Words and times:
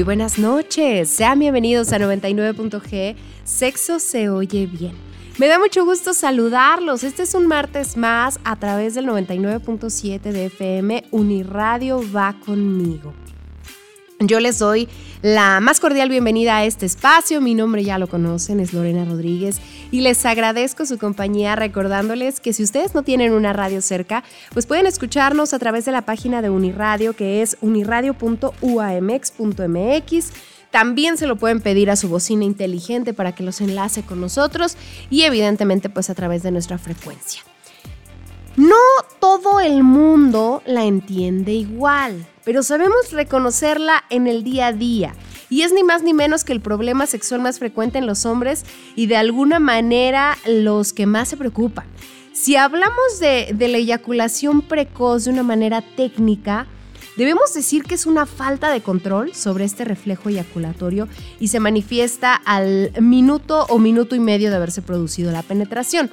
Muy 0.00 0.04
buenas 0.06 0.38
noches, 0.38 1.10
sean 1.10 1.38
bienvenidos 1.40 1.92
a 1.92 1.98
99.g, 1.98 3.16
Sexo 3.44 3.98
se 3.98 4.30
oye 4.30 4.64
bien. 4.64 4.92
Me 5.36 5.46
da 5.46 5.58
mucho 5.58 5.84
gusto 5.84 6.14
saludarlos, 6.14 7.04
este 7.04 7.24
es 7.24 7.34
un 7.34 7.46
martes 7.46 7.98
más 7.98 8.40
a 8.44 8.56
través 8.56 8.94
del 8.94 9.04
99.7 9.04 10.20
de 10.22 10.46
FM, 10.46 11.04
Uniradio 11.10 12.00
va 12.16 12.34
conmigo. 12.46 13.12
Yo 14.20 14.38
les 14.38 14.58
doy 14.58 14.86
la 15.22 15.60
más 15.60 15.80
cordial 15.80 16.10
bienvenida 16.10 16.58
a 16.58 16.66
este 16.66 16.84
espacio. 16.84 17.40
Mi 17.40 17.54
nombre 17.54 17.82
ya 17.84 17.98
lo 17.98 18.06
conocen, 18.06 18.60
es 18.60 18.74
Lorena 18.74 19.06
Rodríguez 19.06 19.56
y 19.90 20.02
les 20.02 20.26
agradezco 20.26 20.84
su 20.84 20.98
compañía 20.98 21.56
recordándoles 21.56 22.38
que 22.38 22.52
si 22.52 22.62
ustedes 22.62 22.94
no 22.94 23.02
tienen 23.02 23.32
una 23.32 23.54
radio 23.54 23.80
cerca, 23.80 24.22
pues 24.52 24.66
pueden 24.66 24.84
escucharnos 24.84 25.54
a 25.54 25.58
través 25.58 25.86
de 25.86 25.92
la 25.92 26.02
página 26.02 26.42
de 26.42 26.50
Uniradio 26.50 27.16
que 27.16 27.40
es 27.40 27.56
uniradio.uamx.mx. 27.62 30.32
También 30.70 31.16
se 31.16 31.26
lo 31.26 31.36
pueden 31.36 31.62
pedir 31.62 31.90
a 31.90 31.96
su 31.96 32.10
bocina 32.10 32.44
inteligente 32.44 33.14
para 33.14 33.34
que 33.34 33.42
los 33.42 33.62
enlace 33.62 34.02
con 34.02 34.20
nosotros 34.20 34.76
y 35.08 35.22
evidentemente 35.22 35.88
pues 35.88 36.10
a 36.10 36.14
través 36.14 36.42
de 36.42 36.50
nuestra 36.50 36.76
frecuencia. 36.76 37.40
No 38.60 38.76
todo 39.18 39.60
el 39.60 39.82
mundo 39.82 40.62
la 40.66 40.84
entiende 40.84 41.52
igual 41.52 42.26
pero 42.44 42.62
sabemos 42.62 43.12
reconocerla 43.12 44.04
en 44.10 44.26
el 44.26 44.42
día 44.42 44.68
a 44.68 44.72
día. 44.72 45.14
Y 45.48 45.62
es 45.62 45.72
ni 45.72 45.82
más 45.82 46.02
ni 46.02 46.14
menos 46.14 46.44
que 46.44 46.52
el 46.52 46.60
problema 46.60 47.06
sexual 47.06 47.40
más 47.40 47.58
frecuente 47.58 47.98
en 47.98 48.06
los 48.06 48.24
hombres 48.24 48.64
y 48.96 49.06
de 49.06 49.16
alguna 49.16 49.58
manera 49.58 50.36
los 50.46 50.92
que 50.92 51.06
más 51.06 51.28
se 51.28 51.36
preocupan. 51.36 51.86
Si 52.32 52.56
hablamos 52.56 53.18
de, 53.20 53.54
la 53.56 53.78
eyaculación 53.78 54.62
precoz 54.62 55.24
de 55.24 55.30
una 55.30 55.42
manera 55.42 55.82
técnica, 55.96 56.66
Debemos 57.16 57.52
decir 57.52 57.82
que 57.82 57.96
es 57.96 58.06
una 58.06 58.24
falta 58.24 58.70
de 58.70 58.80
control 58.80 59.34
sobre 59.34 59.64
este 59.64 59.84
reflejo 59.84 60.30
eyaculatorio 60.30 61.06
y 61.38 61.48
se 61.48 61.60
manifiesta 61.60 62.34
al 62.34 62.92
minuto 62.98 63.66
o 63.68 63.78
minuto 63.78 64.14
y 64.14 64.20
medio 64.20 64.48
de 64.48 64.56
haberse 64.56 64.80
producido 64.80 65.30
la 65.30 65.42
penetración. 65.42 66.08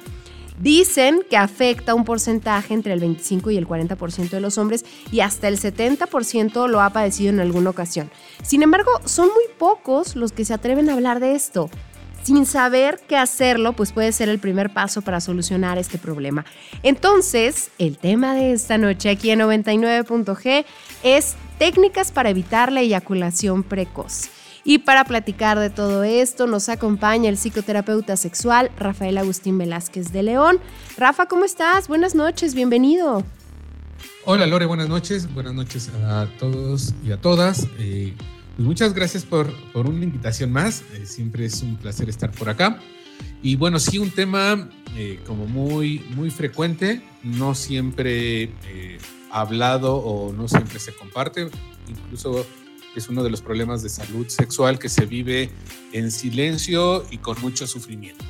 Dicen 0.60 1.20
que 1.30 1.36
afecta 1.36 1.94
un 1.94 2.04
porcentaje 2.04 2.74
entre 2.74 2.92
el 2.92 3.00
25 3.00 3.50
y 3.52 3.56
el 3.56 3.66
40% 3.66 4.30
de 4.30 4.40
los 4.40 4.58
hombres 4.58 4.84
y 5.12 5.20
hasta 5.20 5.48
el 5.48 5.58
70% 5.58 6.68
lo 6.68 6.80
ha 6.80 6.90
padecido 6.90 7.30
en 7.30 7.40
alguna 7.40 7.70
ocasión. 7.70 8.10
Sin 8.42 8.62
embargo, 8.62 8.90
son 9.04 9.28
muy 9.28 9.44
pocos 9.56 10.16
los 10.16 10.32
que 10.32 10.44
se 10.44 10.54
atreven 10.54 10.90
a 10.90 10.94
hablar 10.94 11.20
de 11.20 11.34
esto. 11.34 11.70
Sin 12.22 12.44
saber 12.44 13.00
qué 13.08 13.16
hacerlo, 13.16 13.72
pues 13.72 13.92
puede 13.92 14.12
ser 14.12 14.28
el 14.28 14.38
primer 14.38 14.70
paso 14.70 15.00
para 15.02 15.20
solucionar 15.20 15.78
este 15.78 15.96
problema. 15.96 16.44
Entonces, 16.82 17.70
el 17.78 17.96
tema 17.96 18.34
de 18.34 18.52
esta 18.52 18.76
noche 18.76 19.10
aquí 19.10 19.30
en 19.30 19.40
99.g 19.40 20.64
es 21.04 21.36
técnicas 21.58 22.12
para 22.12 22.30
evitar 22.30 22.72
la 22.72 22.80
eyaculación 22.80 23.62
precoz. 23.62 24.28
Y 24.64 24.78
para 24.78 25.04
platicar 25.04 25.58
de 25.58 25.70
todo 25.70 26.04
esto 26.04 26.46
nos 26.46 26.68
acompaña 26.68 27.28
el 27.28 27.36
psicoterapeuta 27.36 28.16
sexual 28.16 28.70
Rafael 28.76 29.18
Agustín 29.18 29.58
Velázquez 29.58 30.12
de 30.12 30.22
León. 30.22 30.58
Rafa, 30.96 31.26
¿cómo 31.26 31.44
estás? 31.44 31.88
Buenas 31.88 32.14
noches, 32.14 32.54
bienvenido. 32.54 33.24
Hola 34.24 34.46
Lore, 34.46 34.66
buenas 34.66 34.88
noches, 34.88 35.32
buenas 35.32 35.54
noches 35.54 35.90
a 36.04 36.28
todos 36.38 36.94
y 37.04 37.12
a 37.12 37.20
todas. 37.20 37.66
Eh, 37.78 38.14
pues 38.56 38.66
muchas 38.66 38.92
gracias 38.92 39.24
por, 39.24 39.50
por, 39.72 39.88
una 39.88 40.04
invitación 40.04 40.52
más, 40.52 40.82
eh, 40.92 41.06
siempre 41.06 41.46
es 41.46 41.62
un 41.62 41.76
placer 41.76 42.08
estar 42.08 42.30
por 42.30 42.50
acá. 42.50 42.78
Y 43.42 43.56
bueno, 43.56 43.78
sí, 43.78 43.98
un 43.98 44.10
tema 44.10 44.68
eh, 44.96 45.20
como 45.26 45.46
muy, 45.46 46.00
muy 46.14 46.30
frecuente, 46.30 47.02
no 47.22 47.54
siempre 47.54 48.52
hablado 49.30 49.96
o 49.96 50.32
no 50.32 50.48
siempre 50.48 50.78
se 50.78 50.94
comparte, 50.94 51.48
incluso 51.88 52.46
es 52.98 53.08
uno 53.08 53.22
de 53.22 53.30
los 53.30 53.40
problemas 53.40 53.82
de 53.82 53.88
salud 53.88 54.28
sexual 54.28 54.78
que 54.78 54.88
se 54.88 55.06
vive 55.06 55.50
en 55.92 56.10
silencio 56.10 57.04
y 57.10 57.18
con 57.18 57.40
mucho 57.40 57.66
sufrimiento. 57.66 58.24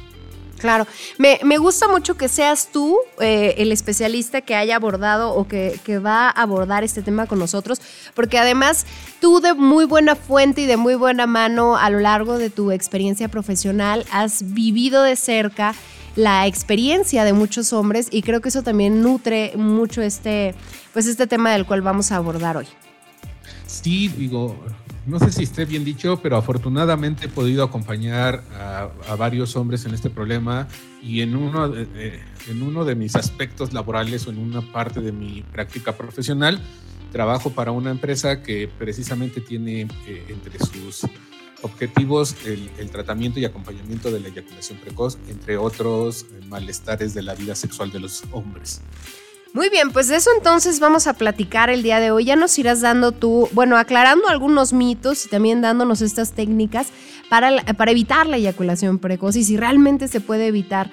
Claro, 0.59 0.87
me, 1.19 1.59
gusta 1.59 1.87
mucho 1.87 2.17
que 2.17 2.29
seas 2.29 2.71
tú 2.73 2.99
eh, 3.21 3.55
el 3.59 3.71
especialista 3.71 4.41
que 4.41 4.57
haya 4.57 4.77
abordado 4.77 5.33
o 5.33 5.47
que, 5.47 5.79
que, 5.85 5.99
va 5.99 6.29
a 6.29 6.31
abordar 6.31 6.83
este 6.83 7.01
tema 7.01 7.27
con 7.27 7.39
nosotros, 7.39 7.81
porque 8.15 8.39
además 8.39 8.85
tú 9.21 9.41
de 9.41 9.55
muy 9.55 9.85
buena 9.85 10.17
fuente 10.17 10.63
y 10.63 10.67
de 10.67 10.77
muy 10.77 10.97
buena 10.97 11.27
mano 11.27 11.77
a 11.77 11.91
lo 11.91 12.01
largo 12.01 12.39
de 12.39 12.51
tu 12.51 12.73
experiencia 12.73 13.29
profesional 13.29 14.05
has 14.11 14.53
vivido 14.53 15.05
de 15.05 15.15
cerca 15.15 15.75
la 16.17 16.49
experiencia 16.49 17.23
de 17.23 17.33
muchos 17.33 17.73
hombres 17.73 18.09
y 18.11 18.23
creo 18.23 18.41
que 18.41 18.49
eso 18.49 18.63
también 18.63 19.03
nutre 19.03 19.53
mucho 19.55 20.03
este, 20.03 20.55
pues 20.93 21.07
este 21.07 21.29
tema 21.29 21.53
del 21.53 21.65
cual 21.65 21.83
vamos 21.83 22.11
a 22.11 22.17
abordar 22.17 22.57
hoy. 22.57 22.67
Sí, 23.69 24.09
digo, 24.09 24.57
no 25.07 25.19
sé 25.19 25.31
si 25.31 25.43
esté 25.43 25.67
bien 25.67 25.85
dicho, 25.85 26.19
pero 26.23 26.39
afortunadamente 26.39 27.27
he 27.27 27.29
podido 27.29 27.63
acompañar 27.63 28.43
a, 28.55 29.15
varios 29.17 29.57
hombres 29.57 29.85
en 29.85 29.93
este 29.93 30.09
problema 30.09 30.67
y 31.03 31.21
en 31.21 31.37
uno, 31.37 31.69
de, 31.69 32.19
en 32.49 32.63
uno 32.63 32.87
de 32.87 32.95
mis 32.95 33.15
aspectos 33.15 33.75
laborales 33.75 34.27
o 34.27 34.31
en 34.31 34.39
una 34.39 34.63
parte 34.73 35.03
de 35.03 35.13
mi 35.13 35.43
práctica 35.43 35.99
profesional, 35.99 36.63
trabajo 37.13 37.51
para 37.51 37.71
una 37.71 37.91
empresa 37.91 38.43
que 38.43 38.71
precisamente 38.79 39.43
tiene 39.43 39.83
eh, 40.07 40.25
entre 40.31 40.59
sus 40.59 41.07
objetivos 41.61 42.37
el, 42.47 42.91
tratamiento 42.91 43.39
y 43.39 43.45
acompañamiento 43.45 44.11
de 44.11 44.21
la 44.21 44.29
eyaculación 44.29 44.79
precoz, 44.79 45.19
entre 45.29 45.59
otros 45.59 46.23
eh, 46.23 46.41
malestares 46.49 47.13
de 47.13 47.21
la 47.21 47.35
vida 47.35 47.55
sexual 47.55 47.91
de 47.91 48.01
los 48.01 48.25
hombres. 48.33 48.81
Muy 49.55 49.71
bien, 49.71 49.91
pues 49.93 50.09
de 50.09 50.17
eso 50.17 50.31
entonces 50.37 50.79
vamos 50.79 51.07
a 51.07 51.15
platicar 51.15 51.71
el 51.71 51.83
día 51.83 52.01
de 52.01 52.11
hoy. 52.11 52.27
Ya 52.27 52.37
nos 52.37 52.59
irás 52.59 52.81
dando 52.81 53.13
tú, 53.13 53.49
bueno, 53.53 53.77
aclarando 53.79 54.29
algunos 54.29 54.73
mitos 54.73 55.25
y 55.25 55.29
también 55.29 55.63
dándonos 55.63 56.03
estas 56.03 56.33
técnicas 56.33 56.89
para, 57.31 57.65
para 57.75 57.91
evitar 57.91 58.27
la 58.27 58.37
eyaculación 58.37 58.99
precoz 58.99 59.37
y 59.37 59.45
si 59.45 59.57
realmente 59.57 60.07
se 60.09 60.21
puede 60.21 60.47
evitar. 60.47 60.91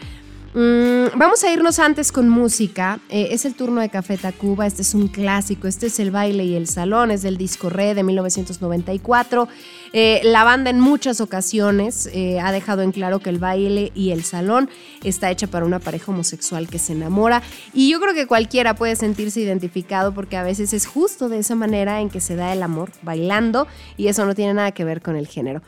Mm, 0.58 1.18
vamos 1.18 1.44
a 1.44 1.52
irnos 1.52 1.80
antes 1.80 2.14
con 2.14 2.30
música. 2.30 3.02
Eh, 3.10 3.28
es 3.32 3.44
el 3.44 3.56
turno 3.56 3.82
de 3.82 3.90
Café 3.90 4.18
Tacuba. 4.18 4.66
Este 4.66 4.84
es 4.84 4.94
un 4.94 5.10
clásico. 5.10 5.68
Este 5.68 5.88
es 5.88 6.00
El 6.00 6.12
baile 6.12 6.46
y 6.46 6.56
el 6.56 6.68
salón. 6.68 7.12
Es 7.12 7.24
del 7.24 7.36
disco 7.36 7.70
Re 7.70 7.94
de 7.94 8.04
1994. 8.04 9.50
Eh, 9.92 10.22
la 10.24 10.46
banda 10.46 10.70
en 10.70 10.80
muchas 10.80 11.20
ocasiones 11.20 12.10
eh, 12.14 12.40
ha 12.40 12.54
dejado 12.54 12.84
en 12.84 12.94
claro 12.94 13.20
que 13.20 13.30
el 13.30 13.38
baile 13.38 13.92
y 13.96 14.12
el 14.12 14.24
salón 14.24 14.70
está 15.04 15.30
hecha 15.30 15.48
para 15.48 15.66
una 15.66 15.80
pareja 15.80 16.14
homosexual 16.14 16.70
que 16.70 16.80
se 16.80 16.94
enamora. 16.94 17.44
Y 17.74 17.92
yo 17.92 18.00
creo 18.00 18.14
que 18.14 18.26
cualquiera 18.26 18.76
puede 18.76 18.96
sentirse 18.96 19.42
identificado 19.42 20.14
porque 20.14 20.38
a 20.38 20.44
veces 20.44 20.72
es 20.72 20.88
justo 20.88 21.28
de 21.28 21.40
esa 21.40 21.56
manera 21.56 22.00
en 22.00 22.10
que 22.10 22.22
se 22.22 22.38
da 22.38 22.54
el 22.54 22.64
amor, 22.64 22.92
bailando. 23.02 23.68
Y 23.98 24.08
eso 24.08 24.26
no 24.26 24.34
tiene 24.34 24.54
nada 24.54 24.72
que 24.72 24.86
ver 24.86 25.02
con 25.02 25.18
el 25.18 25.28
género. 25.28 25.62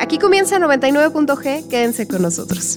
Aquí 0.00 0.18
comienza 0.18 0.58
99.g, 0.58 1.68
quédense 1.68 2.06
con 2.06 2.22
nosotros. 2.22 2.76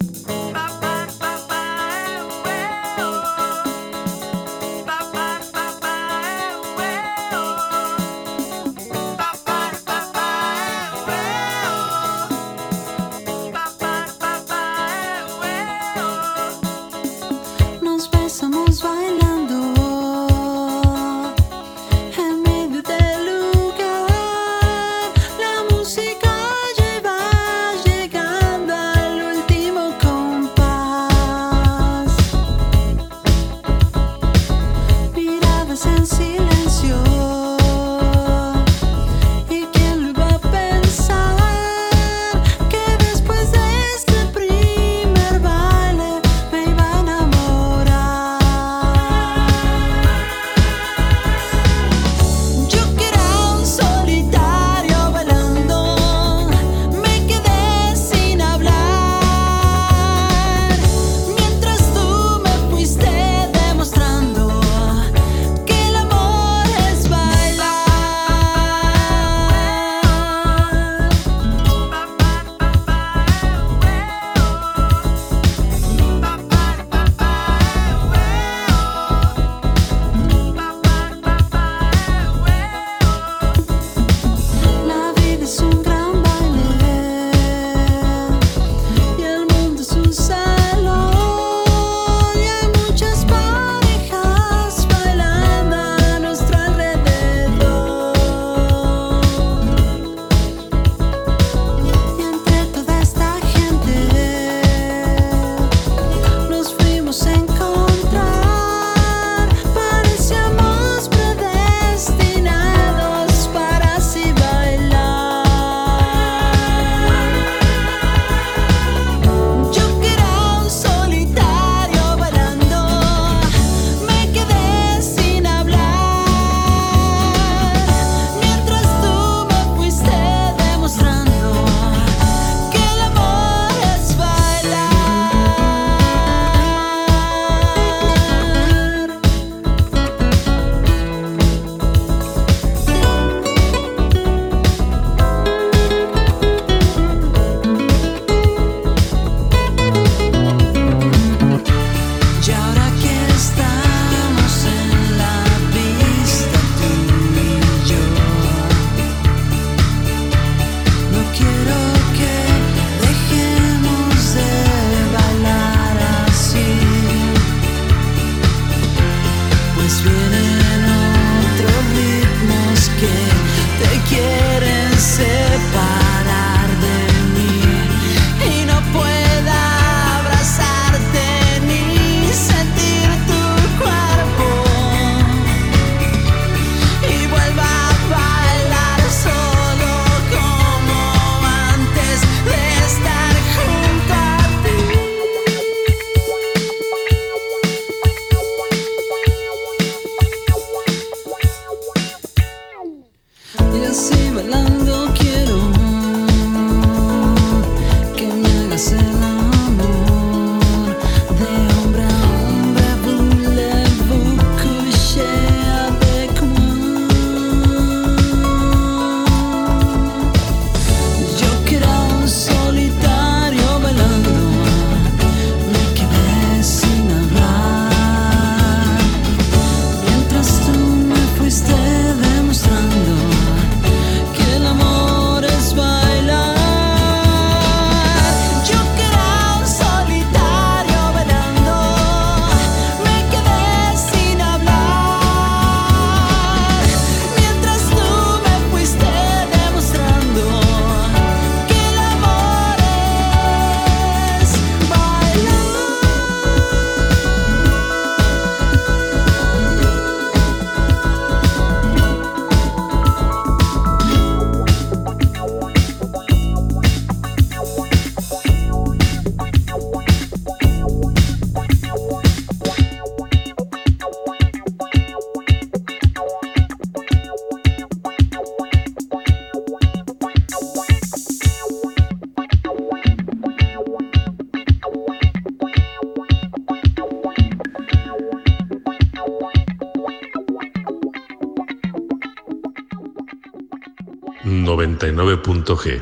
99.g. 294.97 296.01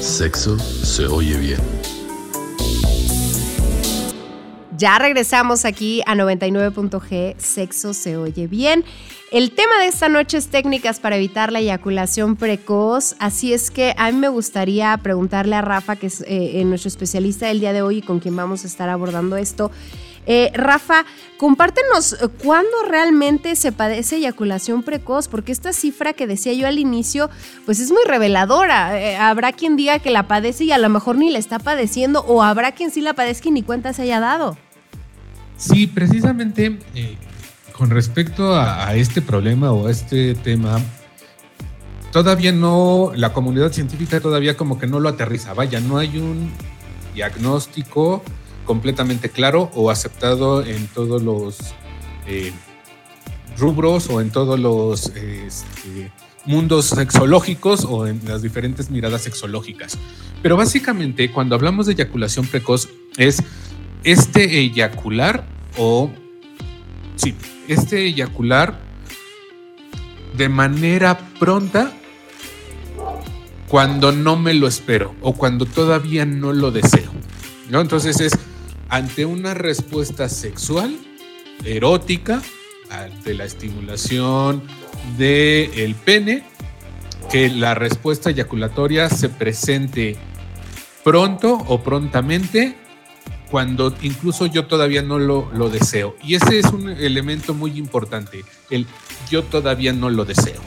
Sexo 0.00 0.58
se 0.58 1.06
oye 1.06 1.36
bien. 1.38 1.60
Ya 4.76 4.98
regresamos 4.98 5.64
aquí 5.64 6.02
a 6.06 6.14
99.g, 6.14 7.36
sexo 7.38 7.94
se 7.94 8.16
oye 8.16 8.48
bien. 8.48 8.84
El 9.30 9.52
tema 9.52 9.78
de 9.80 9.86
esta 9.86 10.08
noche 10.08 10.36
es 10.36 10.48
técnicas 10.48 11.00
para 11.00 11.16
evitar 11.16 11.52
la 11.52 11.60
eyaculación 11.60 12.36
precoz, 12.36 13.14
así 13.18 13.54
es 13.54 13.70
que 13.70 13.94
a 13.96 14.10
mí 14.10 14.18
me 14.18 14.28
gustaría 14.28 14.94
preguntarle 14.98 15.56
a 15.56 15.62
Rafa, 15.62 15.96
que 15.96 16.08
es 16.08 16.24
eh, 16.26 16.62
nuestro 16.64 16.88
especialista 16.88 17.46
del 17.46 17.60
día 17.60 17.72
de 17.72 17.80
hoy 17.80 17.98
y 17.98 18.02
con 18.02 18.18
quien 18.18 18.36
vamos 18.36 18.64
a 18.64 18.66
estar 18.66 18.88
abordando 18.88 19.36
esto, 19.36 19.70
eh, 20.26 20.52
Rafa, 20.54 21.04
compártenos 21.36 22.12
eh, 22.12 22.28
cuándo 22.44 22.70
realmente 22.88 23.56
se 23.56 23.72
padece 23.72 24.16
eyaculación 24.16 24.82
precoz, 24.82 25.28
porque 25.28 25.50
esta 25.50 25.72
cifra 25.72 26.12
que 26.12 26.26
decía 26.26 26.52
yo 26.52 26.68
al 26.68 26.78
inicio, 26.78 27.28
pues 27.66 27.80
es 27.80 27.90
muy 27.90 28.02
reveladora. 28.06 29.00
Eh, 29.00 29.16
habrá 29.16 29.52
quien 29.52 29.76
diga 29.76 29.98
que 29.98 30.10
la 30.10 30.28
padece 30.28 30.64
y 30.64 30.72
a 30.72 30.78
lo 30.78 30.88
mejor 30.88 31.16
ni 31.16 31.30
la 31.30 31.38
está 31.38 31.58
padeciendo, 31.58 32.20
o 32.20 32.42
habrá 32.42 32.72
quien 32.72 32.90
sí 32.90 33.00
la 33.00 33.14
padezca 33.14 33.48
y 33.48 33.52
ni 33.52 33.62
cuenta 33.62 33.92
se 33.92 34.02
haya 34.02 34.20
dado. 34.20 34.56
Sí, 35.56 35.86
precisamente 35.86 36.78
con 37.72 37.90
respecto 37.90 38.54
a, 38.54 38.94
este 38.94 39.22
problema 39.22 39.72
o 39.72 39.86
a 39.86 39.90
este 39.90 40.34
tema, 40.34 40.80
todavía 42.12 42.52
no, 42.52 43.12
la 43.14 43.32
comunidad 43.32 43.72
científica 43.72 44.20
todavía 44.20 44.56
como 44.56 44.78
que 44.78 44.86
no 44.86 45.00
lo 45.00 45.08
aterriza, 45.08 45.54
vaya, 45.54 45.80
no 45.80 45.98
hay 45.98 46.18
un 46.18 46.50
diagnóstico 47.14 48.22
completamente 48.64 49.28
claro 49.28 49.70
o 49.74 49.90
aceptado 49.90 50.64
en 50.64 50.86
todos 50.88 51.22
los 51.22 51.58
eh, 52.26 52.52
rubros 53.58 54.08
o 54.08 54.20
en 54.20 54.30
todos 54.30 54.58
los 54.58 55.06
este, 55.08 56.10
mundos 56.44 56.86
sexológicos 56.86 57.84
o 57.84 58.06
en 58.06 58.20
las 58.26 58.42
diferentes 58.42 58.90
miradas 58.90 59.22
sexológicas. 59.22 59.98
Pero 60.42 60.56
básicamente 60.56 61.30
cuando 61.30 61.54
hablamos 61.54 61.86
de 61.86 61.92
eyaculación 61.92 62.46
precoz 62.46 62.88
es 63.16 63.42
este 64.04 64.58
eyacular 64.58 65.46
o 65.76 66.10
sí, 67.16 67.34
este 67.68 68.04
eyacular 68.04 68.78
de 70.36 70.48
manera 70.48 71.18
pronta 71.38 71.92
cuando 73.68 74.12
no 74.12 74.36
me 74.36 74.54
lo 74.54 74.66
espero 74.66 75.14
o 75.22 75.34
cuando 75.34 75.64
todavía 75.64 76.26
no 76.26 76.52
lo 76.52 76.70
deseo. 76.70 77.10
¿no? 77.70 77.80
Entonces 77.80 78.20
es 78.20 78.38
ante 78.92 79.24
una 79.24 79.54
respuesta 79.54 80.28
sexual, 80.28 80.94
erótica, 81.64 82.42
ante 82.90 83.32
la 83.32 83.46
estimulación 83.46 84.62
del 85.16 85.94
pene, 85.94 86.44
que 87.30 87.48
la 87.48 87.74
respuesta 87.74 88.28
eyaculatoria 88.28 89.08
se 89.08 89.30
presente 89.30 90.18
pronto 91.02 91.54
o 91.68 91.82
prontamente 91.82 92.76
cuando 93.50 93.94
incluso 94.02 94.44
yo 94.44 94.66
todavía 94.66 95.00
no 95.00 95.18
lo, 95.18 95.50
lo, 95.54 95.70
deseo. 95.70 96.14
Y 96.22 96.34
ese 96.34 96.58
es 96.58 96.66
un 96.66 96.90
elemento 96.90 97.54
muy 97.54 97.78
importante, 97.78 98.44
el 98.68 98.86
yo 99.30 99.42
todavía 99.42 99.94
no 99.94 100.10
lo 100.10 100.26
deseo. 100.26 100.60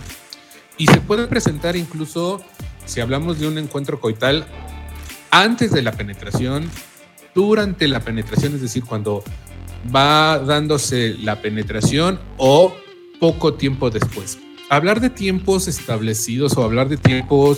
Y 0.80 0.88
se 0.88 1.00
puede 1.00 1.28
presentar 1.28 1.76
incluso, 1.76 2.42
si 2.86 3.02
hablamos 3.02 3.38
de 3.38 3.48
un 3.48 3.60
encuentro 3.60 4.00
coital, 4.00 4.48
antes 5.30 5.70
de 5.70 5.84
la 5.84 5.92
penetración, 5.92 6.72
durante 7.36 7.88
la 7.88 8.00
penetración, 8.00 8.56
es 8.56 8.62
decir, 8.62 8.84
cuando 8.84 9.24
va 9.94 10.40
dándose 10.40 11.16
la 11.22 11.42
penetración 11.42 12.20
o 12.38 12.74
poco 13.20 13.54
tiempo 13.54 13.92
después. 13.92 14.40
Hablar 14.70 15.00
de 15.00 15.10
tiempos 15.12 15.68
establecidos 15.68 16.58
o 16.58 16.64
hablar 16.64 16.90
de 16.90 16.98
tiempos 16.98 17.58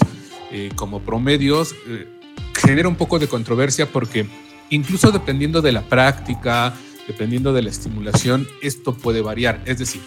eh, 0.51 0.71
como 0.75 1.01
promedios 1.01 1.73
eh, 1.87 2.07
genera 2.53 2.89
un 2.89 2.95
poco 2.95 3.19
de 3.19 3.27
controversia 3.27 3.89
porque 3.89 4.27
incluso 4.69 5.11
dependiendo 5.11 5.61
de 5.61 5.71
la 5.71 5.83
práctica, 5.83 6.73
dependiendo 7.07 7.53
de 7.53 7.61
la 7.61 7.69
estimulación, 7.69 8.47
esto 8.61 8.93
puede 8.93 9.21
variar. 9.21 9.61
Es 9.65 9.77
decir, 9.77 10.01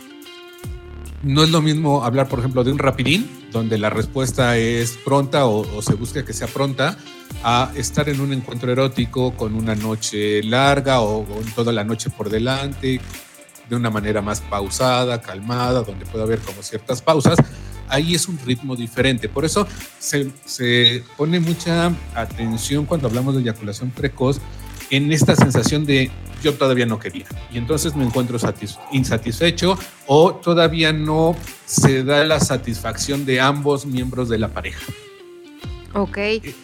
no 1.23 1.43
es 1.43 1.51
lo 1.51 1.61
mismo 1.61 2.05
hablar, 2.05 2.29
por 2.29 2.39
ejemplo, 2.39 2.65
de 2.65 2.73
un 2.73 2.79
rapidín, 2.79 3.29
donde 3.53 3.79
la 3.79 3.91
respuesta 3.91 4.57
es 4.57 4.99
pronta 5.05 5.47
o, 5.47 5.83
se 5.83 5.95
busca 5.95 6.25
que 6.25 6.33
sea 6.33 6.47
pronta, 6.47 6.97
a 7.43 7.73
estar 7.75 8.09
en 8.09 8.21
un 8.21 8.33
encuentro 8.33 8.71
erótico 8.73 9.33
con 9.37 9.55
una 9.55 9.75
noche 9.75 10.43
larga 10.43 11.01
o, 11.01 11.27
toda 11.55 11.73
la 11.73 11.85
noche 11.85 12.11
por 12.11 12.31
delante, 12.31 13.01
de 13.69 13.77
una 13.77 13.91
manera 13.91 14.23
más 14.23 14.41
pausada, 14.41 15.21
calmada, 15.21 15.83
donde 15.83 16.07
puede 16.07 16.25
haber 16.25 16.41
como 16.41 16.63
ciertas 16.63 17.03
pausas. 17.03 17.39
Ahí 17.89 18.15
es 18.15 18.29
un 18.29 18.39
ritmo 18.45 18.77
diferente. 18.77 19.29
Por 19.29 19.45
eso 19.45 19.67
se, 19.99 20.31
se 20.45 21.05
pone 21.17 21.39
mucha 21.41 21.93
atención 22.15 22.87
cuando 22.87 23.09
hablamos 23.09 23.35
de 23.35 23.43
eyaculación 23.43 23.91
precoz 23.91 24.41
en 24.91 25.13
esta 25.13 25.37
sensación 25.37 25.87
de 25.87 26.11
yo 26.43 26.55
todavía 26.55 26.87
no 26.87 26.99
quería. 26.99 27.27
Y 27.53 27.59
entonces 27.59 27.95
me 27.95 28.05
encuentro 28.05 28.39
insatisfecho 28.93 29.79
o 30.07 30.35
todavía 30.35 30.93
no 30.93 31.37
se 31.67 32.03
da 32.03 32.25
la 32.25 32.41
satisfacción 32.41 33.25
de 33.25 33.41
ambos 33.41 33.87
miembros 33.87 34.29
de 34.29 34.39
la 34.39 34.49
pareja. 34.49 34.81
Ok. 35.95 36.19
Eh, 36.19 36.55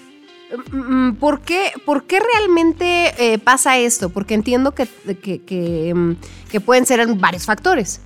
mm, 0.73 0.77
mm, 0.77 1.17
¿Por 1.17 1.41
qué, 1.41 1.73
¿Por 1.85 2.05
qué 2.05 2.21
realmente 2.21 3.13
eh, 3.19 3.39
pasa 3.39 3.79
esto? 3.79 4.11
Porque 4.11 4.35
entiendo 4.35 4.73
que, 4.73 4.87
que, 4.87 5.93
mm, 5.95 6.13
que, 6.51 6.61
pueden 6.61 6.87
ser 6.87 7.07
varios 7.15 7.45
factores. 7.45 8.01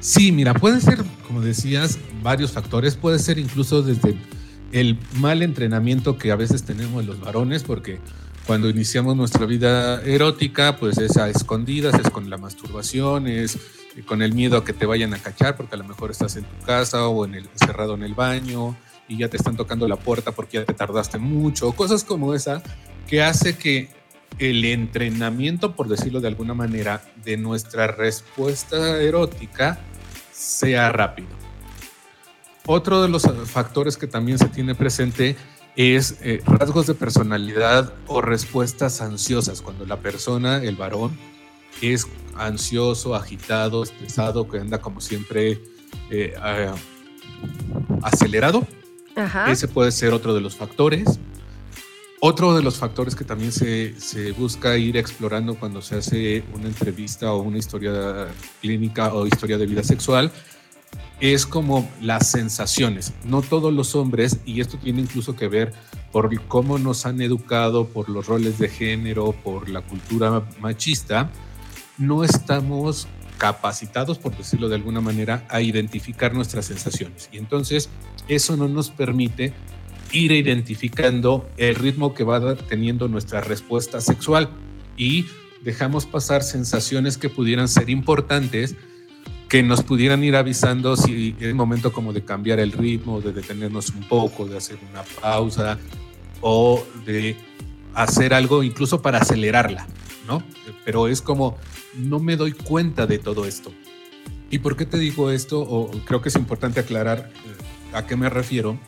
Sí, 0.00 0.30
mira, 0.30 0.54
pueden 0.54 0.80
ser, 0.80 0.98
como 1.26 1.40
decías, 1.40 1.98
varios 2.22 2.52
factores. 2.52 2.94
Puede 2.94 3.18
ser 3.18 3.38
incluso 3.38 3.82
desde 3.82 4.16
el 4.70 4.98
mal 5.14 5.42
entrenamiento 5.42 6.18
que 6.18 6.30
a 6.30 6.36
veces 6.36 6.62
tenemos 6.62 7.04
los 7.04 7.20
varones, 7.20 7.64
porque 7.64 7.98
cuando 8.48 8.70
iniciamos 8.70 9.14
nuestra 9.14 9.44
vida 9.44 10.00
erótica, 10.00 10.78
pues 10.78 10.96
es 10.96 11.18
a 11.18 11.28
escondidas, 11.28 11.92
es 12.02 12.08
con 12.08 12.30
la 12.30 12.38
masturbación, 12.38 13.26
es 13.26 13.58
con 14.06 14.22
el 14.22 14.32
miedo 14.32 14.56
a 14.56 14.64
que 14.64 14.72
te 14.72 14.86
vayan 14.86 15.12
a 15.12 15.18
cachar, 15.18 15.54
porque 15.54 15.74
a 15.74 15.78
lo 15.78 15.84
mejor 15.84 16.10
estás 16.10 16.34
en 16.36 16.44
tu 16.44 16.64
casa 16.64 17.08
o 17.08 17.26
en 17.26 17.34
el, 17.34 17.50
cerrado 17.56 17.94
en 17.94 18.04
el 18.04 18.14
baño 18.14 18.74
y 19.06 19.18
ya 19.18 19.28
te 19.28 19.36
están 19.36 19.58
tocando 19.58 19.86
la 19.86 19.96
puerta 19.96 20.32
porque 20.32 20.60
ya 20.60 20.64
te 20.64 20.72
tardaste 20.72 21.18
mucho, 21.18 21.72
cosas 21.72 22.04
como 22.04 22.32
esa, 22.32 22.62
que 23.06 23.22
hace 23.22 23.58
que 23.58 23.90
el 24.38 24.64
entrenamiento, 24.64 25.76
por 25.76 25.86
decirlo 25.86 26.22
de 26.22 26.28
alguna 26.28 26.54
manera, 26.54 27.02
de 27.22 27.36
nuestra 27.36 27.86
respuesta 27.88 29.02
erótica 29.02 29.78
sea 30.32 30.90
rápido. 30.90 31.28
Otro 32.64 33.02
de 33.02 33.10
los 33.10 33.24
factores 33.44 33.98
que 33.98 34.06
también 34.06 34.38
se 34.38 34.48
tiene 34.48 34.74
presente 34.74 35.36
es 35.78 36.18
eh, 36.22 36.42
rasgos 36.44 36.88
de 36.88 36.94
personalidad 36.94 37.94
o 38.08 38.20
respuestas 38.20 39.00
ansiosas, 39.00 39.62
cuando 39.62 39.86
la 39.86 40.00
persona, 40.00 40.56
el 40.56 40.74
varón, 40.74 41.16
es 41.80 42.08
ansioso, 42.34 43.14
agitado, 43.14 43.84
estresado, 43.84 44.48
que 44.48 44.58
anda 44.58 44.80
como 44.80 45.00
siempre 45.00 45.60
eh, 46.10 46.34
acelerado. 48.02 48.66
Ese 49.48 49.68
puede 49.68 49.92
ser 49.92 50.12
otro 50.12 50.34
de 50.34 50.40
los 50.40 50.56
factores. 50.56 51.20
Otro 52.20 52.56
de 52.56 52.64
los 52.64 52.78
factores 52.78 53.14
que 53.14 53.24
también 53.24 53.52
se, 53.52 53.94
busca 54.36 54.76
ir 54.76 54.96
explorando 54.96 55.54
cuando 55.54 55.80
se 55.80 55.98
hace 55.98 56.42
una 56.52 56.66
entrevista 56.66 57.32
o 57.32 57.42
una 57.42 57.58
historia 57.58 58.26
clínica 58.60 59.14
o 59.14 59.28
historia 59.28 59.56
de 59.56 59.66
vida 59.66 59.84
sexual 59.84 60.32
es 61.20 61.46
como 61.46 61.88
las 62.00 62.30
sensaciones. 62.30 63.12
No 63.24 63.42
todos 63.42 63.72
los 63.72 63.94
hombres, 63.94 64.38
y 64.44 64.60
esto 64.60 64.78
tiene 64.78 65.00
incluso 65.00 65.34
que 65.36 65.48
ver 65.48 65.72
por 66.12 66.40
cómo 66.46 66.78
nos 66.78 67.06
han 67.06 67.20
educado, 67.20 67.86
por 67.86 68.08
los 68.08 68.26
roles 68.26 68.58
de 68.58 68.68
género, 68.68 69.32
por 69.32 69.68
la 69.68 69.82
cultura 69.82 70.42
machista, 70.60 71.30
no 71.98 72.24
estamos 72.24 73.08
capacitados, 73.36 74.18
por 74.18 74.36
decirlo 74.36 74.68
de 74.68 74.76
alguna 74.76 75.00
manera, 75.00 75.46
a 75.48 75.60
identificar 75.60 76.34
nuestras 76.34 76.66
sensaciones. 76.66 77.28
Y 77.32 77.38
entonces 77.38 77.88
eso 78.28 78.56
no 78.56 78.68
nos 78.68 78.90
permite 78.90 79.52
ir 80.12 80.32
identificando 80.32 81.48
el 81.56 81.74
ritmo 81.74 82.14
que 82.14 82.24
va 82.24 82.56
teniendo 82.56 83.08
nuestra 83.08 83.40
respuesta 83.40 84.00
sexual 84.00 84.50
y 84.96 85.26
dejamos 85.62 86.06
pasar 86.06 86.42
sensaciones 86.42 87.18
que 87.18 87.28
pudieran 87.28 87.68
ser 87.68 87.90
importantes, 87.90 88.74
que 89.48 89.62
nos 89.62 89.82
pudieran 89.82 90.22
ir 90.24 90.36
avisando 90.36 90.96
si 90.96 91.34
es 91.40 91.54
momento 91.54 91.92
como 91.92 92.12
de 92.12 92.24
cambiar 92.24 92.60
el 92.60 92.72
ritmo, 92.72 93.20
de 93.20 93.32
detenernos 93.32 93.90
un 93.90 94.06
poco, 94.08 94.46
de 94.46 94.58
hacer 94.58 94.78
una 94.90 95.02
pausa 95.02 95.78
o 96.40 96.84
de 97.06 97.36
hacer 97.94 98.34
algo 98.34 98.62
incluso 98.62 99.00
para 99.00 99.18
acelerarla, 99.18 99.86
¿no? 100.26 100.42
Pero 100.84 101.08
es 101.08 101.22
como, 101.22 101.56
no 101.96 102.20
me 102.20 102.36
doy 102.36 102.52
cuenta 102.52 103.06
de 103.06 103.18
todo 103.18 103.46
esto. 103.46 103.72
¿Y 104.50 104.58
por 104.58 104.76
qué 104.76 104.86
te 104.86 104.98
digo 104.98 105.30
esto? 105.30 105.60
O 105.60 105.90
creo 106.04 106.20
que 106.20 106.28
es 106.28 106.36
importante 106.36 106.80
aclarar 106.80 107.30
eh, 107.30 107.94
a 107.94 108.06
qué 108.06 108.16
me 108.16 108.28
refiero 108.28 108.78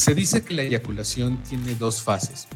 se 0.00 0.14
dice 0.14 0.42
que 0.42 0.54
la 0.54 0.62
eyaculación 0.62 1.42
tiene 1.42 1.74
dos 1.74 2.00
fases, 2.00 2.48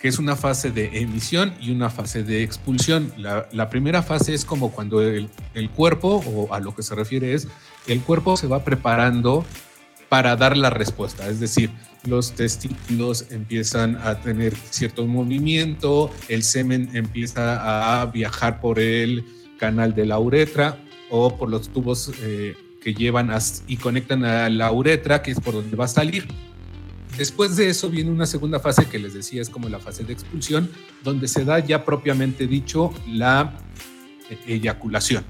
que 0.00 0.08
es 0.08 0.18
una 0.18 0.34
fase 0.34 0.70
de 0.70 0.98
emisión 1.00 1.52
y 1.60 1.70
una 1.70 1.90
fase 1.90 2.24
de 2.24 2.42
expulsión. 2.42 3.12
La, 3.18 3.68
primera 3.68 4.02
fase 4.02 4.32
es 4.32 4.46
como 4.46 4.72
cuando 4.72 5.02
el, 5.02 5.28
cuerpo, 5.76 6.22
o 6.26 6.52
a 6.54 6.58
lo 6.58 6.74
que 6.74 6.82
se 6.82 6.94
refiere 6.94 7.34
es, 7.34 7.48
el 7.86 8.00
cuerpo 8.00 8.36
se 8.36 8.46
va 8.46 8.64
preparando 8.64 9.44
para 10.08 10.34
dar 10.36 10.56
la 10.56 10.70
respuesta, 10.70 11.28
es 11.28 11.38
decir, 11.38 11.70
los 12.04 12.32
testículos 12.32 13.26
empiezan 13.30 13.96
a 14.02 14.20
tener 14.20 14.56
cierto 14.70 15.06
movimiento, 15.06 16.10
el 16.28 16.42
semen 16.42 16.90
empieza 16.94 18.00
a 18.00 18.06
viajar 18.06 18.60
por 18.60 18.80
el 18.80 19.24
canal 19.58 19.94
de 19.94 20.06
la 20.06 20.18
uretra 20.18 20.78
o 21.10 21.36
por 21.36 21.48
los 21.48 21.68
tubos 21.68 22.10
eh, 22.22 22.56
que 22.82 22.94
llevan 22.94 23.30
y 23.68 23.76
conectan 23.76 24.24
a 24.24 24.48
la 24.48 24.72
uretra, 24.72 25.22
que 25.22 25.30
es 25.30 25.38
por 25.38 25.54
donde 25.54 25.76
va 25.76 25.84
a 25.84 25.88
salir. 25.88 26.26
Después 27.20 27.54
de 27.54 27.68
eso 27.68 27.90
viene 27.90 28.10
una 28.10 28.24
segunda 28.24 28.60
fase 28.60 28.86
que 28.86 28.98
les 28.98 29.12
decía 29.12 29.42
es 29.42 29.50
como 29.50 29.68
la 29.68 29.78
fase 29.78 30.04
de 30.04 30.14
expulsión, 30.14 30.70
donde 31.04 31.28
se 31.28 31.44
da 31.44 31.58
ya 31.58 31.84
propiamente 31.84 32.46
dicho 32.46 32.94
la 33.06 33.58
eyaculación. 34.46 35.22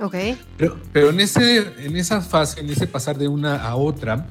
Ok. 0.00 0.14
Pero, 0.56 0.80
pero 0.90 1.10
en, 1.10 1.20
ese, 1.20 1.70
en 1.84 1.98
esa 1.98 2.22
fase, 2.22 2.60
en 2.60 2.70
ese 2.70 2.86
pasar 2.86 3.18
de 3.18 3.28
una 3.28 3.56
a 3.56 3.76
otra, 3.76 4.26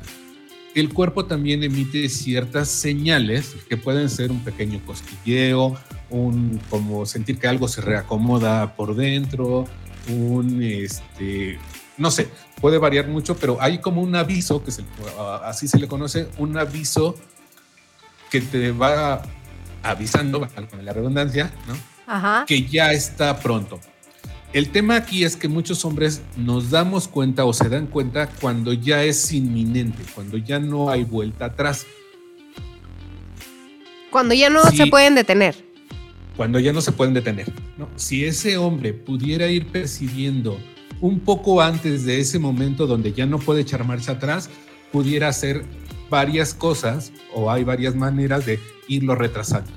el 0.73 0.91
cuerpo 0.91 1.25
también 1.25 1.61
emite 1.61 2.09
ciertas 2.09 2.69
señales 2.69 3.55
que 3.69 3.77
pueden 3.77 4.09
ser 4.09 4.31
un 4.31 4.43
pequeño 4.43 4.83
cosquilleo, 4.83 5.77
un 6.09 6.59
como 6.71 7.05
sentir 7.05 7.37
que 7.37 7.47
algo 7.47 7.67
se 7.67 7.81
reacomoda 7.81 8.75
por 8.75 8.95
dentro, 8.95 9.65
un 10.09 10.63
este, 10.63 11.59
no 11.99 12.09
sé, 12.09 12.27
puede 12.61 12.77
variar 12.77 13.07
mucho, 13.07 13.35
pero 13.35 13.57
hay 13.59 13.79
como 13.79 14.01
un 14.01 14.15
aviso, 14.15 14.63
que 14.63 14.71
así 15.43 15.67
se 15.67 15.79
le 15.79 15.87
conoce, 15.87 16.29
un 16.37 16.57
aviso 16.57 17.15
que 18.29 18.39
te 18.39 18.71
va 18.71 19.23
avisando, 19.83 20.47
con 20.69 20.85
la 20.85 20.93
redundancia, 20.93 21.51
¿no? 21.67 22.45
Que 22.45 22.63
ya 22.63 22.93
está 22.93 23.39
pronto. 23.39 23.79
El 24.53 24.69
tema 24.69 24.97
aquí 24.97 25.23
es 25.23 25.37
que 25.37 25.47
muchos 25.47 25.85
hombres 25.85 26.21
nos 26.35 26.69
damos 26.69 27.07
cuenta 27.07 27.45
o 27.45 27.53
se 27.53 27.69
dan 27.69 27.87
cuenta 27.87 28.27
cuando 28.27 28.73
ya 28.73 29.03
es 29.03 29.31
inminente, 29.31 30.03
cuando 30.13 30.37
ya 30.37 30.59
no 30.59 30.89
hay 30.89 31.03
vuelta 31.03 31.45
atrás. 31.45 31.85
Cuando 34.11 34.33
ya 34.33 34.49
no 34.49 34.61
se 34.65 34.87
pueden 34.87 35.15
detener. 35.15 35.55
Cuando 36.35 36.59
ya 36.59 36.73
no 36.73 36.81
se 36.81 36.91
pueden 36.91 37.13
detener. 37.13 37.51
¿no? 37.77 37.87
Si 37.95 38.25
ese 38.25 38.57
hombre 38.57 38.93
pudiera 38.93 39.47
ir 39.47 39.67
percibiendo 39.67 40.59
un 41.01 41.19
poco 41.19 41.61
antes 41.61 42.05
de 42.05 42.19
ese 42.19 42.39
momento 42.39 42.87
donde 42.87 43.11
ya 43.11 43.25
no 43.25 43.39
puede 43.39 43.61
echar 43.61 43.85
marcha 43.85 44.13
atrás, 44.13 44.49
pudiera 44.91 45.27
hacer 45.27 45.65
varias 46.09 46.53
cosas 46.53 47.11
o 47.33 47.51
hay 47.51 47.63
varias 47.63 47.95
maneras 47.95 48.45
de 48.45 48.59
irlo 48.87 49.15
retrasando. 49.15 49.71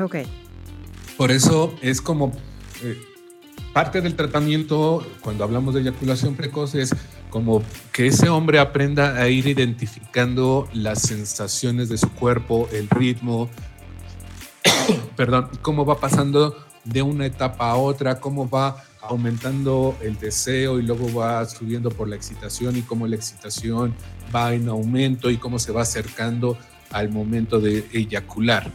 Ok. 0.00 0.16
Por 1.16 1.32
eso 1.32 1.74
es 1.80 2.00
como 2.00 2.32
eh, 2.82 3.00
parte 3.72 4.00
del 4.00 4.14
tratamiento, 4.14 5.04
cuando 5.20 5.44
hablamos 5.44 5.74
de 5.74 5.80
eyaculación 5.80 6.34
precoz, 6.34 6.74
es 6.74 6.94
como 7.30 7.62
que 7.92 8.06
ese 8.06 8.28
hombre 8.28 8.58
aprenda 8.58 9.16
a 9.16 9.28
ir 9.28 9.46
identificando 9.46 10.68
las 10.72 11.02
sensaciones 11.02 11.88
de 11.88 11.98
su 11.98 12.10
cuerpo, 12.10 12.68
el 12.72 12.88
ritmo, 12.88 13.48
perdón, 15.16 15.48
cómo 15.62 15.84
va 15.84 15.98
pasando 15.98 16.56
de 16.88 17.02
una 17.02 17.26
etapa 17.26 17.70
a 17.70 17.76
otra, 17.76 18.20
cómo 18.20 18.48
va 18.48 18.82
aumentando 19.00 19.96
el 20.02 20.18
deseo 20.18 20.78
y 20.78 20.82
luego 20.82 21.12
va 21.12 21.44
subiendo 21.46 21.90
por 21.90 22.08
la 22.08 22.16
excitación 22.16 22.76
y 22.76 22.82
cómo 22.82 23.06
la 23.06 23.16
excitación 23.16 23.94
va 24.34 24.54
en 24.54 24.68
aumento 24.68 25.30
y 25.30 25.36
cómo 25.36 25.58
se 25.58 25.72
va 25.72 25.82
acercando 25.82 26.58
al 26.90 27.10
momento 27.10 27.60
de 27.60 27.86
eyacular. 27.92 28.70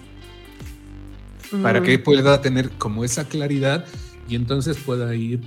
Para 1.61 1.83
que 1.83 1.99
pueda 1.99 2.41
tener 2.41 2.71
como 2.71 3.03
esa 3.03 3.25
claridad 3.25 3.85
y 4.27 4.35
entonces 4.35 4.77
pueda 4.77 5.13
ir 5.13 5.41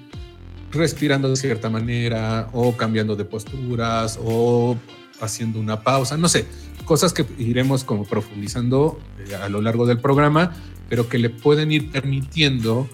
respirando 0.71 1.29
de 1.29 1.37
cierta 1.37 1.69
manera 1.69 2.49
o 2.53 2.77
cambiando 2.77 3.17
de 3.17 3.25
posturas 3.25 4.19
o 4.23 4.77
haciendo 5.21 5.59
una 5.59 5.83
pausa, 5.83 6.17
no 6.17 6.29
sé, 6.29 6.47
cosas 6.85 7.13
que 7.13 7.27
iremos 7.39 7.85
como 7.85 8.05
profundizando 8.05 9.01
eh, 9.19 9.35
a 9.35 9.49
lo 9.49 9.61
largo 9.61 9.87
del 9.87 9.99
programa, 9.99 10.55
pero 10.89 11.09
que 11.09 11.19
le 11.19 11.31
pueden 11.31 11.73
ir 11.73 11.91
permitiendo 11.91 12.89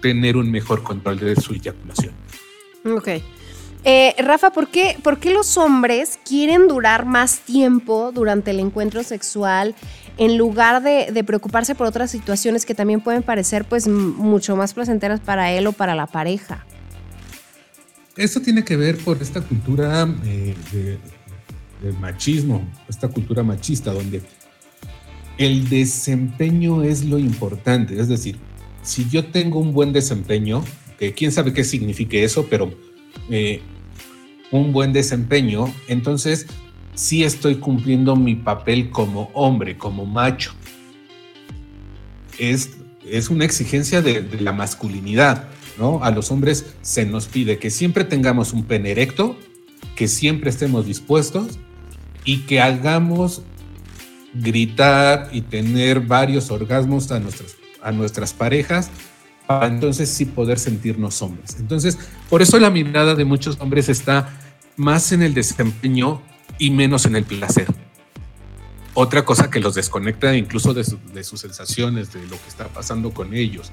tener 0.00 0.36
un 0.36 0.50
mejor 0.50 0.82
control 0.82 1.18
de 1.18 1.36
su 1.36 1.54
eyaculación. 1.54 2.12
Ok. 2.84 3.08
Eh, 3.84 4.14
Rafa, 4.18 4.50
¿por 4.50 4.68
qué, 4.68 4.96
¿por 5.02 5.18
qué 5.18 5.32
los 5.32 5.56
hombres 5.56 6.18
quieren 6.24 6.68
durar 6.68 7.04
más 7.04 7.40
tiempo 7.40 8.12
durante 8.12 8.52
el 8.52 8.60
encuentro 8.60 9.02
sexual 9.02 9.74
en 10.18 10.38
lugar 10.38 10.82
de, 10.82 11.24
preocuparse 11.24 11.74
por 11.74 11.88
otras 11.88 12.10
situaciones 12.10 12.64
que 12.64 12.74
también 12.74 13.00
pueden 13.00 13.24
parecer 13.24 13.64
pues 13.64 13.88
mucho 13.88 14.56
más 14.56 14.72
placenteras 14.74 15.20
para 15.20 15.50
él 15.50 15.66
o 15.66 15.72
para 15.72 15.96
la 15.96 16.06
pareja? 16.06 16.64
Esto 18.16 18.40
tiene 18.40 18.62
que 18.62 18.76
ver 18.76 18.98
por 18.98 19.20
esta 19.20 19.40
cultura 19.40 20.06
eh, 20.26 20.54
de 21.82 21.92
machismo, 21.94 22.68
esta 22.88 23.08
cultura 23.08 23.42
machista 23.42 23.92
donde 23.92 24.22
el 25.46 25.68
desempeño 25.68 26.82
es 26.82 27.04
lo 27.04 27.18
importante. 27.18 27.98
Es 28.00 28.08
decir, 28.08 28.36
si 28.82 29.08
yo 29.08 29.26
tengo 29.26 29.58
un 29.58 29.72
buen 29.72 29.92
desempeño, 29.92 30.64
que 30.98 31.12
quién 31.12 31.32
sabe 31.32 31.52
qué 31.52 31.64
signifique 31.64 32.24
eso, 32.24 32.46
pero 32.48 32.72
eh, 33.30 33.60
un 34.50 34.72
buen 34.72 34.92
desempeño, 34.92 35.72
entonces 35.88 36.46
sí 36.94 37.24
estoy 37.24 37.56
cumpliendo 37.56 38.16
mi 38.16 38.34
papel 38.34 38.90
como 38.90 39.30
hombre, 39.34 39.76
como 39.76 40.06
macho. 40.06 40.52
Es 42.38 42.70
es 43.08 43.30
una 43.30 43.44
exigencia 43.44 44.00
de, 44.02 44.22
de, 44.22 44.40
la 44.40 44.52
masculinidad, 44.52 45.48
¿no? 45.78 46.02
A 46.04 46.10
los 46.10 46.30
hombres 46.30 46.74
se 46.82 47.04
nos 47.04 47.26
pide 47.26 47.58
que 47.58 47.70
siempre 47.70 48.04
tengamos 48.04 48.52
un 48.52 48.64
pene 48.64 48.90
erecto, 48.90 49.36
que 49.96 50.08
siempre 50.08 50.50
estemos 50.50 50.86
dispuestos 50.86 51.58
y 52.24 52.38
que 52.40 52.60
hagamos 52.60 53.42
gritar 54.34 55.28
y 55.32 55.42
tener 55.42 56.00
varios 56.00 56.50
orgasmos 56.50 57.10
a 57.10 57.20
nuestras, 57.20 57.56
a 57.82 57.92
nuestras 57.92 58.32
parejas 58.32 58.90
para 59.46 59.66
entonces 59.66 60.08
sí 60.08 60.24
poder 60.24 60.58
sentirnos 60.58 61.20
hombres. 61.20 61.56
Entonces, 61.58 61.98
por 62.30 62.42
eso 62.42 62.58
la 62.58 62.70
mirada 62.70 63.14
de 63.14 63.24
muchos 63.24 63.58
hombres 63.60 63.88
está 63.88 64.30
más 64.76 65.12
en 65.12 65.22
el 65.22 65.34
desempeño 65.34 66.22
y 66.58 66.70
menos 66.70 67.06
en 67.06 67.16
el 67.16 67.24
placer. 67.24 67.66
Otra 68.94 69.24
cosa 69.24 69.50
que 69.50 69.60
los 69.60 69.74
desconecta 69.74 70.36
incluso 70.36 70.74
de, 70.74 70.84
de 71.12 71.24
sus 71.24 71.40
sensaciones, 71.40 72.12
de 72.12 72.22
lo 72.26 72.40
que 72.40 72.48
está 72.48 72.68
pasando 72.68 73.12
con 73.12 73.34
ellos 73.34 73.70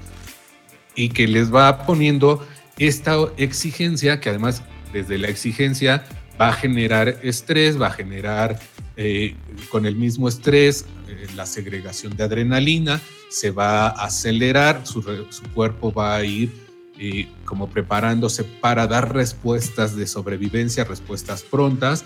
y 0.94 1.10
que 1.10 1.28
les 1.28 1.54
va 1.54 1.86
poniendo 1.86 2.46
esta 2.78 3.16
exigencia 3.36 4.20
que 4.20 4.30
además 4.30 4.62
desde 4.92 5.18
la 5.18 5.28
exigencia 5.28 6.04
va 6.40 6.48
a 6.48 6.52
generar 6.52 7.20
estrés, 7.22 7.80
va 7.80 7.88
a 7.88 7.92
generar 7.92 8.58
eh, 9.02 9.34
con 9.70 9.86
el 9.86 9.96
mismo 9.96 10.28
estrés 10.28 10.84
eh, 11.08 11.26
la 11.34 11.46
segregación 11.46 12.14
de 12.18 12.24
adrenalina, 12.24 13.00
se 13.30 13.50
va 13.50 13.86
a 13.86 14.04
acelerar, 14.04 14.86
su, 14.86 15.02
cuerpo 15.54 15.90
va 15.90 16.16
a 16.16 16.24
ir 16.24 16.52
eh, 16.98 17.26
como 17.46 17.70
preparándose 17.70 18.44
para 18.44 18.86
dar 18.86 19.14
respuestas 19.14 19.96
de 19.96 20.06
sobrevivencia, 20.06 20.84
respuestas 20.84 21.42
prontas, 21.42 22.04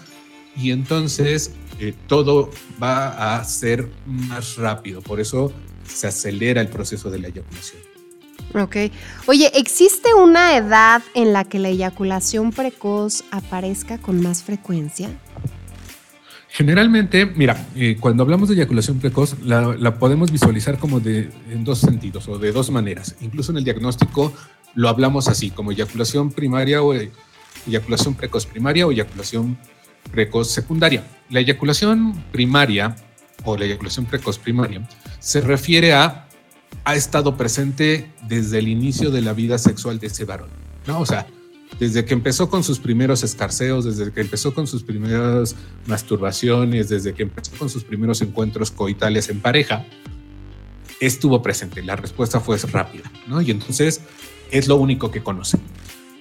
y 0.56 0.70
entonces 0.70 1.50
eh, 1.80 1.94
todo 2.06 2.50
va 2.80 3.38
a 3.38 3.44
ser 3.44 3.88
más 4.06 4.56
rápido, 4.56 5.02
por 5.02 5.18
eso 5.18 5.52
se 5.84 6.06
acelera 6.06 6.60
el 6.60 6.68
proceso 6.68 7.10
de 7.10 7.18
la 7.18 7.26
eyaculación. 7.26 7.82
Ok. 8.54 8.76
Oye, 9.26 9.50
¿existe 9.54 10.14
una 10.14 10.56
edad 10.56 11.02
en 11.14 11.32
la 11.32 11.42
que 11.42 11.58
la 11.58 11.70
eyaculación 11.70 12.52
precoz 12.52 13.24
aparezca 13.32 13.98
con 13.98 14.22
más 14.22 14.44
frecuencia? 14.44 15.10
Generalmente, 16.56 17.26
mira, 17.26 17.66
eh, 17.74 17.96
cuando 17.98 18.22
hablamos 18.22 18.48
de 18.48 18.54
eyaculación 18.54 19.00
precoz, 19.00 19.34
la, 19.42 19.74
la, 19.76 19.98
podemos 19.98 20.30
visualizar 20.30 20.78
como 20.78 21.00
de, 21.00 21.28
en 21.50 21.64
dos 21.64 21.80
sentidos 21.80 22.28
o 22.28 22.38
de 22.38 22.52
dos 22.52 22.70
maneras. 22.70 23.16
Incluso 23.22 23.50
en 23.50 23.58
el 23.58 23.64
diagnóstico 23.64 24.32
lo 24.76 24.88
hablamos 24.88 25.26
así, 25.26 25.50
como 25.50 25.72
eyaculación 25.72 26.30
primaria 26.30 26.80
o 26.80 26.94
eyaculación 27.66 28.14
precoz 28.14 28.46
primaria 28.46 28.86
o 28.86 28.92
eyaculación 28.92 29.58
precoz 30.12 30.52
secundaria. 30.52 31.02
La 31.28 31.40
eyaculación 31.40 32.22
primaria 32.30 32.94
o 33.42 33.56
la 33.56 33.64
eyaculación 33.64 34.06
precoz 34.06 34.38
primaria 34.38 34.88
se 35.18 35.40
refiere 35.40 35.92
a 35.92 36.28
ha 36.84 36.94
estado 36.94 37.36
presente 37.36 38.12
desde 38.28 38.60
el 38.60 38.68
inicio 38.68 39.10
de 39.10 39.22
la 39.22 39.32
vida 39.32 39.58
sexual 39.58 39.98
de 39.98 40.06
ese 40.06 40.24
varón, 40.24 40.50
¿no? 40.86 41.00
O 41.00 41.06
sea, 41.06 41.26
desde 41.78 42.04
que 42.04 42.14
empezó 42.14 42.48
con 42.48 42.62
sus 42.62 42.78
primeros 42.78 43.22
escarceos, 43.22 43.84
desde 43.84 44.12
que 44.12 44.20
empezó 44.20 44.54
con 44.54 44.66
sus 44.66 44.82
primeras 44.82 45.56
masturbaciones, 45.86 46.88
desde 46.88 47.14
que 47.14 47.24
empezó 47.24 47.52
con 47.58 47.68
sus 47.68 47.84
primeros 47.84 48.22
encuentros 48.22 48.70
coitales 48.70 49.28
en 49.28 49.40
pareja, 49.40 49.84
estuvo 51.00 51.42
presente. 51.42 51.82
La 51.82 51.96
respuesta 51.96 52.40
fue 52.40 52.56
rápida, 52.58 53.10
¿no? 53.26 53.40
Y 53.40 53.50
entonces 53.50 54.00
es 54.50 54.68
lo 54.68 54.76
único 54.76 55.10
que 55.10 55.22
conoce. 55.22 55.58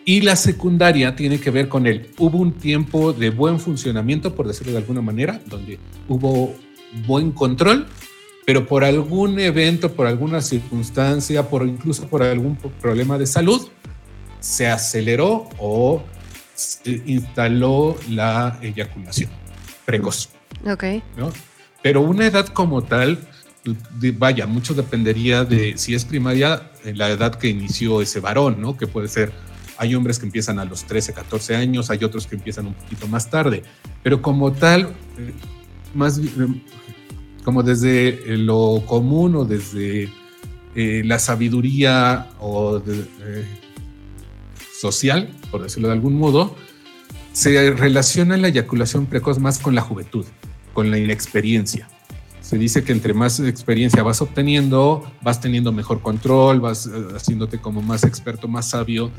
Y 0.05 0.21
la 0.21 0.35
secundaria 0.35 1.15
tiene 1.15 1.39
que 1.39 1.51
ver 1.51 1.69
con 1.69 1.87
el, 1.87 2.09
hubo 2.17 2.39
un 2.39 2.53
tiempo 2.53 3.13
de 3.13 3.29
buen 3.29 3.59
funcionamiento, 3.59 4.35
por 4.35 4.47
decirlo 4.47 4.73
de 4.73 4.79
alguna 4.79 5.01
manera, 5.01 5.41
donde 5.47 5.79
hubo 6.07 6.53
buen 7.05 7.31
control 7.31 7.87
pero 8.45 8.65
por 8.65 8.83
algún 8.83 9.39
evento, 9.39 9.93
por 9.93 10.07
alguna 10.07 10.41
circunstancia, 10.41 11.49
por 11.49 11.67
incluso 11.67 12.07
por 12.07 12.23
algún 12.23 12.57
problema 12.81 13.17
de 13.17 13.25
salud, 13.25 13.67
se 14.43 14.67
aceleró 14.67 15.47
o 15.57 16.03
se 16.53 17.01
instaló 17.05 17.95
la 18.09 18.59
eyaculación 18.61 19.31
precoz. 19.85 20.29
Ok. 20.65 20.83
¿no? 21.17 21.31
Pero 21.81 22.01
una 22.01 22.27
edad 22.27 22.47
como 22.47 22.83
tal, 22.83 23.19
vaya, 24.17 24.45
mucho 24.45 24.73
dependería 24.73 25.45
de 25.45 25.77
si 25.77 25.95
es 25.95 26.03
primaria, 26.03 26.71
la 26.83 27.09
edad 27.09 27.35
que 27.35 27.47
inició 27.47 28.01
ese 28.01 28.19
varón, 28.19 28.59
¿no? 28.59 28.75
Que 28.75 28.85
puede 28.85 29.07
ser, 29.07 29.31
hay 29.77 29.95
hombres 29.95 30.19
que 30.19 30.25
empiezan 30.25 30.59
a 30.59 30.65
los 30.65 30.83
13, 30.83 31.13
14 31.13 31.55
años, 31.55 31.89
hay 31.89 32.03
otros 32.03 32.27
que 32.27 32.35
empiezan 32.35 32.67
un 32.67 32.73
poquito 32.73 33.07
más 33.07 33.29
tarde, 33.29 33.63
pero 34.03 34.21
como 34.21 34.51
tal, 34.51 34.93
eh, 35.17 35.33
más 35.93 36.19
como 37.45 37.63
desde 37.63 38.37
lo 38.37 38.83
común 38.85 39.35
o 39.35 39.45
desde 39.45 40.09
eh, 40.75 41.01
la 41.05 41.19
sabiduría 41.19 42.29
o 42.39 42.79
de, 42.79 43.05
eh, 43.21 43.62
social, 44.83 45.29
por 45.49 45.63
decirlo 45.63 45.87
de 45.87 45.93
algún 45.93 46.15
modo, 46.15 46.55
se 47.31 47.71
relaciona 47.71 48.35
la 48.35 48.49
eyaculación 48.49 49.05
precoz 49.05 49.39
más 49.39 49.57
con 49.57 49.75
la 49.75 49.81
juventud, 49.81 50.25
con 50.73 50.91
la 50.91 50.97
inexperiencia. 50.97 51.87
Se 52.41 52.57
dice 52.57 52.83
que 52.83 52.91
entre 52.91 53.13
más 53.13 53.39
experiencia 53.39 54.03
vas 54.03 54.21
obteniendo, 54.21 55.09
vas 55.21 55.39
teniendo 55.39 55.71
mejor 55.71 56.01
control, 56.01 56.59
vas 56.59 56.85
eh, 56.85 56.89
haciéndote 57.15 57.59
como 57.59 57.81
más 57.81 58.03
experto, 58.03 58.49
más 58.49 58.69
sabio 58.69 59.09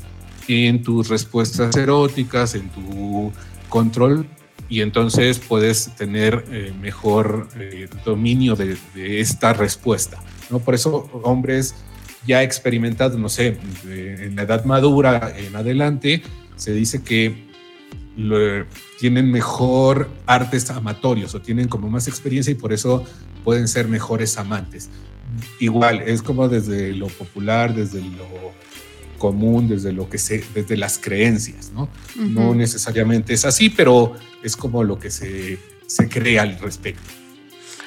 en 0.47 0.83
tus 0.83 1.09
respuestas 1.09 1.75
eróticas, 1.75 2.53
en 2.53 2.69
tu 2.69 3.31
control 3.67 4.27
y 4.69 4.81
entonces 4.81 5.39
puedes 5.39 5.95
tener 5.95 6.45
eh, 6.51 6.73
mejor 6.79 7.47
eh, 7.59 7.87
dominio 8.05 8.55
de, 8.55 8.77
de, 8.93 9.19
esta 9.19 9.53
respuesta. 9.53 10.21
¿no? 10.51 10.59
Por 10.59 10.75
eso 10.75 11.09
hombres 11.23 11.73
ya 12.25 12.43
experimentados, 12.43 13.17
no 13.19 13.29
sé, 13.29 13.57
en 13.85 14.35
la 14.35 14.43
edad 14.43 14.65
madura 14.65 15.33
en 15.37 15.55
adelante, 15.55 16.21
se 16.55 16.73
dice 16.73 17.03
que 17.03 17.45
lo, 18.17 18.65
tienen 18.99 19.31
mejor 19.31 20.09
artes 20.25 20.69
amatorios 20.69 21.35
o 21.35 21.41
tienen 21.41 21.67
como 21.67 21.89
más 21.89 22.07
experiencia 22.07 22.51
y 22.51 22.55
por 22.55 22.73
eso 22.73 23.03
pueden 23.43 23.67
ser 23.67 23.87
mejores 23.87 24.37
amantes. 24.37 24.89
Igual, 25.59 26.01
es 26.01 26.21
como 26.21 26.47
desde 26.47 26.93
lo 26.93 27.07
popular, 27.07 27.75
desde 27.75 28.01
lo 28.01 28.53
común, 29.17 29.67
desde 29.67 29.91
lo 29.91 30.09
que 30.09 30.17
se, 30.17 30.43
desde 30.53 30.77
las 30.77 30.97
creencias, 30.97 31.71
¿no? 31.73 31.83
Uh 31.83 32.21
-huh. 32.21 32.29
No 32.29 32.55
necesariamente 32.55 33.33
es 33.33 33.43
así, 33.45 33.69
pero 33.69 34.13
es 34.43 34.55
como 34.55 34.83
lo 34.83 34.97
que 34.97 35.11
se, 35.11 35.59
se 35.87 36.07
cree 36.07 36.39
al 36.39 36.57
respecto. 36.59 37.24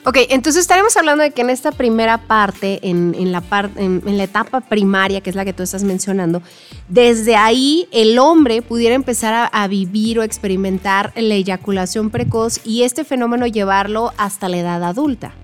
Ok, 0.09 0.17
entonces 0.31 0.63
estaremos 0.63 0.97
hablando 0.97 1.23
de 1.23 1.33
que 1.33 1.43
en 1.43 1.51
esta 1.51 1.71
primera 1.71 2.17
parte, 2.17 2.81
en, 2.89 3.31
la 3.31 3.43
par, 3.43 3.71
en, 3.77 4.17
la 4.17 4.25
etapa 4.25 4.63
primaria, 4.63 5.21
que 5.21 5.29
es 5.29 5.37
la 5.37 5.45
que 5.45 5.53
tú 5.53 5.63
estás 5.63 5.85
mencionando, 5.85 6.41
desde 6.89 7.37
ahí 7.37 7.87
el 7.93 8.19
hombre 8.19 8.63
pudiera 8.63 8.95
empezar 8.95 9.35
a, 9.35 9.45
a, 9.45 9.69
vivir 9.69 10.19
o 10.19 10.23
experimentar 10.23 11.13
la 11.15 11.35
eyaculación 11.35 12.09
precoz 12.09 12.59
y 12.65 12.85
este 12.85 13.05
fenómeno 13.05 13.47
llevarlo 13.47 14.15
hasta 14.17 14.49
la 14.49 14.57
edad 14.57 14.83
adulta. 14.83 15.35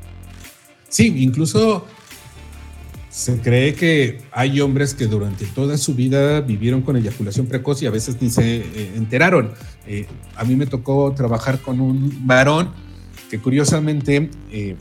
Sí, 0.88 1.12
incluso 1.14 1.85
se 3.11 3.40
cree 3.42 3.74
que 3.74 4.22
hay 4.33 4.62
hombres 4.62 4.94
que 4.94 5.07
durante 5.07 5.44
toda 5.44 5.77
su 5.77 5.94
vida 5.94 6.40
vivieron 6.40 6.81
con 6.81 6.96
eyaculación 6.96 7.48
precoz 7.48 7.83
y 7.83 7.87
a 7.87 7.90
veces 7.90 8.16
ni 8.18 8.31
se 8.31 8.57
eh, 8.57 8.92
enteraron. 8.96 9.53
Eh, 9.87 10.07
a 10.37 10.44
mí 10.44 10.57
me 10.57 10.64
tocó 10.64 11.12
trabajar 11.14 11.61
con 11.61 11.83
un 11.83 12.27
varón 12.27 12.83
que 13.35 13.40
curiosamente 13.40 14.31
eh, 14.53 14.77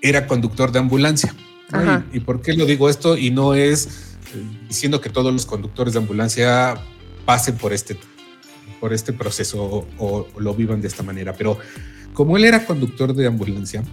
era 0.00 0.26
conductor 0.26 0.72
de 0.72 0.78
ambulancia. 0.78 1.34
¿no? 1.70 2.04
Y, 2.10 2.16
¿Y, 2.16 2.20
por 2.20 2.40
qué 2.40 2.54
lo 2.54 2.64
digo 2.64 2.88
esto? 2.88 3.18
Y 3.18 3.30
no 3.30 3.52
es 3.52 4.16
eh, 4.34 4.42
diciendo 4.66 5.02
que 5.02 5.10
todos 5.10 5.30
los 5.30 5.44
conductores 5.44 5.92
de 5.92 5.98
ambulancia 5.98 6.80
pasen 7.26 7.56
por 7.56 7.74
este, 7.74 7.98
por 8.80 8.94
este 8.94 9.12
proceso 9.12 9.62
o, 9.62 9.86
o, 9.98 10.40
lo 10.40 10.54
vivan 10.54 10.80
de 10.80 10.88
esta 10.88 11.02
manera, 11.02 11.34
pero 11.34 11.58
como 12.14 12.38
él 12.38 12.46
era 12.46 12.64
conductor 12.64 13.12
de 13.12 13.26
ambulancia, 13.26 13.84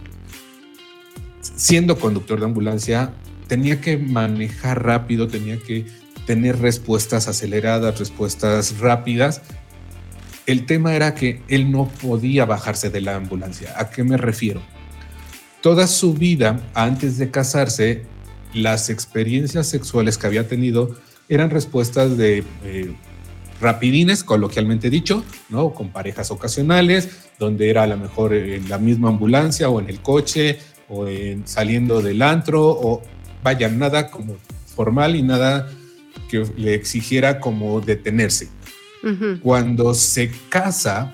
siendo 1.42 2.00
conductor 2.00 2.40
de 2.40 2.46
ambulancia, 2.46 3.12
tenía 3.50 3.82
que 3.82 3.98
manejar 3.98 4.82
rápido, 4.82 5.28
tenía 5.28 5.58
que 5.58 5.88
tener 6.26 6.60
respuestas 6.60 7.28
aceleradas, 7.28 8.00
respuestas 8.00 8.80
rápidas. 8.80 9.42
El 10.46 10.66
tema 10.66 10.94
era 10.94 11.16
que 11.16 11.42
él 11.48 11.72
no 11.72 11.88
podía 11.88 12.46
bajarse 12.46 12.90
de 12.90 13.02
la 13.02 13.16
ambulancia. 13.16 13.74
¿A 13.78 13.90
qué 13.90 14.04
me 14.04 14.18
refiero? 14.18 14.62
Toda 15.62 15.88
su 15.88 16.14
vida, 16.14 16.62
antes 16.74 17.18
de 17.18 17.32
casarse, 17.32 18.04
las 18.54 18.90
experiencias 18.90 19.68
sexuales 19.68 20.18
que 20.18 20.28
había 20.28 20.48
tenido 20.48 20.96
eran 21.30 21.50
respuestas 21.50 22.18
de 22.18 22.44
eh, 22.66 22.94
rapidines, 23.62 24.26
coloquialmente 24.26 24.90
dicho, 24.90 25.24
¿no? 25.48 25.74
Con 25.74 25.90
parejas 25.90 26.30
ocasionales, 26.32 27.10
donde 27.40 27.70
era 27.70 27.84
a 27.84 27.88
lo 27.88 27.98
mejor 27.98 28.34
en 28.34 28.68
la 28.68 28.78
misma 28.78 29.10
ambulancia 29.10 29.70
o 29.70 29.80
en 29.80 29.90
el 29.90 30.02
coche 30.02 30.60
o 30.90 31.08
en, 31.08 31.48
saliendo 31.48 32.02
del 32.02 32.22
antro 32.22 32.68
o 32.68 33.02
vaya, 33.42 33.70
nada 33.70 34.12
como 34.12 34.36
formal 34.76 35.16
y 35.16 35.22
nada 35.22 35.70
que 36.30 36.46
le 36.58 36.74
exigiera 36.74 37.40
como 37.40 37.80
detenerse. 37.80 38.50
Cuando 39.42 39.94
se 39.94 40.32
casa 40.48 41.14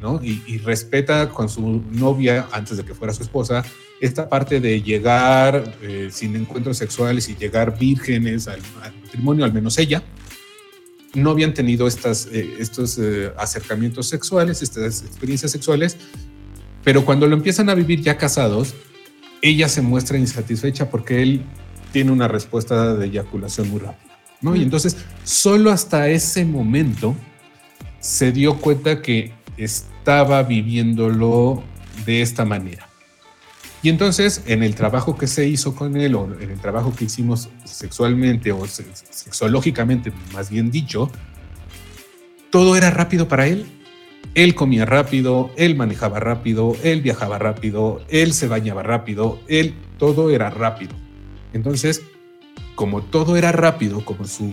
¿no? 0.00 0.20
y, 0.22 0.42
y, 0.46 0.58
respeta 0.58 1.28
con 1.30 1.48
su 1.48 1.82
novia 1.90 2.46
antes 2.52 2.76
de 2.76 2.84
que 2.84 2.94
fuera 2.94 3.12
su 3.12 3.24
esposa 3.24 3.64
esta 4.00 4.28
parte 4.28 4.60
de 4.60 4.82
llegar 4.82 5.76
eh, 5.82 6.08
sin 6.10 6.36
encuentros 6.36 6.76
sexuales 6.76 7.28
y 7.28 7.36
llegar 7.36 7.78
vírgenes 7.78 8.48
al, 8.48 8.60
matrimonio, 8.78 9.44
al 9.44 9.52
menos 9.52 9.78
ella, 9.78 10.02
no 11.14 11.30
habían 11.30 11.54
tenido 11.54 11.86
estas, 11.86 12.26
eh, 12.26 12.54
estos 12.58 12.98
eh, 12.98 13.32
acercamientos 13.38 14.08
sexuales, 14.08 14.62
estas 14.62 15.02
experiencias 15.02 15.52
sexuales, 15.52 15.96
pero 16.82 17.04
cuando 17.04 17.26
lo 17.26 17.34
empiezan 17.34 17.70
a 17.70 17.74
vivir 17.74 18.02
ya 18.02 18.18
casados, 18.18 18.74
ella 19.40 19.68
se 19.68 19.80
muestra 19.80 20.18
insatisfecha 20.18 20.90
porque 20.90 21.22
él 21.22 21.42
tiene 21.92 22.10
una 22.10 22.28
respuesta 22.28 22.94
de 22.94 23.06
eyaculación 23.06 23.70
muy 23.70 23.80
rápida. 23.80 24.13
¿No? 24.44 24.54
Y 24.54 24.62
entonces, 24.62 24.96
solo 25.24 25.70
hasta 25.70 26.08
ese 26.08 26.44
momento 26.44 27.16
se 27.98 28.30
dio 28.30 28.58
cuenta 28.60 29.00
que 29.00 29.32
estaba 29.56 30.42
viviéndolo 30.42 31.62
de 32.04 32.20
esta 32.20 32.44
manera. 32.44 32.86
Y 33.82 33.88
entonces, 33.88 34.42
en 34.46 34.62
el 34.62 34.74
trabajo 34.74 35.16
que 35.16 35.26
se 35.26 35.48
hizo 35.48 35.74
con 35.74 35.96
él, 35.96 36.14
o 36.14 36.28
en 36.38 36.50
el 36.50 36.60
trabajo 36.60 36.94
que 36.94 37.06
hicimos 37.06 37.48
sexualmente 37.64 38.52
o 38.52 38.66
sexológicamente, 38.66 40.12
más 40.32 40.50
bien 40.50 40.70
dicho, 40.70 41.10
todo 42.50 42.76
era 42.76 42.90
rápido 42.90 43.26
para 43.28 43.46
él. 43.46 43.66
Él 44.34 44.54
comía 44.54 44.84
rápido, 44.84 45.50
él 45.56 45.74
manejaba 45.74 46.20
rápido, 46.20 46.76
él 46.82 47.00
viajaba 47.00 47.38
rápido, 47.38 48.04
él 48.08 48.34
se 48.34 48.48
bañaba 48.48 48.82
rápido, 48.82 49.40
él, 49.48 49.74
todo 49.98 50.30
era 50.30 50.50
rápido. 50.50 50.94
Entonces, 51.52 52.02
como 52.74 53.02
todo 53.02 53.36
era 53.36 53.52
rápido, 53.52 54.04
como 54.04 54.26
su 54.26 54.52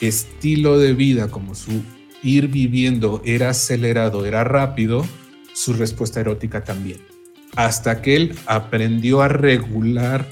estilo 0.00 0.78
de 0.78 0.94
vida, 0.94 1.28
como 1.28 1.54
su 1.54 1.82
ir 2.22 2.48
viviendo 2.48 3.22
era 3.24 3.50
acelerado, 3.50 4.26
era 4.26 4.44
rápido, 4.44 5.04
su 5.52 5.72
respuesta 5.72 6.20
erótica 6.20 6.64
también 6.64 7.00
hasta 7.56 8.00
que 8.02 8.16
él 8.16 8.38
aprendió 8.46 9.22
a 9.22 9.28
regular 9.28 10.26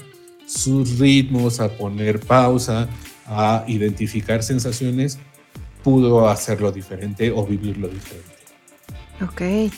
sus 0.45 0.99
ritmos, 0.99 1.59
a 1.59 1.69
poner 1.69 2.19
pausa, 2.19 2.87
a 3.27 3.63
identificar 3.67 4.41
sensaciones, 4.41 5.19
pudo 5.83 6.27
hacerlo 6.27 6.71
diferente 6.71 7.31
o 7.31 7.45
vivirlo 7.45 7.87
diferente. 7.87 8.29
Ok. 9.21 9.71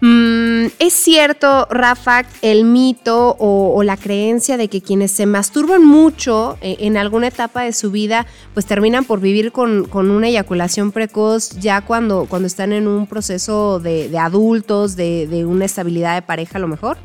Mm, 0.00 0.66
¿Es 0.78 0.92
cierto, 0.92 1.66
Rafa, 1.70 2.24
el 2.40 2.64
mito 2.64 3.36
o, 3.38 3.82
la 3.82 3.96
creencia 3.96 4.56
de 4.56 4.68
que 4.68 4.80
quienes 4.80 5.10
se 5.10 5.26
masturban 5.26 5.84
mucho 5.84 6.56
eh, 6.60 6.76
en 6.80 6.96
alguna 6.96 7.28
etapa 7.28 7.62
de 7.62 7.72
su 7.72 7.90
vida, 7.90 8.26
pues 8.54 8.66
terminan 8.66 9.04
por 9.04 9.20
vivir 9.20 9.50
con, 9.50 9.88
una 9.92 10.28
eyaculación 10.28 10.92
precoz 10.92 11.50
ya 11.58 11.80
cuando, 11.80 12.26
cuando 12.28 12.46
están 12.46 12.72
en 12.72 12.86
un 12.86 13.06
proceso 13.06 13.80
de, 13.80 14.16
adultos, 14.18 14.94
de, 14.94 15.44
una 15.46 15.64
estabilidad 15.64 16.14
de 16.14 16.22
pareja 16.22 16.58
a 16.58 16.60
lo 16.60 16.68
mejor? 16.68 16.98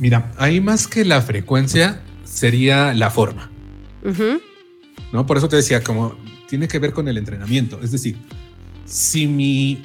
Mira, 0.00 0.32
ahí 0.36 0.60
más 0.60 0.86
que 0.88 1.04
la 1.04 1.22
frecuencia 1.22 2.00
sería 2.24 2.92
la 2.94 3.10
forma. 3.10 3.50
¿No? 5.12 5.26
Por 5.26 5.36
eso 5.36 5.48
te 5.48 5.56
decía, 5.56 5.82
como 5.82 6.16
tiene 6.48 6.66
que 6.66 6.78
ver 6.78 6.92
con 6.92 7.08
el 7.08 7.18
entrenamiento. 7.18 7.78
Es 7.82 7.92
decir, 7.92 8.16
si 8.84 9.26
mi 9.26 9.82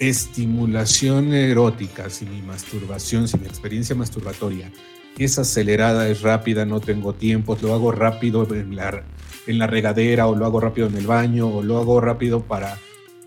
estimulación 0.00 1.34
erótica, 1.34 2.08
si 2.08 2.24
mi 2.24 2.40
masturbación, 2.40 3.28
si 3.28 3.38
mi 3.38 3.46
experiencia 3.46 3.94
masturbatoria. 3.94 4.72
Es 5.18 5.38
acelerada, 5.38 6.08
es 6.08 6.22
rápida, 6.22 6.64
no 6.64 6.80
tengo 6.80 7.12
tiempo, 7.12 7.56
lo 7.60 7.74
hago 7.74 7.92
rápido 7.92 8.48
en 8.54 8.74
la, 8.74 9.66
regadera 9.66 10.26
o 10.26 10.34
lo 10.34 10.46
hago 10.46 10.58
rápido 10.58 10.88
en 10.88 10.96
el 10.96 11.06
baño 11.06 11.48
o 11.48 11.62
lo 11.62 11.78
hago 11.78 12.00
rápido 12.00 12.42
para 12.42 12.78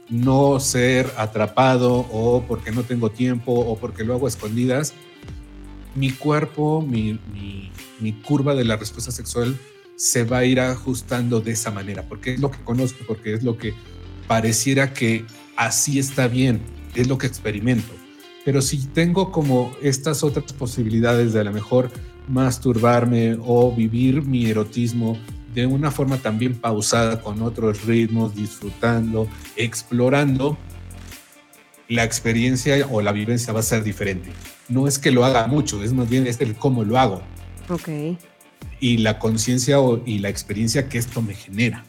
no 0.09 0.59
ser 0.59 1.11
atrapado 1.17 2.07
o 2.11 2.43
porque 2.47 2.71
no 2.71 2.83
tengo 2.83 3.11
tiempo 3.11 3.53
o 3.53 3.77
porque 3.77 4.03
lo 4.03 4.15
hago 4.15 4.25
a 4.25 4.29
escondidas, 4.29 4.93
mi 5.93 6.09
cuerpo, 6.11 6.81
mi, 6.81 7.19
mi 7.99 8.13
curva 8.13 8.55
de 8.55 8.65
la 8.65 8.77
respuesta 8.77 9.11
sexual 9.11 9.55
se 9.95 10.23
va 10.23 10.39
a 10.39 10.45
ir 10.45 10.59
ajustando 10.59 11.39
de 11.39 11.51
esa 11.51 11.69
manera, 11.69 12.01
porque 12.01 12.33
es 12.33 12.39
lo 12.39 12.49
que 12.49 12.57
conozco, 12.63 13.05
porque 13.07 13.35
es 13.35 13.43
lo 13.43 13.57
que 13.57 13.75
pareciera 14.27 14.93
que 14.93 15.25
así 15.55 15.99
está 15.99 16.27
bien, 16.27 16.61
es 16.95 17.07
lo 17.07 17.17
que 17.17 17.27
experimento. 17.27 17.93
Pero 18.45 18.61
si 18.61 18.85
tengo 18.87 19.31
como 19.31 19.71
estas 19.81 20.23
otras 20.23 20.51
posibilidades 20.53 21.33
de 21.33 21.39
a 21.39 21.43
lo 21.43 21.53
mejor 21.53 21.91
masturbarme 22.27 23.37
o 23.41 23.73
vivir 23.73 24.21
mi 24.21 24.45
erotismo 24.45 25.17
de 25.53 25.65
una 25.65 25.91
forma 25.91 26.17
también 26.17 26.55
pausada, 26.55 27.21
con 27.21 27.41
otros 27.41 27.85
ritmos, 27.85 28.35
disfrutando, 28.35 29.27
explorando, 29.55 30.57
la 31.87 32.03
experiencia 32.03 32.87
o 32.89 33.01
la 33.01 33.11
vivencia 33.11 33.53
va 33.53 33.59
a 33.59 33.63
ser 33.63 33.83
diferente. 33.83 34.31
No 34.67 34.87
es 34.87 34.97
que 34.97 35.11
lo 35.11 35.25
haga 35.25 35.47
mucho, 35.47 35.83
es 35.83 35.93
más 35.93 36.09
bien 36.09 36.25
es 36.27 36.41
el 36.41 36.55
cómo 36.55 36.83
lo 36.83 36.97
hago. 36.97 37.21
Ok. 37.69 38.17
Y 38.79 38.97
la 38.97 39.19
conciencia 39.19 39.77
y 40.05 40.19
la 40.19 40.29
experiencia 40.29 40.89
que 40.89 40.97
esto 40.97 41.21
me 41.21 41.35
genera. 41.35 41.85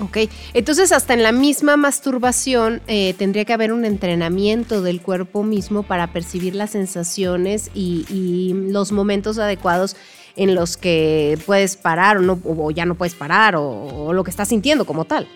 Ok, 0.00 0.18
entonces 0.54 0.92
hasta 0.92 1.14
en 1.14 1.22
la 1.22 1.32
misma 1.32 1.76
masturbación 1.76 2.80
eh, 2.86 3.14
tendría 3.18 3.44
que 3.44 3.52
haber 3.52 3.72
un 3.72 3.84
entrenamiento 3.84 4.80
del 4.80 5.00
cuerpo 5.00 5.42
mismo 5.42 5.82
para 5.82 6.12
percibir 6.12 6.54
las 6.54 6.70
sensaciones 6.70 7.70
y, 7.74 8.54
los 8.68 8.92
momentos 8.92 9.38
adecuados 9.38 9.96
en 10.36 10.54
los 10.54 10.76
que 10.76 11.38
puedes 11.46 11.76
parar 11.76 12.18
o, 12.18 12.20
no, 12.20 12.40
o 12.44 12.70
ya 12.70 12.86
no 12.86 12.94
puedes 12.94 13.14
parar 13.14 13.56
o, 13.56 14.12
lo 14.12 14.22
que 14.24 14.30
estás 14.30 14.48
sintiendo 14.48 14.84
como 14.84 15.04
tal. 15.04 15.26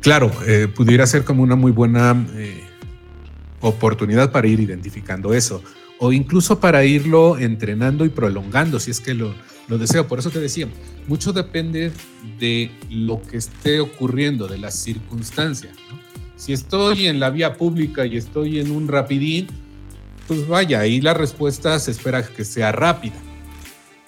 Claro, 0.00 0.30
eh, 0.46 0.68
pudiera 0.68 1.06
ser 1.06 1.24
como 1.24 1.42
una 1.42 1.56
muy 1.56 1.72
buena 1.72 2.26
eh, 2.36 2.62
oportunidad 3.60 4.30
para 4.30 4.46
ir 4.46 4.60
identificando 4.60 5.34
eso 5.34 5.62
o 5.98 6.12
incluso 6.12 6.60
para 6.60 6.84
irlo 6.84 7.38
entrenando 7.38 8.04
y 8.04 8.08
prolongando 8.08 8.80
si 8.80 8.90
es 8.90 9.00
que 9.00 9.14
lo, 9.14 9.34
lo 9.70 9.78
deseo. 9.78 10.06
Por 10.06 10.18
eso 10.18 10.30
te 10.30 10.40
decía, 10.40 10.68
mucho 11.06 11.32
depende 11.32 11.92
de 12.38 12.70
lo 12.90 13.22
que 13.22 13.38
esté 13.38 13.80
ocurriendo, 13.80 14.48
de 14.48 14.58
las 14.58 14.74
circunstancias. 14.74 15.72
Si 16.36 16.52
estoy 16.52 17.06
en 17.06 17.20
la 17.20 17.30
vía 17.30 17.56
pública 17.56 18.04
y 18.04 18.16
estoy 18.16 18.58
en 18.58 18.72
un 18.72 18.88
rapidín, 18.88 19.46
pues 20.26 20.46
vaya, 20.46 20.80
ahí 20.80 21.00
la 21.00 21.14
respuesta 21.14 21.78
se 21.78 21.92
espera 21.92 22.26
que 22.26 22.44
sea 22.44 22.72
rápida. 22.72 23.14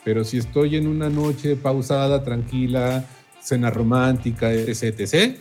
Pero 0.05 0.25
si 0.25 0.39
estoy 0.39 0.77
en 0.77 0.89
una 0.89 1.09
noche 1.09 1.55
pausada, 1.55 2.25
tranquila, 2.25 3.05
cena 3.41 3.71
romántica, 3.71 4.53
etc., 4.53 4.99
etc., 4.99 5.37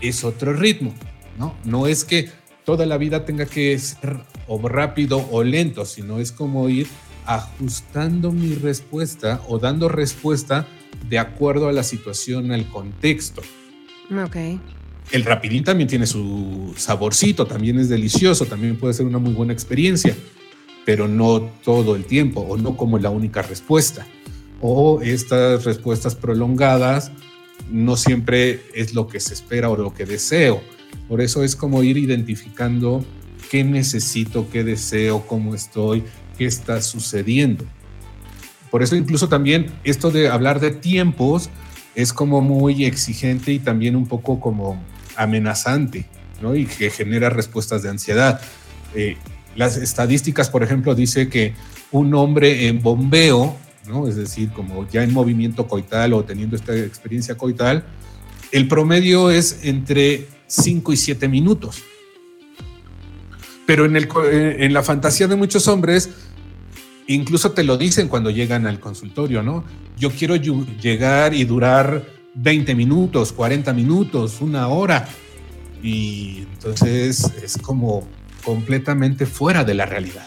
es 0.00 0.22
otro 0.24 0.52
ritmo, 0.52 0.92
¿no? 1.38 1.54
No 1.64 1.86
es 1.86 2.04
que 2.04 2.28
toda 2.64 2.84
la 2.84 2.98
vida 2.98 3.24
tenga 3.24 3.46
que 3.46 3.78
ser 3.78 4.18
o 4.46 4.68
rápido 4.68 5.26
o 5.30 5.42
lento, 5.42 5.86
sino 5.86 6.18
es 6.18 6.32
como 6.32 6.68
ir 6.68 6.86
ajustando 7.26 8.32
mi 8.32 8.54
respuesta 8.54 9.42
o 9.48 9.58
dando 9.58 9.88
respuesta 9.88 10.66
de 11.08 11.18
acuerdo 11.18 11.68
a 11.68 11.72
la 11.72 11.82
situación, 11.82 12.52
al 12.52 12.68
contexto. 12.68 13.42
Ok. 14.10 14.36
El 15.12 15.24
rapidín 15.24 15.62
también 15.62 15.88
tiene 15.88 16.06
su 16.06 16.74
saborcito, 16.76 17.46
también 17.46 17.78
es 17.78 17.88
delicioso, 17.88 18.46
también 18.46 18.76
puede 18.76 18.94
ser 18.94 19.06
una 19.06 19.18
muy 19.18 19.32
buena 19.32 19.52
experiencia, 19.52 20.16
pero 20.84 21.06
no 21.06 21.40
todo 21.64 21.94
el 21.94 22.04
tiempo 22.04 22.40
o 22.40 22.56
no 22.56 22.76
como 22.76 22.98
la 22.98 23.10
única 23.10 23.42
respuesta. 23.42 24.06
O 24.60 25.00
estas 25.02 25.64
respuestas 25.64 26.14
prolongadas 26.14 27.12
no 27.70 27.96
siempre 27.96 28.62
es 28.74 28.94
lo 28.94 29.06
que 29.06 29.20
se 29.20 29.34
espera 29.34 29.68
o 29.70 29.76
lo 29.76 29.94
que 29.94 30.06
deseo. 30.06 30.60
Por 31.08 31.20
eso 31.20 31.44
es 31.44 31.54
como 31.54 31.82
ir 31.82 31.98
identificando 31.98 33.04
qué 33.50 33.62
necesito, 33.62 34.48
qué 34.50 34.64
deseo, 34.64 35.24
cómo 35.26 35.54
estoy, 35.54 36.02
qué 36.36 36.46
está 36.46 36.80
sucediendo. 36.82 37.64
Por 38.70 38.82
eso 38.82 38.96
incluso 38.96 39.28
también 39.28 39.72
esto 39.84 40.10
de 40.10 40.28
hablar 40.28 40.60
de 40.60 40.70
tiempos 40.70 41.50
es 41.94 42.12
como 42.12 42.40
muy 42.40 42.84
exigente 42.84 43.52
y 43.52 43.58
también 43.58 43.96
un 43.96 44.06
poco 44.06 44.38
como 44.38 44.82
amenazante, 45.16 46.06
¿no? 46.42 46.54
Y 46.54 46.66
que 46.66 46.90
genera 46.90 47.30
respuestas 47.30 47.82
de 47.82 47.88
ansiedad. 47.88 48.40
Eh, 48.94 49.16
las 49.56 49.76
estadísticas, 49.78 50.50
por 50.50 50.62
ejemplo, 50.62 50.94
dice 50.94 51.28
que 51.28 51.54
un 51.90 52.14
hombre 52.14 52.68
en 52.68 52.82
bombeo, 52.82 53.56
¿no? 53.88 54.06
Es 54.06 54.16
decir, 54.16 54.50
como 54.50 54.86
ya 54.88 55.02
en 55.02 55.12
movimiento 55.12 55.66
coital 55.66 56.12
o 56.12 56.24
teniendo 56.24 56.56
esta 56.56 56.76
experiencia 56.76 57.36
coital, 57.36 57.84
el 58.52 58.68
promedio 58.68 59.30
es 59.30 59.60
entre 59.62 60.26
5 60.46 60.92
y 60.92 60.96
7 60.96 61.28
minutos. 61.28 61.82
Pero 63.66 63.84
en, 63.84 63.96
el, 63.96 64.08
eh, 64.30 64.56
en 64.60 64.72
la 64.72 64.82
fantasía 64.82 65.26
de 65.26 65.36
muchos 65.36 65.66
hombres, 65.68 66.10
incluso 67.08 67.52
te 67.52 67.64
lo 67.64 67.76
dicen 67.76 68.08
cuando 68.08 68.30
llegan 68.30 68.66
al 68.66 68.80
consultorio, 68.80 69.42
¿no? 69.42 69.64
Yo 69.98 70.10
quiero 70.10 70.36
llegar 70.36 71.34
y 71.34 71.44
durar 71.44 72.06
20 72.34 72.74
minutos, 72.74 73.32
40 73.32 73.72
minutos, 73.72 74.40
una 74.40 74.68
hora. 74.68 75.08
Y 75.82 76.44
entonces 76.54 77.32
es 77.42 77.58
como 77.58 78.06
completamente 78.44 79.26
fuera 79.26 79.64
de 79.64 79.74
la 79.74 79.86
realidad. 79.86 80.26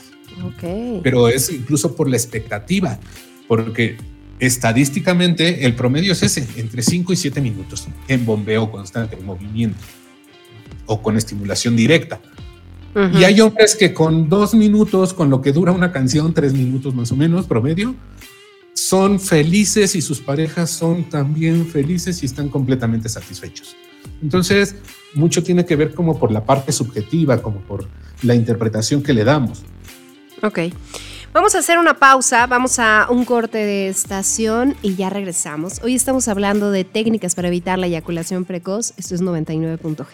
Okay. 0.56 0.99
Pero 1.04 1.28
es 1.28 1.52
incluso 1.52 1.95
por 1.95 2.10
la 2.10 2.17
expectativa, 2.17 2.99
porque 3.47 3.97
estadísticamente 4.39 5.65
el 5.65 5.75
promedio 5.75 6.13
es 6.13 6.23
ese, 6.23 6.47
entre 6.58 6.82
5 6.82 7.13
y 7.13 7.15
7 7.15 7.41
minutos 7.41 7.88
en 8.08 8.25
bombeo 8.25 8.71
constante, 8.71 9.17
en 9.17 9.25
movimiento 9.25 9.80
o 10.86 11.02
con 11.02 11.17
estimulación 11.17 11.75
directa. 11.75 12.19
Y 12.95 13.23
hay 13.23 13.39
hombres 13.41 13.75
que 13.75 13.93
con 13.93 14.30
dos 14.30 14.54
minutos, 14.54 15.13
con 15.13 15.30
lo 15.30 15.41
que 15.41 15.52
dura 15.52 15.71
una 15.71 15.91
canción, 15.91 16.34
tres 16.34 16.54
minutos 16.54 16.95
más 16.95 17.12
o 17.12 17.15
menos, 17.15 17.45
promedio, 17.45 17.95
son 18.73 19.19
felices 19.19 19.95
y 19.95 20.02
sus 20.02 20.19
parejas 20.19 20.69
son 20.69 21.04
también 21.04 21.67
felices 21.67 22.23
y 22.23 22.25
están 22.25 22.49
completamente 22.49 23.10
satisfechos. 23.10 23.75
Entonces, 24.21 24.75
mucho 25.13 25.43
tiene 25.43 25.65
que 25.65 25.75
ver 25.75 25.93
como 25.93 26.17
por 26.17 26.32
la 26.32 26.45
parte 26.45 26.71
subjetiva, 26.71 27.41
como 27.41 27.60
por 27.60 27.88
la 28.23 28.36
interpretación 28.36 29.04
que 29.04 29.13
le 29.13 29.23
damos. 29.23 29.63
Ok. 30.41 30.60
Vamos 31.32 31.54
a 31.54 31.60
hacer 31.60 31.78
una 31.78 31.93
pausa, 31.99 32.47
vamos 32.47 32.80
a 32.80 33.08
un 33.10 33.23
corte 33.23 33.60
de 33.60 33.88
estación 33.88 34.75
y 34.82 34.95
ya 34.95 35.12
regresamos. 35.12 35.80
Hoy 35.84 35.93
estamos 35.93 36.28
hablando 36.28 36.71
de 36.71 36.86
técnicas 36.86 37.36
para 37.36 37.49
evitar 37.49 37.78
la 37.78 37.86
eyaculación 37.86 38.45
precoz. 38.45 38.93
Esto 38.97 39.13
es 39.13 39.21
99.g. 39.21 40.08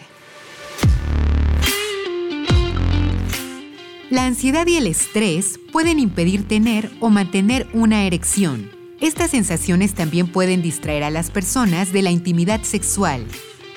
La 4.08 4.24
ansiedad 4.24 4.64
y 4.68 4.76
el 4.76 4.86
estrés 4.86 5.58
pueden 5.72 5.98
impedir 5.98 6.46
tener 6.46 6.92
o 7.00 7.10
mantener 7.10 7.66
una 7.72 8.04
erección. 8.04 8.70
Estas 9.00 9.32
sensaciones 9.32 9.94
también 9.94 10.28
pueden 10.28 10.62
distraer 10.62 11.02
a 11.02 11.10
las 11.10 11.32
personas 11.32 11.92
de 11.92 12.02
la 12.02 12.12
intimidad 12.12 12.62
sexual. 12.62 13.26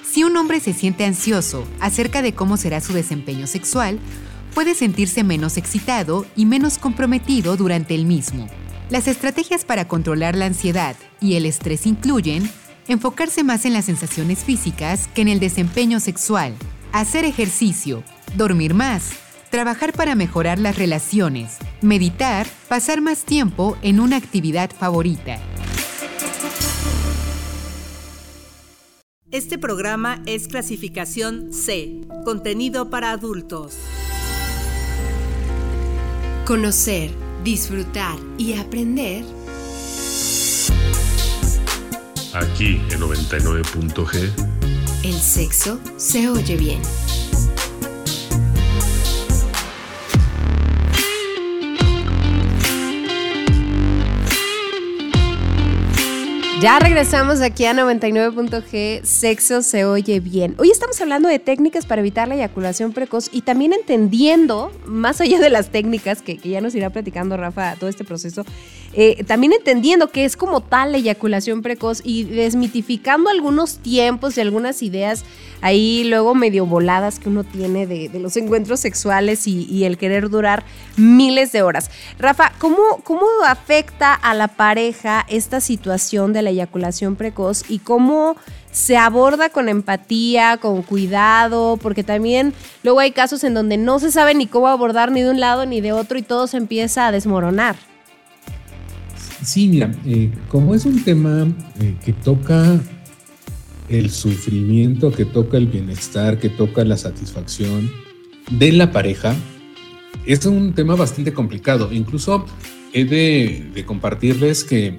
Si 0.08 0.24
un 0.24 0.38
hombre 0.38 0.60
se 0.60 0.74
siente 0.74 1.04
ansioso 1.04 1.68
acerca 1.80 2.22
de 2.22 2.36
cómo 2.36 2.58
será 2.58 2.80
su 2.80 2.94
desempeño 2.94 3.48
sexual, 3.48 4.00
puede 4.54 4.76
sentirse 4.76 5.24
menos 5.24 5.58
excitado 5.58 6.28
y 6.36 6.46
menos 6.46 6.78
comprometido 6.78 7.58
durante 7.58 7.96
el 7.96 8.06
mismo. 8.06 8.48
Las 8.92 9.08
estrategias 9.08 9.66
para 9.66 9.88
controlar 9.88 10.36
la 10.36 10.46
ansiedad 10.46 10.96
y 11.20 11.36
el 11.36 11.48
estrés 11.48 11.88
incluyen 11.88 12.48
enfocarse 12.88 13.44
más 13.44 13.66
en 13.66 13.74
las 13.74 13.86
sensaciones 13.86 14.44
físicas 14.44 15.08
que 15.08 15.24
en 15.24 15.30
el 15.30 15.40
desempeño 15.40 16.00
sexual, 16.00 16.54
hacer 16.92 17.26
ejercicio, 17.26 18.04
dormir 18.36 18.76
más, 18.76 19.12
trabajar 19.50 19.94
para 19.94 20.16
mejorar 20.16 20.60
las 20.60 20.78
relaciones, 20.78 21.58
meditar, 21.82 22.48
pasar 22.68 23.02
más 23.02 23.24
tiempo 23.24 23.78
en 23.82 24.00
una 24.00 24.18
actividad 24.18 24.72
favorita. 24.72 25.40
Este 29.32 29.60
programa 29.60 30.24
es 30.26 30.48
clasificación 30.48 31.54
C, 31.54 32.02
contenido 32.26 32.90
para 32.90 33.12
adultos. 33.12 33.78
Conocer, 36.46 37.12
disfrutar 37.44 38.18
y 38.40 38.54
aprender. 38.54 39.24
Aquí 42.34 42.82
en 42.90 43.00
99.g. 43.00 44.50
El 45.04 45.14
sexo 45.14 45.80
se 45.98 46.28
oye 46.28 46.58
bien. 46.58 46.82
Ya 56.62 56.78
regresamos 56.78 57.40
aquí 57.40 57.64
a 57.64 57.74
99.g, 57.74 59.02
sexo 59.04 59.62
se 59.62 59.86
oye 59.86 60.20
bien. 60.20 60.56
Hoy 60.58 60.70
estamos 60.70 61.00
hablando 61.00 61.30
de 61.30 61.40
técnicas 61.40 61.86
para 61.86 62.02
evitar 62.02 62.28
la 62.28 62.36
eyaculación 62.36 62.92
precoz 62.92 63.30
y 63.32 63.44
también 63.44 63.72
entendiendo, 63.72 64.70
más 64.86 65.22
allá 65.22 65.40
de 65.40 65.50
las 65.50 65.70
técnicas 65.70 66.22
que, 66.22 66.36
ya 66.36 66.60
nos 66.60 66.76
irá 66.76 66.90
platicando 66.90 67.38
Rafa 67.38 67.78
todo 67.78 67.90
este 67.90 68.04
proceso, 68.04 68.44
eh, 68.92 69.24
también 69.24 69.54
entendiendo 69.54 70.10
que 70.10 70.26
es 70.26 70.36
como 70.36 70.60
tal 70.60 70.92
la 70.92 70.98
eyaculación 70.98 71.62
precoz 71.62 72.02
y 72.04 72.26
desmitificando 72.26 73.30
algunos 73.30 73.78
tiempos 73.78 74.38
y 74.38 74.42
algunas 74.42 74.84
ideas 74.84 75.24
ahí 75.62 76.04
luego 76.06 76.36
medio 76.36 76.66
voladas 76.66 77.20
que 77.20 77.30
uno 77.30 77.44
tiene 77.44 77.88
de, 77.88 78.10
los 78.20 78.36
encuentros 78.38 78.80
sexuales 78.82 79.48
y, 79.48 79.86
el 79.86 79.98
querer 79.98 80.30
durar 80.30 80.66
miles 80.98 81.54
de 81.54 81.62
horas. 81.62 81.90
Rafa, 82.18 82.52
¿cómo, 82.60 82.78
¿cómo 83.04 83.26
afecta 83.48 84.14
a 84.14 84.34
la 84.34 84.50
pareja 84.50 85.26
esta 85.30 85.62
situación 85.62 86.34
de 86.34 86.42
la 86.42 86.49
eyaculación 86.50 87.16
precoz 87.16 87.64
y 87.70 87.80
cómo 87.80 88.36
se 88.72 88.98
aborda 88.98 89.50
con 89.50 89.70
empatía, 89.70 90.58
con 90.58 90.82
cuidado, 90.84 91.78
porque 91.78 92.04
también 92.04 92.54
luego 92.84 93.00
hay 93.00 93.12
casos 93.12 93.44
en 93.44 93.54
donde 93.54 93.78
no 93.78 94.00
se 94.00 94.12
sabe 94.12 94.36
ni 94.36 94.48
cómo 94.48 94.68
abordar 94.68 95.12
ni 95.12 95.22
de 95.22 95.32
un 95.32 95.40
lado 95.40 95.66
ni 95.66 95.82
de 95.82 95.92
otro 95.92 96.18
y 96.18 96.22
todo 96.22 96.48
se 96.48 96.58
empieza 96.58 97.08
a 97.08 97.12
desmoronar. 97.12 97.76
Sí, 99.44 99.82
eh, 100.06 100.32
como 100.50 100.76
es 100.76 100.86
un 100.86 101.04
tema 101.04 101.48
eh, 101.80 101.96
que 102.04 102.14
toca 102.14 102.80
el 103.88 104.10
sufrimiento, 104.10 105.12
que 105.12 105.26
toca 105.26 105.58
el 105.58 105.68
bienestar, 105.68 106.38
que 106.38 106.50
toca 106.50 106.84
la 106.84 106.98
satisfacción 106.98 107.90
de 108.52 108.72
la 108.74 108.92
pareja, 108.92 109.36
es 110.26 110.46
un 110.46 110.74
tema 110.74 110.96
bastante 110.96 111.34
complicado. 111.34 111.92
Incluso 111.92 112.46
he 112.94 113.06
de, 113.06 113.84
compartirles 113.86 114.64
que 114.64 114.98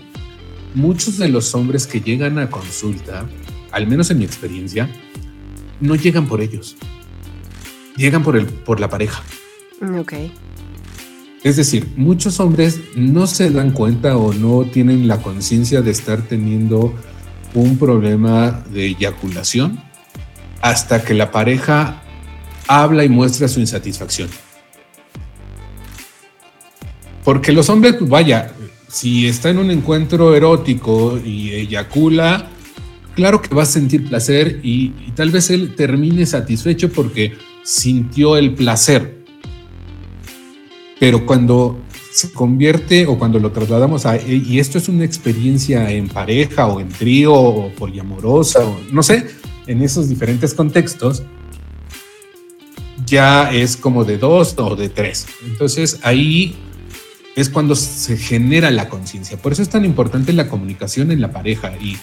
muchos 0.74 1.18
de 1.18 1.28
los 1.28 1.54
hombres 1.54 1.87
que 1.87 2.00
llegan 2.00 2.38
a 2.38 2.50
consulta, 2.50 3.26
al 3.70 3.87
menos 3.87 4.11
en 4.11 4.18
mi 4.18 4.24
experiencia, 4.24 4.88
no 5.80 5.94
llegan 5.94 6.26
por 6.26 6.40
ellos. 6.40 6.76
Llegan 7.96 8.22
por, 8.22 8.37
el, 8.37 8.46
por 8.46 8.80
la 8.80 8.88
pareja. 8.88 9.22
Ok. 9.98 10.14
Es 11.42 11.56
decir, 11.56 11.88
muchos 11.96 12.38
hombres 12.38 12.80
no 12.96 13.26
se 13.26 13.50
dan 13.50 13.70
cuenta 13.70 14.16
o 14.16 14.33
no 14.35 14.64
tienen 14.64 15.09
la 15.09 15.22
conciencia 15.22 15.80
de 15.80 15.90
estar 15.90 16.22
teniendo 16.22 16.94
un 17.54 17.78
problema 17.78 18.62
de 18.70 18.87
eyaculación 18.87 19.83
hasta 20.61 21.02
que 21.02 21.14
la 21.14 21.30
pareja 21.30 22.02
habla 22.68 23.04
y 23.04 23.09
muestra 23.09 23.48
su 23.48 23.61
insatisfacción. 23.61 24.28
Porque 27.24 27.52
los 27.52 27.68
hombres, 27.70 27.96
vaya, 28.00 28.52
si 28.90 29.29
está 29.29 29.50
en 29.50 29.59
un 29.59 29.70
encuentro 29.70 30.35
erótico 30.35 31.18
y 31.24 31.50
eyacula, 31.50 32.48
claro 33.14 33.40
que 33.40 33.55
va 33.55 33.62
a 33.62 33.66
sentir 33.66 34.09
placer 34.09 34.61
y, 34.64 34.88
tal 35.14 35.31
vez 35.31 35.50
él 35.50 35.74
termine 35.76 36.26
satisfecho 36.26 36.90
porque 36.90 37.35
sintió 37.62 38.37
el 38.37 38.55
placer. 38.55 39.24
Pero 40.98 41.24
cuando 41.24 41.79
se 42.12 42.33
convierte 42.33 43.07
o 43.07 43.16
cuando 43.16 43.38
lo 43.38 43.53
trasladamos 43.53 44.07
a, 44.07 44.20
y 44.20 44.59
esto 44.59 44.79
es 44.79 44.88
una 44.88 45.05
experiencia 45.05 45.90
en 45.90 46.09
pareja 46.09 46.66
o 46.66 46.81
en 46.81 46.88
trío 46.88 47.33
o 47.33 47.70
poliamorosa 47.70 48.66
o 48.66 48.81
no 48.90 49.03
sé, 49.03 49.26
en 49.68 49.83
esos 49.83 50.09
diferentes 50.09 50.53
contextos, 50.53 51.22
ya 53.07 53.53
es 53.53 53.76
como 53.76 54.05
de 54.05 54.18
dos 54.18 54.55
o 54.59 54.74
de 54.74 54.88
tres. 54.88 55.26
Entonces 55.46 56.00
ahí 56.03 56.57
es 57.37 57.49
cuando 57.49 57.75
se 57.75 58.16
genera 58.16 58.71
la 58.71 58.88
conciencia. 58.88 59.37
Por 59.37 59.53
eso 59.53 59.62
es 59.62 59.69
tan 59.69 59.85
importante 59.85 60.33
la 60.33 60.49
comunicación 60.49 61.11
en 61.12 61.21
la 61.21 61.33
pareja 61.33 61.73
y, 61.81 61.97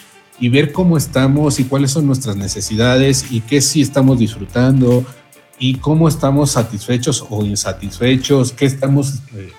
ver 0.49 0.71
cómo 0.71 0.97
estamos 0.97 1.59
y 1.59 1.63
cuáles 1.63 1.91
son 1.91 2.05
nuestras 2.05 2.35
necesidades 2.35 3.31
y 3.31 3.41
qué 3.41 3.59
sí 3.59 3.81
estamos 3.81 4.19
disfrutando 4.19 5.03
y 5.57 5.75
cómo 5.75 6.07
estamos 6.07 6.51
satisfechos 6.51 7.25
o 7.29 7.43
insatisfechos, 7.43 8.51
qué 8.51 8.65
estamos 8.65 9.15
eh, 9.35 9.51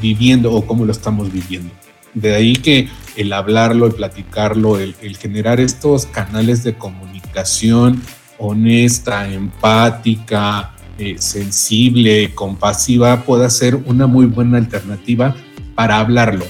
viviendo 0.00 0.52
o 0.52 0.66
cómo 0.66 0.84
lo 0.84 0.92
estamos 0.92 1.32
viviendo. 1.32 1.72
De 2.12 2.34
ahí 2.34 2.54
que 2.54 2.88
el 3.16 3.32
hablarlo, 3.32 3.86
el 3.86 3.94
platicarlo, 3.94 4.78
el, 4.78 4.94
generar 5.16 5.60
estos 5.60 6.06
canales 6.06 6.64
de 6.64 6.74
comunicación 6.74 8.02
honesta, 8.38 9.28
empática, 9.32 10.74
eh, 11.00 11.16
sensible, 11.18 12.32
compasiva, 12.34 13.24
pueda 13.24 13.48
ser 13.48 13.74
una 13.74 14.06
muy 14.06 14.26
buena 14.26 14.58
alternativa 14.58 15.34
para 15.74 15.98
hablarlo. 15.98 16.44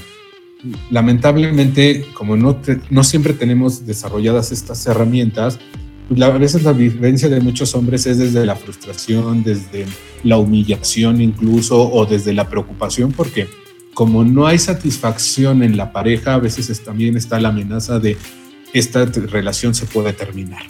Lamentablemente, 0.90 2.04
como 2.14 2.36
no, 2.36 2.60
no 2.90 3.04
siempre 3.04 3.32
tenemos 3.32 3.86
desarrolladas 3.86 4.50
estas 4.50 4.84
herramientas, 4.86 5.58
pues 6.08 6.20
a 6.20 6.30
veces 6.30 6.64
la 6.64 6.72
vivencia 6.72 7.28
de 7.28 7.40
muchos 7.40 7.74
hombres 7.76 8.06
es 8.06 8.18
desde 8.18 8.44
la 8.44 8.56
frustración, 8.56 9.44
desde 9.44 9.86
la 10.24 10.38
humillación 10.38 11.20
incluso 11.20 11.80
o 11.80 12.04
desde 12.04 12.32
la 12.32 12.48
preocupación 12.48 13.12
porque 13.12 13.48
como 13.94 14.24
no 14.24 14.46
hay 14.46 14.58
satisfacción 14.58 15.62
en 15.62 15.76
la 15.76 15.92
pareja, 15.92 16.34
a 16.34 16.38
veces 16.38 16.82
también 16.82 17.16
está 17.16 17.38
la 17.38 17.50
amenaza 17.50 18.00
de 18.00 18.16
esta 18.72 19.04
relación 19.04 19.74
se 19.74 19.86
puede 19.86 20.12
terminar. 20.12 20.62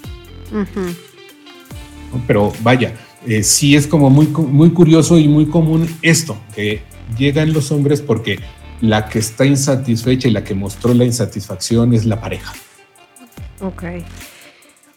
Pero 2.26 2.52
vaya, 2.62 2.94
eh, 3.26 3.42
sí 3.42 3.76
es 3.76 3.86
como 3.86 4.10
muy, 4.10 4.26
muy 4.26 4.70
curioso 4.70 5.18
y 5.18 5.28
muy 5.28 5.46
común 5.46 5.88
esto, 6.02 6.36
que 6.54 6.82
llegan 7.18 7.52
los 7.52 7.70
hombres 7.72 8.00
porque 8.00 8.40
la 8.80 9.08
que 9.08 9.18
está 9.18 9.44
insatisfecha 9.44 10.28
y 10.28 10.30
la 10.30 10.44
que 10.44 10.54
mostró 10.54 10.94
la 10.94 11.04
insatisfacción 11.04 11.92
es 11.94 12.04
la 12.06 12.20
pareja. 12.20 12.52
Ok. 13.60 13.84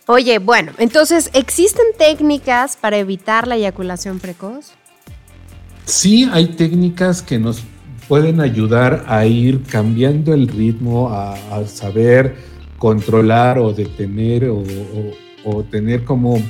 Oye, 0.05 0.39
bueno, 0.39 0.73
entonces, 0.79 1.29
¿existen 1.33 1.85
técnicas 1.97 2.75
para 2.75 2.97
evitar 2.97 3.47
la 3.47 3.55
eyaculación 3.55 4.19
precoz? 4.19 4.71
Sí, 5.85 6.29
hay 6.31 6.47
técnicas 6.47 7.21
que 7.21 7.39
nos 7.39 7.63
pueden 8.07 8.41
ayudar 8.41 9.05
a 9.07 9.25
ir 9.25 9.63
cambiando 9.63 10.33
el 10.33 10.47
ritmo, 10.47 11.09
a, 11.09 11.35
saber 11.67 12.35
controlar 12.77 13.59
o 13.59 13.73
detener 13.73 14.49
o, 14.49 15.63
tener 15.69 16.03
como 16.03 16.41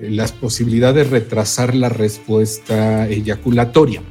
la 0.00 0.26
posibilidad 0.26 0.94
de 0.94 1.04
retrasar 1.04 1.74
la 1.74 1.88
respuesta 1.88 3.08
eyaculatoria. 3.08 4.02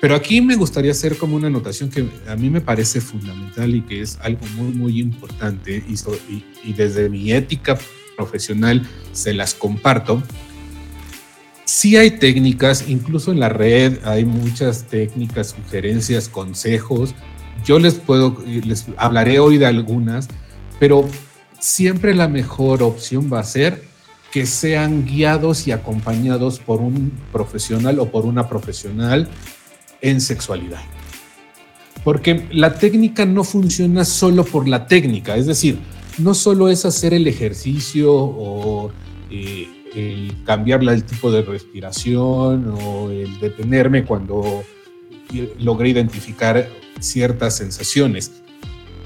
Pero 0.00 0.14
aquí 0.14 0.42
me 0.42 0.56
gustaría 0.56 0.90
hacer 0.90 1.16
como 1.16 1.36
una 1.36 1.46
anotación 1.46 1.88
que 1.88 2.06
a 2.28 2.36
mí 2.36 2.50
me 2.50 2.60
parece 2.60 3.00
fundamental 3.00 3.74
y 3.74 3.82
que 3.82 4.02
es 4.02 4.18
algo 4.20 4.44
muy, 4.54 4.72
muy 4.72 5.00
importante 5.00 5.82
y, 5.88 5.94
y 6.62 6.72
desde 6.74 7.08
mi 7.08 7.32
ética 7.32 7.78
profesional 8.16 8.86
se 9.12 9.32
las 9.32 9.54
comparto. 9.54 10.22
Sí 11.64 11.96
hay 11.96 12.12
técnicas, 12.12 12.84
incluso 12.88 13.32
en 13.32 13.40
la 13.40 13.48
red 13.48 13.98
hay 14.04 14.24
muchas 14.24 14.84
técnicas, 14.84 15.54
sugerencias, 15.56 16.28
consejos. 16.28 17.14
Yo 17.64 17.78
les 17.78 17.94
puedo, 17.94 18.44
les 18.46 18.84
hablaré 18.98 19.38
hoy 19.38 19.56
de 19.56 19.66
algunas, 19.66 20.28
pero 20.78 21.08
siempre 21.58 22.14
la 22.14 22.28
mejor 22.28 22.82
opción 22.82 23.30
va 23.32 23.40
a 23.40 23.44
ser 23.44 23.93
que 24.34 24.46
sean 24.46 25.06
guiados 25.06 25.68
y 25.68 25.70
acompañados 25.70 26.58
por 26.58 26.80
un 26.80 27.12
profesional 27.30 28.00
o 28.00 28.10
por 28.10 28.26
una 28.26 28.48
profesional 28.48 29.28
en 30.00 30.20
sexualidad. 30.20 30.80
Porque 32.02 32.44
la 32.50 32.74
técnica 32.74 33.26
no 33.26 33.44
funciona 33.44 34.04
solo 34.04 34.44
por 34.44 34.66
la 34.66 34.88
técnica, 34.88 35.36
es 35.36 35.46
decir, 35.46 35.78
no 36.18 36.34
solo 36.34 36.68
es 36.68 36.84
hacer 36.84 37.14
el 37.14 37.28
ejercicio 37.28 38.12
o 38.12 38.90
eh, 39.30 39.68
el 39.94 40.42
cambiar 40.44 40.82
el 40.82 41.04
tipo 41.04 41.30
de 41.30 41.42
respiración 41.42 42.74
o 42.82 43.10
el 43.10 43.38
detenerme 43.38 44.04
cuando 44.04 44.64
logré 45.60 45.90
identificar 45.90 46.68
ciertas 46.98 47.56
sensaciones. 47.56 48.32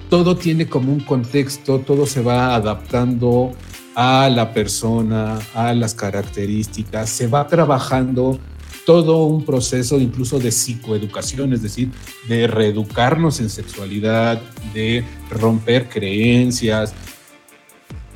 Todo 0.09 0.39
tiene 0.39 0.69
como 0.69 0.91
un 0.91 1.01
contexto, 1.01 1.81
todo 1.81 2.07
se 2.07 2.23
va 2.23 2.55
adaptando 2.55 3.53
a 4.01 4.31
la 4.31 4.53
persona, 4.53 5.41
a 5.55 5.75
las 5.75 5.93
características, 5.93 7.11
se 7.11 7.27
va 7.27 7.49
trabajando 7.49 8.39
todo 8.87 9.25
un 9.25 9.45
proceso 9.45 9.99
incluso 9.99 10.39
de 10.39 10.53
psicoeducación, 10.53 11.53
es 11.53 11.63
decir, 11.63 11.91
de 12.29 12.47
reeducarnos 12.47 13.41
en 13.41 13.51
sexualidad, 13.51 14.41
de 14.73 15.05
romper 15.31 15.89
creencias, 15.89 16.95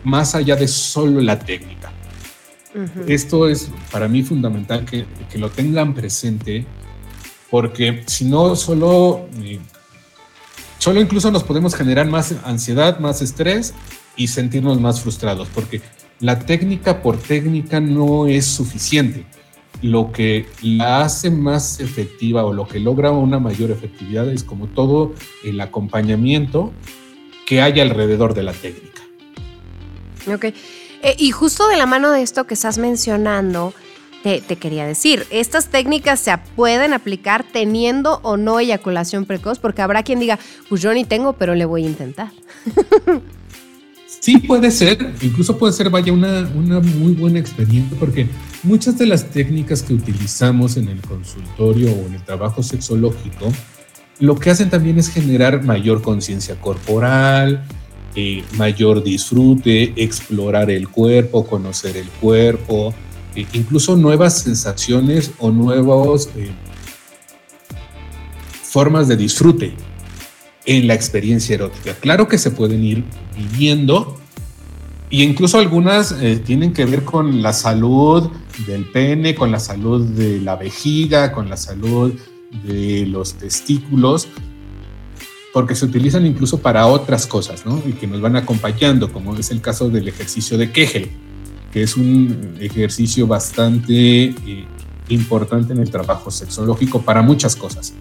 más 0.05 0.37
allá 0.37 0.55
de 0.55 0.69
solo 0.69 1.21
la 1.21 1.41
técnica. 1.41 1.91
Esto 3.09 3.49
es 3.49 3.69
para 3.91 4.07
mí 4.07 4.23
fundamental 4.23 4.85
que, 4.85 5.05
lo 5.37 5.51
tengan 5.51 5.95
presente, 5.95 6.65
porque 7.51 8.05
si 8.07 8.27
no, 8.27 8.55
solo, 8.55 9.27
eh, 9.43 9.59
solo 10.79 11.01
incluso 11.01 11.33
nos 11.33 11.43
podemos 11.43 11.75
generar 11.75 12.07
más 12.07 12.33
ansiedad, 12.45 13.01
más 13.01 13.21
estrés 13.21 13.75
y 14.17 14.29
sentirnos 14.29 14.81
más 14.81 15.01
frustrados, 15.01 15.49
porque 15.55 15.81
la 16.21 16.39
técnica 16.39 17.03
por 17.03 17.19
técnica 17.19 17.81
no 17.81 18.27
es 18.27 18.47
suficiente 18.47 19.27
lo 19.83 20.13
que 20.13 20.47
la 20.63 21.03
hace 21.03 21.31
más 21.31 21.81
efectiva 21.81 22.45
o 22.45 22.53
lo 22.53 22.67
que 22.67 22.79
logra 22.79 23.11
una 23.11 23.41
mayor 23.41 23.71
efectividad 23.71 24.29
es 24.31 24.45
como 24.45 24.69
todo 24.69 25.13
el 25.45 25.61
acompañamiento 25.61 26.73
que 27.47 27.61
hay 27.61 27.81
alrededor 27.81 28.35
de 28.35 28.45
la 28.45 28.53
técnica. 28.53 29.03
Ok. 30.33 30.45
Eh, 30.45 31.17
y 31.19 31.33
justo 31.33 31.67
de 31.67 31.77
la 31.77 31.87
mano 31.87 32.13
de 32.13 32.23
esto 32.23 32.45
que 32.45 32.55
estás 32.55 32.79
mencionando, 32.79 33.75
te, 34.23 34.41
te, 34.41 34.55
quería 34.55 34.87
decir, 34.87 35.27
estas 35.31 35.67
técnicas 35.67 36.21
se 36.21 36.39
pueden 36.55 36.93
aplicar 36.93 37.43
teniendo 37.43 38.21
o 38.23 38.37
no 38.37 38.61
eyaculación 38.61 39.25
precoz, 39.25 39.59
porque 39.59 39.83
habrá 39.83 40.05
quien 40.05 40.21
diga, 40.21 40.39
pues 40.69 40.81
yo 40.81 40.95
ni 40.95 41.05
tengo, 41.05 41.33
pero 41.33 41.57
le 41.57 41.65
voy 41.65 41.85
a 41.85 41.89
intentar. 41.89 42.31
Sí 44.23 44.39
puede 44.39 44.71
ser, 44.71 45.15
incluso 45.21 45.59
puede 45.59 45.73
ser, 45.73 45.91
vaya, 45.91 46.13
una, 46.13 46.49
una 46.55 46.79
muy 46.79 47.13
buena 47.13 47.41
experiencia, 47.41 47.99
porque 47.99 48.29
muchas 48.63 48.97
de 48.97 49.07
las 49.07 49.29
técnicas 49.29 49.83
que 49.83 49.95
utilizamos 49.95 50.77
en 50.77 50.87
el 50.87 51.01
consultorio 51.01 51.91
o 51.91 52.07
en 52.07 52.15
el 52.15 52.23
trabajo 52.23 52.63
sexológico, 52.63 53.53
lo 54.21 54.37
que 54.37 54.51
hacen 54.51 54.71
también 54.71 54.97
es 55.01 55.09
generar 55.09 55.65
mayor 55.65 56.03
conciencia 56.03 56.55
corporal, 56.55 57.65
eh, 58.15 58.45
mayor 58.57 59.03
disfrute, 59.03 59.93
explorar 59.97 60.71
el 60.71 60.89
cuerpo, 60.89 61.45
conocer 61.45 61.97
el 61.97 62.07
cuerpo, 62.21 62.95
eh, 63.35 63.45
incluso 63.55 63.97
nuevas 63.97 64.39
sensaciones 64.39 65.33
o 65.41 65.51
nuevas 65.51 66.29
eh, 66.37 66.53
formas 68.63 69.09
de 69.09 69.17
disfrute 69.17 69.75
en 70.65 70.87
la 70.87 70.95
experiencia 70.95 71.55
erótica. 71.55 71.95
Claro 71.95 72.29
que 72.29 72.39
se 72.39 72.51
pueden 72.51 72.85
ir 72.85 73.05
viviendo 73.37 74.19
y 75.13 75.23
incluso 75.23 75.59
algunas 75.59 76.13
eh, 76.13 76.41
tienen 76.43 76.73
que 76.73 76.87
ver 76.87 77.05
con 77.05 77.43
la 77.43 77.53
salud 77.53 78.31
del 78.67 78.87
pene, 78.87 79.35
con 79.35 79.51
la 79.51 79.61
salud 79.61 80.07
de 80.07 80.41
la 80.41 80.57
vejiga, 80.57 81.33
con 81.33 81.51
la 81.51 81.59
salud 81.59 82.15
de 82.65 83.07
los 83.07 83.35
testículos, 83.35 84.29
porque 85.53 85.75
se 85.75 85.85
utilizan 85.85 86.25
incluso 86.25 86.61
para 86.63 86.87
otras 86.87 87.27
cosas, 87.27 87.67
¿no? 87.67 87.83
Y 87.87 87.93
que 87.93 88.07
nos 88.07 88.23
van 88.23 88.37
acompañando, 88.37 89.13
como 89.13 89.37
es 89.37 89.51
el 89.51 89.61
caso 89.61 89.91
del 89.91 90.09
ejercicio 90.09 90.57
de 90.57 90.73
Kegel, 90.73 91.11
que 91.73 91.83
es 91.83 91.97
un 91.97 92.57
ejercicio 92.59 93.27
bastante 93.27 94.25
eh, 94.25 94.65
importante 95.11 95.75
en 95.75 95.81
el 95.81 95.91
trabajo 95.91 96.31
sexológico 96.31 97.03
para 97.03 97.21
muchas 97.21 97.55
cosas. 97.55 97.93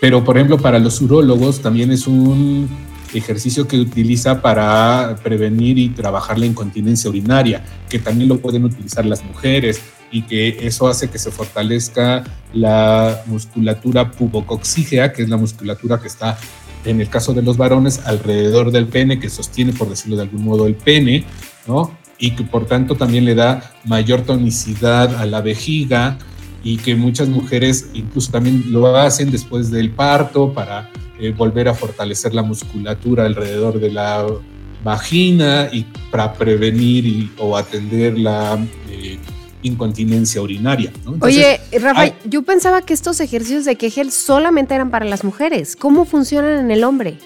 Pero, 0.00 0.24
por 0.24 0.36
ejemplo, 0.36 0.58
para 0.58 0.78
los 0.78 1.00
urólogos 1.00 1.60
también 1.60 1.90
es 1.90 2.06
un 2.06 2.68
ejercicio 3.14 3.66
que 3.66 3.78
utiliza 3.78 4.42
para 4.42 5.16
prevenir 5.22 5.78
y 5.78 5.88
trabajar 5.90 6.38
la 6.38 6.46
incontinencia 6.46 7.08
urinaria, 7.08 7.64
que 7.88 7.98
también 7.98 8.28
lo 8.28 8.38
pueden 8.38 8.64
utilizar 8.64 9.06
las 9.06 9.24
mujeres 9.24 9.80
y 10.10 10.22
que 10.22 10.66
eso 10.66 10.86
hace 10.88 11.08
que 11.08 11.18
se 11.18 11.30
fortalezca 11.30 12.24
la 12.52 13.22
musculatura 13.26 14.10
pubocoxígea, 14.10 15.12
que 15.12 15.22
es 15.22 15.28
la 15.28 15.36
musculatura 15.36 16.00
que 16.00 16.08
está 16.08 16.38
en 16.84 17.00
el 17.00 17.08
caso 17.08 17.32
de 17.32 17.42
los 17.42 17.56
varones 17.56 18.00
alrededor 18.04 18.70
del 18.70 18.86
pene, 18.86 19.18
que 19.18 19.30
sostiene, 19.30 19.72
por 19.72 19.88
decirlo 19.88 20.16
de 20.16 20.22
algún 20.22 20.44
modo, 20.44 20.66
el 20.66 20.74
pene, 20.74 21.24
¿no? 21.66 21.96
Y 22.18 22.32
que 22.32 22.44
por 22.44 22.66
tanto 22.66 22.94
también 22.94 23.24
le 23.24 23.34
da 23.34 23.72
mayor 23.84 24.22
tonicidad 24.22 25.16
a 25.16 25.26
la 25.26 25.40
vejiga, 25.40 26.18
y 26.64 26.78
que 26.78 26.96
muchas 26.96 27.28
mujeres 27.28 27.90
incluso 27.92 28.32
también 28.32 28.64
lo 28.72 28.96
hacen 28.96 29.30
después 29.30 29.70
del 29.70 29.90
parto 29.90 30.52
para 30.52 30.90
eh, 31.20 31.32
volver 31.36 31.68
a 31.68 31.74
fortalecer 31.74 32.34
la 32.34 32.42
musculatura 32.42 33.26
alrededor 33.26 33.78
de 33.78 33.92
la 33.92 34.26
vagina 34.82 35.68
y 35.70 35.84
para 36.10 36.32
prevenir 36.32 37.30
o 37.38 37.56
atender 37.56 38.18
la 38.18 38.58
eh, 38.90 39.18
incontinencia 39.62 40.40
urinaria. 40.40 40.90
Oye, 41.20 41.60
Rafa, 41.80 42.14
yo 42.24 42.42
pensaba 42.42 42.82
que 42.82 42.94
estos 42.94 43.20
ejercicios 43.20 43.64
de 43.66 43.76
Kegel 43.76 44.10
solamente 44.10 44.74
eran 44.74 44.90
para 44.90 45.04
las 45.04 45.22
mujeres. 45.22 45.76
¿Cómo 45.76 46.04
funcionan 46.04 46.64
en 46.64 46.70
el 46.70 46.82
hombre? 46.84 47.18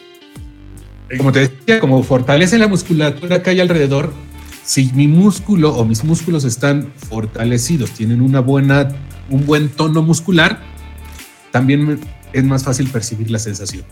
Como 1.17 1.33
te 1.33 1.41
decía, 1.41 1.81
como 1.81 2.03
fortalecen 2.03 2.61
la 2.61 2.69
musculatura 2.69 3.43
que 3.43 3.51
hay 3.51 3.61
alrededor, 3.61 4.13
si 4.65 4.93
mi 4.93 5.09
músculo 5.09 5.75
o 5.75 5.85
mis 5.85 6.05
músculos 6.05 6.45
están 6.45 6.93
fortalecidos, 7.09 7.93
tienen 7.93 8.21
una 8.21 8.41
buena 8.41 8.89
un 9.31 9.47
buen 9.47 9.69
tono 9.69 10.03
muscular, 10.03 10.61
también 11.51 12.01
es 12.33 12.45
más 12.45 12.65
fácil 12.65 12.89
percibir 12.91 13.31
la 13.31 13.39
sensación. 13.39 13.85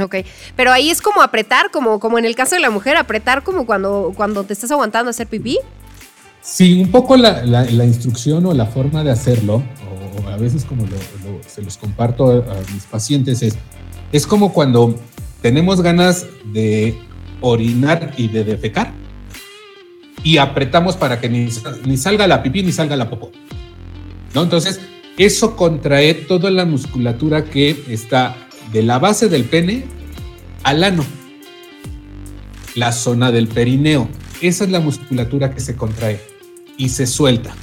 Ok, 0.00 0.16
pero 0.54 0.72
ahí 0.72 0.90
es 0.90 1.02
como 1.02 1.20
apretar, 1.20 1.70
como, 1.70 1.98
como 1.98 2.18
en 2.18 2.24
el 2.24 2.36
caso 2.36 2.54
de 2.54 2.60
la 2.60 2.70
mujer, 2.70 2.96
apretar 2.96 3.42
como 3.42 3.66
cuando, 3.66 4.12
cuando 4.14 4.44
te 4.44 4.52
estás 4.52 4.70
aguantando 4.70 5.10
hacer 5.10 5.26
pipí. 5.26 5.58
Sí, 6.42 6.80
un 6.80 6.90
poco 6.90 7.16
la, 7.16 7.84
instrucción 7.84 8.46
o 8.46 8.54
la 8.54 8.66
forma 8.66 9.02
de 9.02 9.10
hacerlo, 9.10 9.62
o 10.24 10.28
a 10.28 10.36
veces 10.36 10.64
como 10.64 10.84
se 11.46 11.62
los 11.62 11.76
comparto 11.76 12.30
a, 12.30 12.72
mis 12.72 12.84
pacientes, 12.84 13.42
es, 13.42 13.56
es 14.12 14.26
como 14.26 14.52
cuando 14.52 14.94
tenemos 15.42 15.82
ganas 15.82 16.26
de 16.44 16.96
orinar 17.40 18.14
y 18.16 18.28
de 18.28 18.44
defecar 18.44 18.92
y 20.22 20.38
apretamos 20.38 20.96
para 20.96 21.20
que 21.20 21.28
ni, 21.28 21.48
ni 21.84 21.96
salga 21.96 22.26
la 22.26 22.42
pipí 22.42 22.62
ni 22.62 22.72
salga 22.72 22.96
la 22.96 23.08
popó. 23.08 23.32
¿No? 24.34 24.42
Entonces, 24.42 24.80
eso 25.16 25.56
contrae 25.56 26.14
toda 26.14 26.50
la 26.50 26.64
musculatura 26.64 27.44
que 27.44 27.84
está 27.88 28.48
de 28.72 28.82
la 28.82 28.98
base 28.98 29.28
del 29.28 29.44
pene 29.44 29.84
al 30.62 30.84
ano, 30.84 31.04
la 32.74 32.92
zona 32.92 33.30
del 33.30 33.48
perineo. 33.48 34.08
Esa 34.40 34.64
es 34.64 34.70
la 34.70 34.80
musculatura 34.80 35.54
que 35.54 35.60
se 35.60 35.76
contrae 35.76 36.20
y 36.76 36.88
se 36.88 37.06
suelta. 37.06 37.54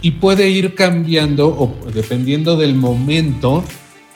Y 0.00 0.12
puede 0.12 0.50
ir 0.50 0.74
cambiando 0.74 1.48
o 1.48 1.76
dependiendo 1.92 2.56
del 2.56 2.74
momento, 2.74 3.64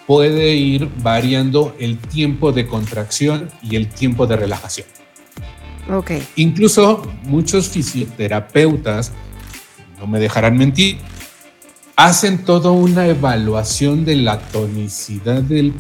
puede 0.07 0.55
ir 0.55 0.89
variando 1.03 1.75
el 1.79 1.99
tiempo 1.99 2.53
de 2.53 2.67
contracción 2.67 3.49
y 3.63 3.77
el 3.77 3.89
tiempo 3.89 4.27
de 4.27 4.37
relajación. 4.37 4.87
Okay. 5.93 6.23
Incluso 6.37 7.03
muchos 7.25 7.69
fisioterapeutas 7.69 9.13
no 9.99 10.07
me 10.07 10.19
dejarán 10.21 10.57
mentir, 10.57 10.99
hacen 11.97 12.45
toda 12.45 12.71
una 12.71 13.07
evaluación 13.07 14.05
de 14.05 14.17
la 14.17 14.39
tonicidad 14.39 15.43
de 15.43 15.73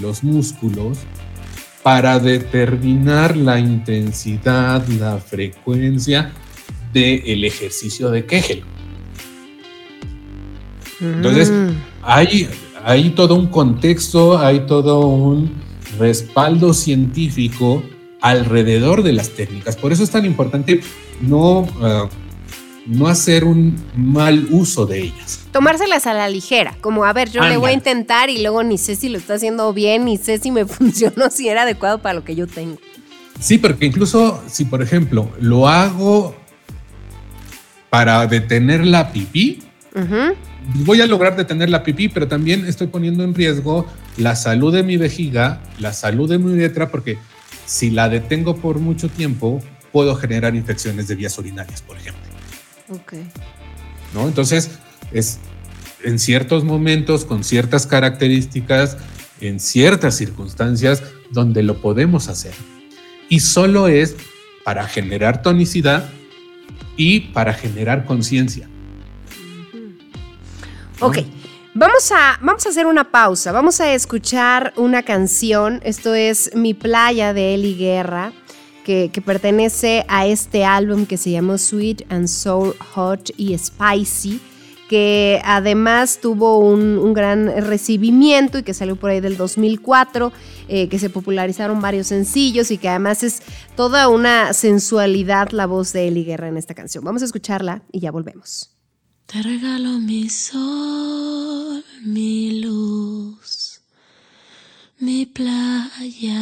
los 0.00 0.22
músculos 0.22 0.98
para 1.82 2.18
determinar 2.18 3.36
la 3.36 3.60
intensidad, 3.60 4.86
la 4.88 5.18
frecuencia 5.18 6.32
del 6.92 7.44
ejercicio 7.44 8.10
de 8.10 8.26
Kegel. 8.26 8.64
Entonces, 11.00 11.50
mm. 11.50 11.68
hay, 12.02 12.48
hay 12.84 13.10
todo 13.10 13.34
un 13.34 13.46
contexto, 13.46 14.38
hay 14.38 14.66
todo 14.66 15.06
un 15.06 15.52
respaldo 15.98 16.74
científico 16.74 17.82
alrededor 18.20 19.02
de 19.02 19.12
las 19.12 19.30
técnicas. 19.30 19.76
Por 19.76 19.92
eso 19.92 20.02
es 20.02 20.10
tan 20.10 20.24
importante 20.24 20.80
no, 21.20 21.68
ah, 21.80 22.08
no 22.86 23.08
hacer 23.08 23.44
un 23.44 23.76
mal 23.96 24.46
uso 24.50 24.86
de 24.86 25.00
ellas. 25.00 25.40
Tomárselas 25.52 26.06
a 26.06 26.14
la 26.14 26.28
ligera, 26.28 26.76
como 26.80 27.04
a 27.04 27.12
ver, 27.12 27.30
yo 27.30 27.42
le 27.42 27.56
voy 27.56 27.70
a 27.70 27.74
intentar 27.74 28.30
y 28.30 28.40
luego 28.40 28.62
ni 28.62 28.78
sé 28.78 28.96
si 28.96 29.08
lo 29.08 29.18
está 29.18 29.34
haciendo 29.34 29.72
bien, 29.72 30.04
ni 30.04 30.16
sé 30.16 30.38
si 30.38 30.50
me 30.50 30.64
funcionó, 30.66 31.30
si 31.30 31.48
era 31.48 31.62
adecuado 31.62 32.00
para 32.00 32.14
lo 32.14 32.24
que 32.24 32.34
yo 32.34 32.46
tengo. 32.46 32.78
Sí, 33.40 33.58
porque 33.58 33.86
incluso 33.86 34.42
si, 34.46 34.64
por 34.64 34.82
ejemplo, 34.82 35.30
lo 35.40 35.68
hago 35.68 36.34
para 37.90 38.26
detener 38.26 38.86
la 38.86 39.12
pipí, 39.12 39.62
voy 40.84 41.00
a 41.00 41.06
lograr 41.06 41.36
detener 41.36 41.68
la 41.68 41.82
pipí, 41.82 42.08
pero 42.08 42.28
también 42.28 42.66
estoy 42.66 42.86
poniendo 42.86 43.24
en 43.24 43.34
riesgo 43.34 43.86
la 44.16 44.36
salud 44.36 44.72
de 44.72 44.82
mi 44.82 44.96
vejiga, 44.96 45.60
la 45.78 45.92
salud 45.92 46.28
de 46.28 46.38
mi 46.38 46.52
uretra, 46.52 46.88
porque 46.88 47.18
si 47.66 47.90
la 47.90 48.08
detengo 48.08 48.56
por 48.56 48.78
mucho 48.78 49.08
tiempo, 49.08 49.60
puedo 49.92 50.14
generar 50.14 50.54
infecciones 50.54 51.08
de 51.08 51.14
vías 51.14 51.38
urinarias, 51.38 51.82
por 51.82 51.96
ejemplo. 51.96 52.25
Ok. 52.88 53.14
¿No? 54.14 54.26
Entonces, 54.26 54.70
es 55.12 55.38
en 56.02 56.18
ciertos 56.18 56.64
momentos, 56.64 57.24
con 57.24 57.42
ciertas 57.44 57.86
características, 57.86 58.96
en 59.40 59.60
ciertas 59.60 60.16
circunstancias, 60.16 61.02
donde 61.30 61.62
lo 61.62 61.80
podemos 61.80 62.28
hacer. 62.28 62.54
Y 63.28 63.40
solo 63.40 63.88
es 63.88 64.16
para 64.64 64.86
generar 64.86 65.42
tonicidad 65.42 66.08
y 66.96 67.20
para 67.20 67.52
generar 67.54 68.04
conciencia. 68.04 68.68
Ok. 71.00 71.18
Vamos 71.74 72.10
a, 72.10 72.38
vamos 72.40 72.64
a 72.64 72.70
hacer 72.70 72.86
una 72.86 73.10
pausa. 73.10 73.52
Vamos 73.52 73.80
a 73.82 73.92
escuchar 73.92 74.72
una 74.76 75.02
canción. 75.02 75.80
Esto 75.84 76.14
es 76.14 76.50
Mi 76.54 76.72
Playa 76.72 77.34
de 77.34 77.52
Eli 77.54 77.76
Guerra, 77.76 78.32
que, 78.86 79.22
pertenece 79.24 80.04
a 80.06 80.26
este 80.28 80.64
álbum 80.64 81.06
que 81.06 81.16
se 81.16 81.32
llamó 81.32 81.58
Sweet 81.58 82.04
and 82.08 82.28
Sour, 82.28 82.76
Hot 82.94 83.30
y 83.36 83.58
Spicy 83.58 84.40
que 84.88 85.42
además 85.44 86.20
tuvo 86.22 86.60
un, 86.60 87.12
gran 87.12 87.48
recibimiento 87.48 88.58
y 88.58 88.62
que 88.62 88.72
salió 88.72 88.94
por 88.94 89.10
ahí 89.10 89.18
del 89.18 89.36
2004, 89.36 90.32
eh, 90.68 90.88
que 90.88 91.00
se 91.00 91.10
popularizaron 91.10 91.80
varios 91.80 92.06
sencillos 92.06 92.70
y 92.70 92.78
que 92.78 92.88
además 92.88 93.24
es 93.24 93.42
toda 93.74 94.06
una 94.06 94.52
sensualidad 94.52 95.50
la 95.50 95.66
voz 95.66 95.92
de 95.92 96.06
Eli 96.06 96.22
Guerra 96.22 96.46
en 96.46 96.56
esta 96.56 96.74
canción. 96.74 97.02
Vamos 97.02 97.22
a 97.22 97.24
escucharla 97.24 97.82
y 97.90 97.98
ya 97.98 98.12
volvemos. 98.12 98.70
Te 99.26 99.42
regalo 99.42 99.98
mi 99.98 100.28
sol, 100.28 101.82
mi 102.04 102.60
luz, 102.60 103.80
mi 105.00 105.26
playa. 105.26 106.36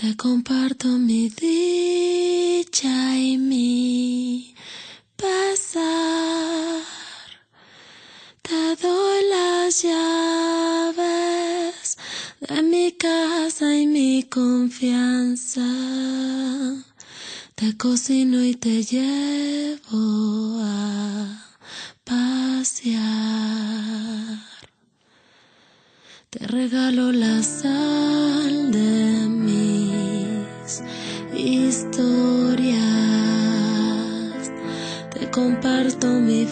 Te 0.00 0.16
comparto 0.16 0.88
mi 0.88 1.28
dicha 1.28 3.14
y 3.18 3.36
mi 3.36 4.54
pesar. 5.14 6.80
Te 8.40 8.76
doy 8.76 9.24
las 9.28 9.82
llaves 9.82 10.98
de 12.40 12.62
mi 12.62 12.92
casa 12.92 13.76
y 13.76 13.86
mi 13.86 14.22
confianza. 14.22 15.68
Te 17.54 17.76
cocino 17.76 18.42
y 18.42 18.54
te 18.54 18.82
llevo 18.82 20.60
a 20.62 21.44
pasear. 22.04 23.02
Te 26.30 26.46
regalo 26.46 27.12
la 27.12 27.42
sal 27.42 28.29
Te 35.80 35.86
comparto 35.86 36.20
mi 36.20 36.44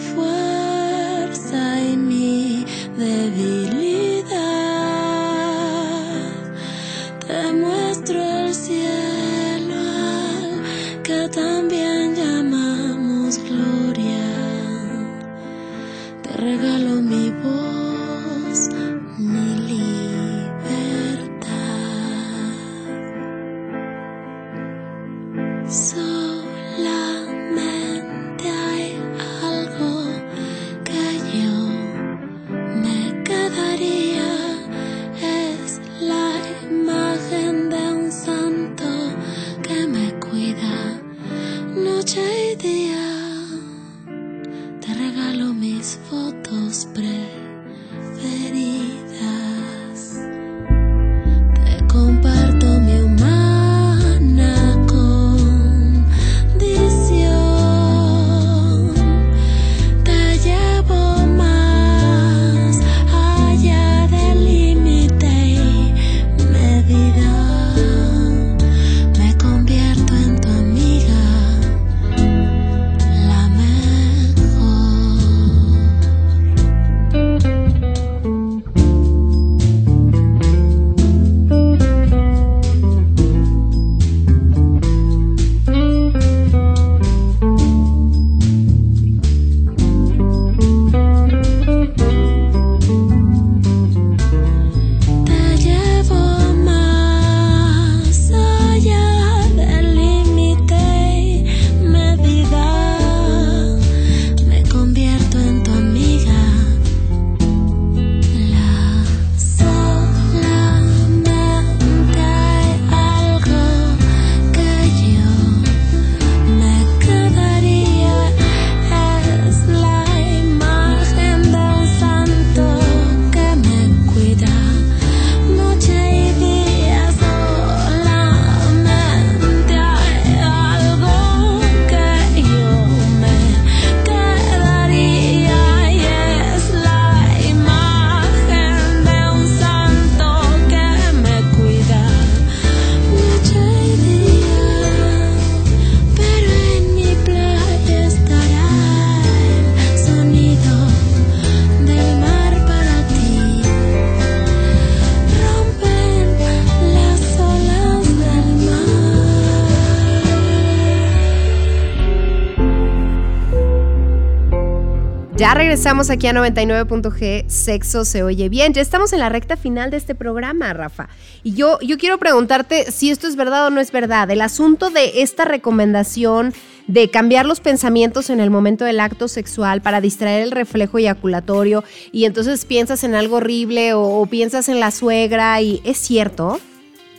regresamos 165.99 166.09
aquí 166.11 166.27
a 166.27 166.33
99.g, 166.33 167.49
sexo 167.49 168.05
se 168.05 168.23
oye 168.23 168.47
bien. 168.47 168.73
Ya 168.73 168.81
estamos 168.81 169.11
en 169.11 169.19
la 169.19 169.27
recta 169.27 169.57
final 169.57 169.91
de 169.91 169.97
este 169.97 170.15
programa, 170.15 170.71
Rafa. 170.71 171.09
Y 171.43 171.53
yo, 171.53 171.77
yo 171.81 171.97
quiero 171.97 172.17
preguntarte 172.17 172.89
si 172.91 173.09
esto 173.09 173.27
es 173.27 173.35
verdad 173.35 173.67
o 173.67 173.69
no 173.69 173.81
es 173.81 173.91
verdad. 173.91 174.31
El 174.31 174.39
asunto 174.39 174.91
de 174.91 175.21
esta 175.21 175.43
recomendación 175.43 176.53
de 176.87 177.09
cambiar 177.09 177.45
los 177.45 177.59
pensamientos 177.59 178.29
en 178.29 178.39
el 178.39 178.49
momento 178.49 178.85
del 178.85 179.01
acto 179.01 179.27
sexual 179.27 179.81
para 179.81 179.99
distraer 179.99 180.41
el 180.41 180.51
reflejo 180.51 180.99
eyaculatorio 180.99 181.83
y 182.13 182.23
entonces 182.23 182.63
piensas 182.63 183.03
en 183.03 183.13
algo 183.13 183.37
horrible 183.37 183.93
o, 183.93 184.01
o 184.01 184.25
piensas 184.25 184.69
en 184.69 184.79
la 184.79 184.91
suegra 184.91 185.61
y 185.61 185.81
es 185.83 185.97
cierto. 185.97 186.61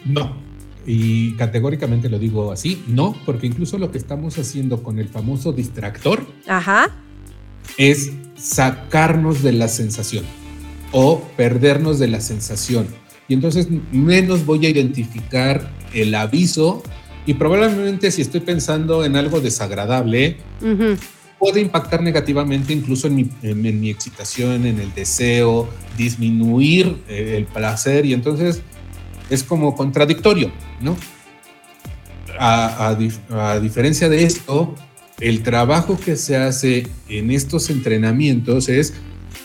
No, 0.07 0.35
y 0.87 1.33
categóricamente 1.33 2.09
lo 2.09 2.18
digo 2.18 2.51
así, 2.51 2.83
no, 2.87 3.14
porque 3.26 3.47
incluso 3.47 3.76
lo 3.76 3.91
que 3.91 3.99
estamos 3.99 4.39
haciendo 4.39 4.83
con 4.83 4.99
el 4.99 5.09
famoso 5.09 5.53
distractor 5.53 6.26
Ajá. 6.47 6.91
Es 7.77 8.12
sacarnos 8.37 9.43
de 9.43 9.53
la 9.53 9.68
sensación 9.68 10.25
o 10.93 11.21
perdernos 11.37 11.99
de 11.99 12.09
la 12.09 12.21
sensación. 12.21 12.87
Y 13.29 13.35
entonces 13.35 13.68
menos 13.93 14.45
voy 14.45 14.66
a 14.66 14.71
identificar 14.71 15.71
el 15.95 16.14
aviso 16.14 16.83
y 17.27 17.35
probablemente 17.35 18.11
si 18.11 18.23
estoy 18.23 18.41
pensando 18.41 19.05
en 19.05 19.14
algo 19.16 19.41
desagradable, 19.41 20.39
puede 21.39 21.61
impactar 21.61 22.03
negativamente 22.03 22.73
incluso 22.73 23.07
en 23.07 23.14
mi, 23.16 23.31
en- 23.43 23.64
en 23.64 23.81
mi 23.81 23.89
excitación, 23.91 24.66
en 24.66 24.79
el 24.81 24.93
deseo, 24.95 25.68
disminuir 25.97 26.97
eh, 27.09 27.35
el 27.37 27.45
placer 27.47 28.05
y 28.05 28.12
entonces 28.14 28.62
es 29.31 29.43
como 29.45 29.75
contradictorio, 29.77 30.51
¿no? 30.81 30.97
A, 32.39 32.97
a 33.31 33.61
diferencia 33.61 34.09
de 34.09 34.25
esto, 34.25 34.75
el 35.21 35.43
trabajo 35.43 35.99
que 35.99 36.16
se 36.16 36.37
hace 36.37 36.87
en 37.09 37.31
estos 37.31 37.71
entrenamientos 37.71 38.68
es 38.68 38.95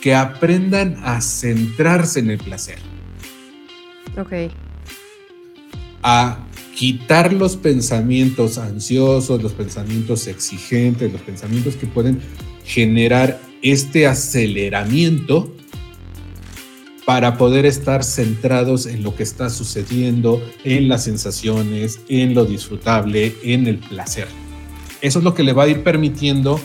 que 0.02 0.16
aprendan 0.16 0.98
a 1.04 1.22
centrarse 1.22 2.20
en 2.20 2.32
el 2.32 2.38
placer, 2.38 2.78
Ok. 4.18 4.52
a 6.04 6.40
quitar 6.76 7.34
los 7.34 7.56
pensamientos 7.56 8.58
ansiosos, 8.58 9.42
los 9.42 9.54
pensamientos 9.54 10.28
exigentes, 10.28 11.12
los 11.12 11.22
pensamientos 11.22 11.76
que 11.76 11.88
pueden 11.88 12.20
generar 12.66 13.40
este 13.62 14.08
aceleramiento 14.08 15.56
para 17.06 17.38
poder 17.38 17.66
estar 17.66 18.04
centrados 18.04 18.88
en 18.88 19.04
lo 19.04 19.16
que 19.16 19.24
está 19.24 19.50
sucediendo, 19.50 20.42
en 20.64 20.88
las 20.90 21.04
sensaciones, 21.04 22.00
en 22.10 22.34
lo 22.34 22.46
disfrutable, 22.46 23.36
en 23.44 23.68
el 23.68 23.78
placer. 23.78 24.28
Eso 25.06 25.20
es 25.20 25.26
lo 25.26 25.36
que 25.36 25.44
le 25.44 25.54
va 25.54 25.64
a 25.64 25.68
ir 25.68 25.84
permitiendo 25.84 26.60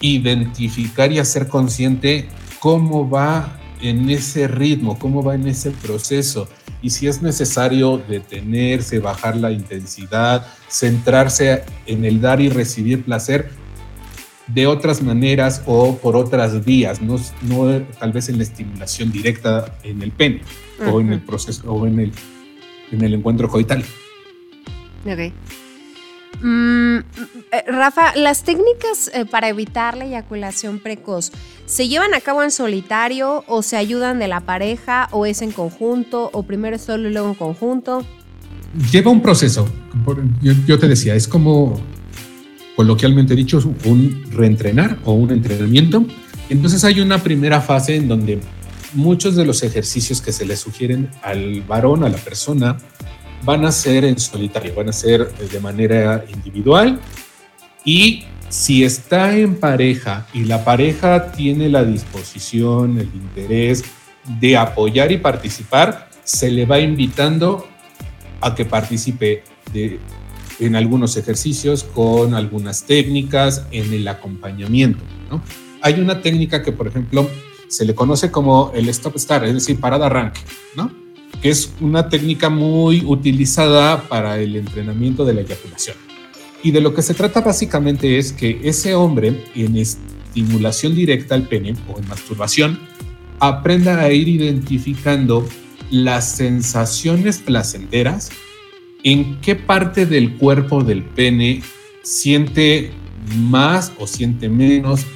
identificar 0.00 1.10
y 1.10 1.18
hacer 1.18 1.48
consciente 1.48 2.28
cómo 2.60 3.10
va 3.10 3.58
en 3.80 4.08
ese 4.08 4.46
ritmo, 4.46 4.96
cómo 5.00 5.20
va 5.24 5.34
en 5.34 5.48
ese 5.48 5.72
proceso 5.72 6.48
y 6.80 6.90
si 6.90 7.08
es 7.08 7.22
necesario 7.22 8.00
detenerse, 8.08 9.00
bajar 9.00 9.36
la 9.36 9.50
intensidad, 9.50 10.46
centrarse 10.68 11.64
en 11.86 12.04
el 12.04 12.20
dar 12.20 12.40
y 12.40 12.50
recibir 12.50 13.02
placer 13.02 13.50
de 14.46 14.68
otras 14.68 15.02
maneras 15.02 15.64
o 15.66 15.96
por 15.96 16.14
otras 16.14 16.64
vías, 16.64 17.02
no, 17.02 17.16
no 17.42 17.82
tal 17.98 18.12
vez 18.12 18.28
en 18.28 18.36
la 18.36 18.44
estimulación 18.44 19.10
directa 19.10 19.76
en 19.82 20.02
el 20.02 20.12
pene 20.12 20.42
o 20.88 21.00
en 21.00 21.12
el 21.12 21.20
proceso 21.20 21.72
o 21.72 21.84
en 21.84 21.98
el, 21.98 22.12
en 22.92 23.02
el 23.02 23.14
encuentro 23.14 23.48
coital. 23.48 23.84
Ok. 25.04 25.32
Mm, 26.42 26.75
eh, 27.52 27.64
Rafa, 27.66 28.14
las 28.16 28.42
técnicas 28.42 29.10
eh, 29.12 29.24
para 29.24 29.48
evitar 29.48 29.96
la 29.96 30.04
eyaculación 30.04 30.78
precoz, 30.78 31.32
¿se 31.66 31.88
llevan 31.88 32.14
a 32.14 32.20
cabo 32.20 32.42
en 32.42 32.50
solitario 32.50 33.44
o 33.46 33.62
se 33.62 33.76
ayudan 33.76 34.18
de 34.18 34.28
la 34.28 34.40
pareja 34.40 35.08
o 35.12 35.26
es 35.26 35.42
en 35.42 35.52
conjunto 35.52 36.30
o 36.32 36.42
primero 36.42 36.78
solo 36.78 37.08
y 37.08 37.12
luego 37.12 37.28
en 37.28 37.34
conjunto? 37.34 38.04
Lleva 38.90 39.10
un 39.10 39.22
proceso, 39.22 39.68
yo, 40.42 40.52
yo 40.66 40.78
te 40.78 40.88
decía, 40.88 41.14
es 41.14 41.26
como 41.26 41.80
coloquialmente 42.76 43.34
dicho, 43.34 43.58
un 43.86 44.24
reentrenar 44.30 44.98
o 45.04 45.14
un 45.14 45.30
entrenamiento. 45.30 46.04
Entonces 46.50 46.84
hay 46.84 47.00
una 47.00 47.22
primera 47.22 47.60
fase 47.60 47.96
en 47.96 48.06
donde 48.06 48.38
muchos 48.92 49.34
de 49.34 49.46
los 49.46 49.62
ejercicios 49.62 50.20
que 50.20 50.30
se 50.30 50.44
le 50.44 50.56
sugieren 50.56 51.10
al 51.22 51.62
varón, 51.62 52.04
a 52.04 52.08
la 52.10 52.18
persona, 52.18 52.76
van 53.44 53.64
a 53.64 53.72
ser 53.72 54.04
en 54.04 54.18
solitario, 54.18 54.74
van 54.74 54.90
a 54.90 54.92
ser 54.92 55.32
de 55.32 55.60
manera 55.60 56.24
individual 56.28 57.00
y 57.86 58.24
si 58.48 58.84
está 58.84 59.36
en 59.38 59.54
pareja 59.54 60.26
y 60.34 60.44
la 60.44 60.64
pareja 60.64 61.30
tiene 61.32 61.68
la 61.68 61.84
disposición, 61.84 62.98
el 62.98 63.10
interés 63.14 63.84
de 64.40 64.56
apoyar 64.56 65.12
y 65.12 65.18
participar, 65.18 66.10
se 66.24 66.50
le 66.50 66.66
va 66.66 66.80
invitando 66.80 67.66
a 68.40 68.54
que 68.54 68.64
participe 68.64 69.44
de, 69.72 70.00
en 70.58 70.74
algunos 70.74 71.16
ejercicios 71.16 71.84
con 71.84 72.34
algunas 72.34 72.84
técnicas 72.84 73.64
en 73.70 73.92
el 73.92 74.08
acompañamiento. 74.08 75.04
¿no? 75.30 75.40
Hay 75.80 76.00
una 76.00 76.20
técnica 76.22 76.62
que, 76.62 76.72
por 76.72 76.88
ejemplo, 76.88 77.30
se 77.68 77.84
le 77.84 77.94
conoce 77.94 78.32
como 78.32 78.72
el 78.74 78.88
stop 78.88 79.16
start, 79.16 79.44
es 79.44 79.54
decir, 79.54 79.78
parada 79.78 80.06
arranque, 80.06 80.40
¿no? 80.76 80.90
que 81.40 81.50
es 81.50 81.72
una 81.80 82.08
técnica 82.08 82.50
muy 82.50 83.04
utilizada 83.04 84.02
para 84.08 84.40
el 84.40 84.56
entrenamiento 84.56 85.24
de 85.24 85.34
la 85.34 85.40
eyaculación. 85.42 86.05
Y 86.66 86.72
de 86.72 86.80
lo 86.80 86.92
que 86.94 87.02
se 87.02 87.14
trata 87.14 87.42
básicamente 87.42 88.18
es 88.18 88.32
que 88.32 88.58
ese 88.64 88.96
hombre 88.96 89.44
en 89.54 89.76
estimulación 89.76 90.96
directa 90.96 91.36
al 91.36 91.46
pene 91.46 91.76
o 91.86 91.96
en 91.96 92.08
masturbación 92.08 92.80
aprenda 93.38 94.00
a 94.00 94.10
ir 94.10 94.26
identificando 94.26 95.48
las 95.92 96.28
sensaciones 96.32 97.38
placenteras, 97.38 98.30
en 99.04 99.40
qué 99.42 99.54
parte 99.54 100.06
del 100.06 100.38
cuerpo 100.38 100.82
del 100.82 101.04
pene 101.04 101.62
siente 102.02 102.90
más 103.36 103.92
o 104.00 104.08
siente 104.08 104.48
menos, 104.48 105.06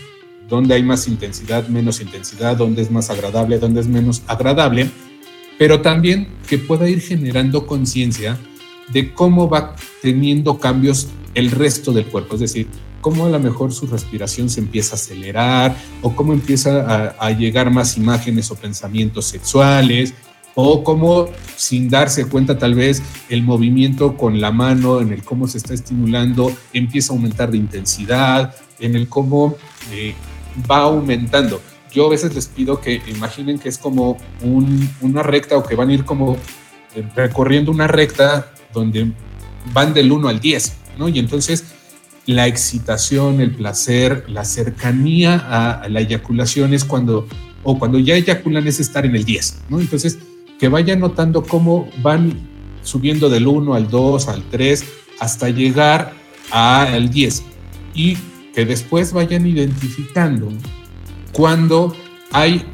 dónde 0.49 0.75
hay 0.75 0.85
más 0.85 1.09
intensidad, 1.09 1.67
menos 1.67 2.01
intensidad, 2.01 2.59
dónde 2.59 2.83
es 2.83 2.93
más 2.93 3.11
agradable, 3.11 3.59
dónde 3.59 3.81
es 3.81 3.89
menos 3.89 4.23
agradable, 4.29 4.89
pero 5.59 5.81
también 5.81 6.29
que 6.49 6.59
pueda 6.59 6.89
ir 6.89 7.01
generando 7.01 7.67
conciencia 7.67 8.39
de 8.93 9.13
cómo 9.13 9.49
va 9.49 9.75
teniendo 10.01 10.61
cambios 10.61 11.09
el 11.35 11.51
resto 11.51 11.93
del 11.93 12.07
cuerpo, 12.07 12.35
es 12.35 12.41
decir, 12.41 12.69
cómo 13.01 13.27
a 13.27 13.29
lo 13.29 13.39
mejor 13.39 13.73
su 13.73 13.87
respiración 13.87 14.51
se 14.51 14.61
empieza 14.61 14.93
a 14.93 14.97
acelerar 14.97 15.77
o 16.03 16.15
cómo 16.15 16.33
empieza 16.33 17.15
a, 17.19 17.31
llegar 17.31 17.71
más 17.71 17.97
imágenes 17.97 18.51
o 18.51 18.57
pensamientos 18.57 19.27
sexuales 19.27 20.15
o 20.55 20.85
cómo 20.85 21.29
sin 21.57 21.89
darse 21.89 22.27
cuenta 22.27 22.59
tal 22.59 22.75
vez 22.75 23.03
el 23.29 23.43
movimiento 23.43 24.17
con 24.17 24.41
la 24.41 24.51
mano 24.51 25.01
en 25.01 25.13
el 25.13 25.23
cómo 25.23 25.47
se 25.47 25.59
está 25.59 25.75
estimulando 25.75 26.53
empieza 26.73 27.13
a 27.13 27.17
aumentar 27.17 27.51
de 27.51 27.57
intensidad, 27.57 28.55
en 28.79 28.97
el 28.97 29.09
cómo 29.09 29.57
eh, 29.93 30.15
va 30.71 30.79
aumentando. 30.79 31.61
Yo 31.93 32.07
a 32.07 32.11
veces 32.11 32.35
les 32.35 32.47
pido 32.47 32.81
que 32.81 33.01
imaginen 33.09 33.59
que 33.59 33.69
es 33.69 33.79
como 33.79 34.17
un, 34.43 34.89
una 35.01 35.23
recta 35.23 35.57
o 35.57 35.63
que 35.63 35.75
van 35.75 35.91
a 35.91 35.95
ir 35.95 36.05
como 36.05 36.37
eh, 36.95 37.05
recorriendo 37.15 37.71
una 37.71 37.87
recta 37.87 38.53
donde 38.73 39.13
van 39.73 39.95
del 39.95 40.11
1 40.11 40.29
al 40.29 40.41
10, 40.41 40.73
¿no? 41.01 41.09
Y 41.09 41.19
entonces 41.19 41.65
la 42.27 42.47
excitación, 42.47 43.41
el 43.41 43.51
placer, 43.51 44.25
la 44.29 44.45
cercanía 44.45 45.35
a, 45.35 45.81
a 45.81 45.89
la 45.89 46.01
eyaculación 46.01 46.73
es 46.75 46.85
cuando, 46.85 47.27
o 47.65 47.79
cuando 47.79 47.99
ya 47.99 48.15
eyaculan 48.15 48.69
es 48.69 48.79
estar 48.79 49.05
en 49.05 49.17
el 49.17 49.25
10, 49.25 49.63
¿no? 49.69 49.81
Entonces, 49.81 50.19
que 50.61 50.69
vayan 50.69 51.01
notando 51.01 51.43
cómo 51.43 51.89
van 52.03 52.39
subiendo 52.83 53.29
del 53.31 53.47
1 53.47 53.75
al 53.75 53.89
2, 53.89 54.29
al 54.29 54.43
3, 54.51 54.85
hasta 55.19 55.49
llegar 55.49 56.13
al 56.51 57.11
10. 57.11 57.43
Y 57.95 58.17
que 58.55 58.65
después 58.65 59.13
vayan 59.13 59.47
identificando 59.47 60.49
cuando 61.33 61.95
hay 62.33 62.65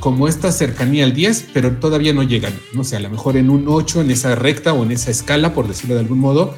como 0.00 0.28
esta 0.28 0.52
cercanía 0.52 1.04
al 1.04 1.12
10, 1.12 1.48
pero 1.52 1.72
todavía 1.76 2.12
no 2.12 2.22
llegan, 2.22 2.54
no 2.72 2.84
sé, 2.84 2.96
a 2.96 3.00
lo 3.00 3.10
mejor 3.10 3.36
en 3.36 3.50
un 3.50 3.64
8 3.66 4.02
en 4.02 4.10
esa 4.10 4.34
recta 4.34 4.72
o 4.72 4.84
en 4.84 4.92
esa 4.92 5.10
escala, 5.10 5.54
por 5.54 5.66
decirlo 5.66 5.96
de 5.96 6.02
algún 6.02 6.20
modo, 6.20 6.54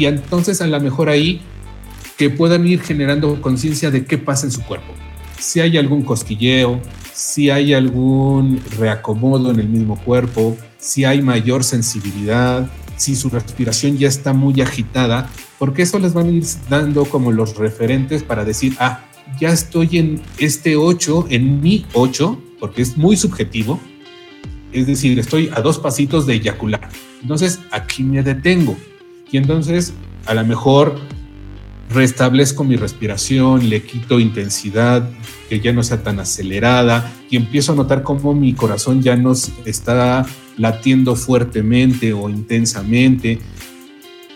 y 0.00 0.06
entonces 0.06 0.62
a 0.62 0.66
lo 0.66 0.80
mejor 0.80 1.10
ahí 1.10 1.42
que 2.16 2.30
puedan 2.30 2.66
ir 2.66 2.80
generando 2.80 3.38
conciencia 3.42 3.90
de 3.90 4.06
qué 4.06 4.16
pasa 4.16 4.46
en 4.46 4.50
su 4.50 4.62
cuerpo. 4.62 4.94
Si 5.38 5.60
hay 5.60 5.76
algún 5.76 6.04
cosquilleo, 6.04 6.80
si 7.12 7.50
hay 7.50 7.74
algún 7.74 8.62
reacomodo 8.78 9.50
en 9.50 9.60
el 9.60 9.68
mismo 9.68 9.98
cuerpo, 9.98 10.56
si 10.78 11.04
hay 11.04 11.20
mayor 11.20 11.64
sensibilidad, 11.64 12.70
si 12.96 13.14
su 13.14 13.28
respiración 13.28 13.98
ya 13.98 14.08
está 14.08 14.32
muy 14.32 14.62
agitada, 14.62 15.28
porque 15.58 15.82
eso 15.82 15.98
les 15.98 16.14
van 16.14 16.28
a 16.28 16.30
ir 16.30 16.44
dando 16.70 17.04
como 17.04 17.30
los 17.30 17.56
referentes 17.56 18.22
para 18.22 18.42
decir, 18.42 18.74
ah, 18.78 19.04
ya 19.38 19.50
estoy 19.50 19.98
en 19.98 20.22
este 20.38 20.76
8, 20.76 21.26
en 21.28 21.60
mi 21.60 21.84
8, 21.92 22.40
porque 22.58 22.80
es 22.80 22.96
muy 22.96 23.18
subjetivo, 23.18 23.78
es 24.72 24.86
decir, 24.86 25.18
estoy 25.18 25.50
a 25.52 25.60
dos 25.60 25.78
pasitos 25.78 26.26
de 26.26 26.36
eyacular. 26.36 26.88
Entonces, 27.20 27.58
aquí 27.70 28.02
me 28.02 28.22
detengo. 28.22 28.78
Y 29.32 29.36
entonces, 29.36 29.92
a 30.26 30.34
lo 30.34 30.44
mejor 30.44 30.96
restablezco 31.90 32.64
mi 32.64 32.76
respiración, 32.76 33.68
le 33.68 33.82
quito 33.82 34.20
intensidad, 34.20 35.08
que 35.48 35.60
ya 35.60 35.72
no 35.72 35.82
sea 35.82 36.02
tan 36.02 36.20
acelerada 36.20 37.12
y 37.28 37.36
empiezo 37.36 37.72
a 37.72 37.74
notar 37.74 38.02
cómo 38.02 38.34
mi 38.34 38.54
corazón 38.54 39.02
ya 39.02 39.16
no 39.16 39.32
está 39.64 40.24
latiendo 40.56 41.16
fuertemente 41.16 42.12
o 42.12 42.28
intensamente, 42.28 43.40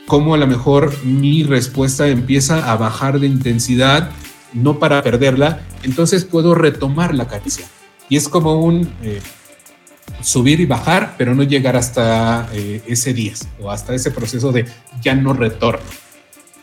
cómo 0.07 0.34
a 0.34 0.38
lo 0.38 0.47
mejor 0.47 0.92
mi 1.05 1.45
respuesta 1.45 2.09
empieza 2.09 2.70
a 2.72 2.76
bajar 2.76 3.20
de 3.20 3.28
intensidad, 3.28 4.11
no 4.53 4.78
para 4.78 5.03
perderla, 5.03 5.61
entonces 5.82 6.24
puedo 6.24 6.55
retomar 6.55 7.14
la 7.14 7.28
caricia. 7.28 7.66
Y 8.09 8.16
es 8.16 8.28
como 8.28 8.61
un 8.61 8.88
eh, 9.03 9.20
subir 10.25 10.59
y 10.61 10.66
bajar, 10.66 11.14
pero 11.18 11.35
no 11.35 11.43
llegar 11.43 11.77
hasta 11.77 12.49
eh, 12.55 12.83
ese 12.87 13.12
10 13.12 13.49
o 13.61 13.70
hasta 13.70 13.95
ese 13.95 14.11
proceso 14.11 14.53
de 14.53 14.64
ya 15.03 15.14
no 15.14 15.35
retorno. 15.35 15.85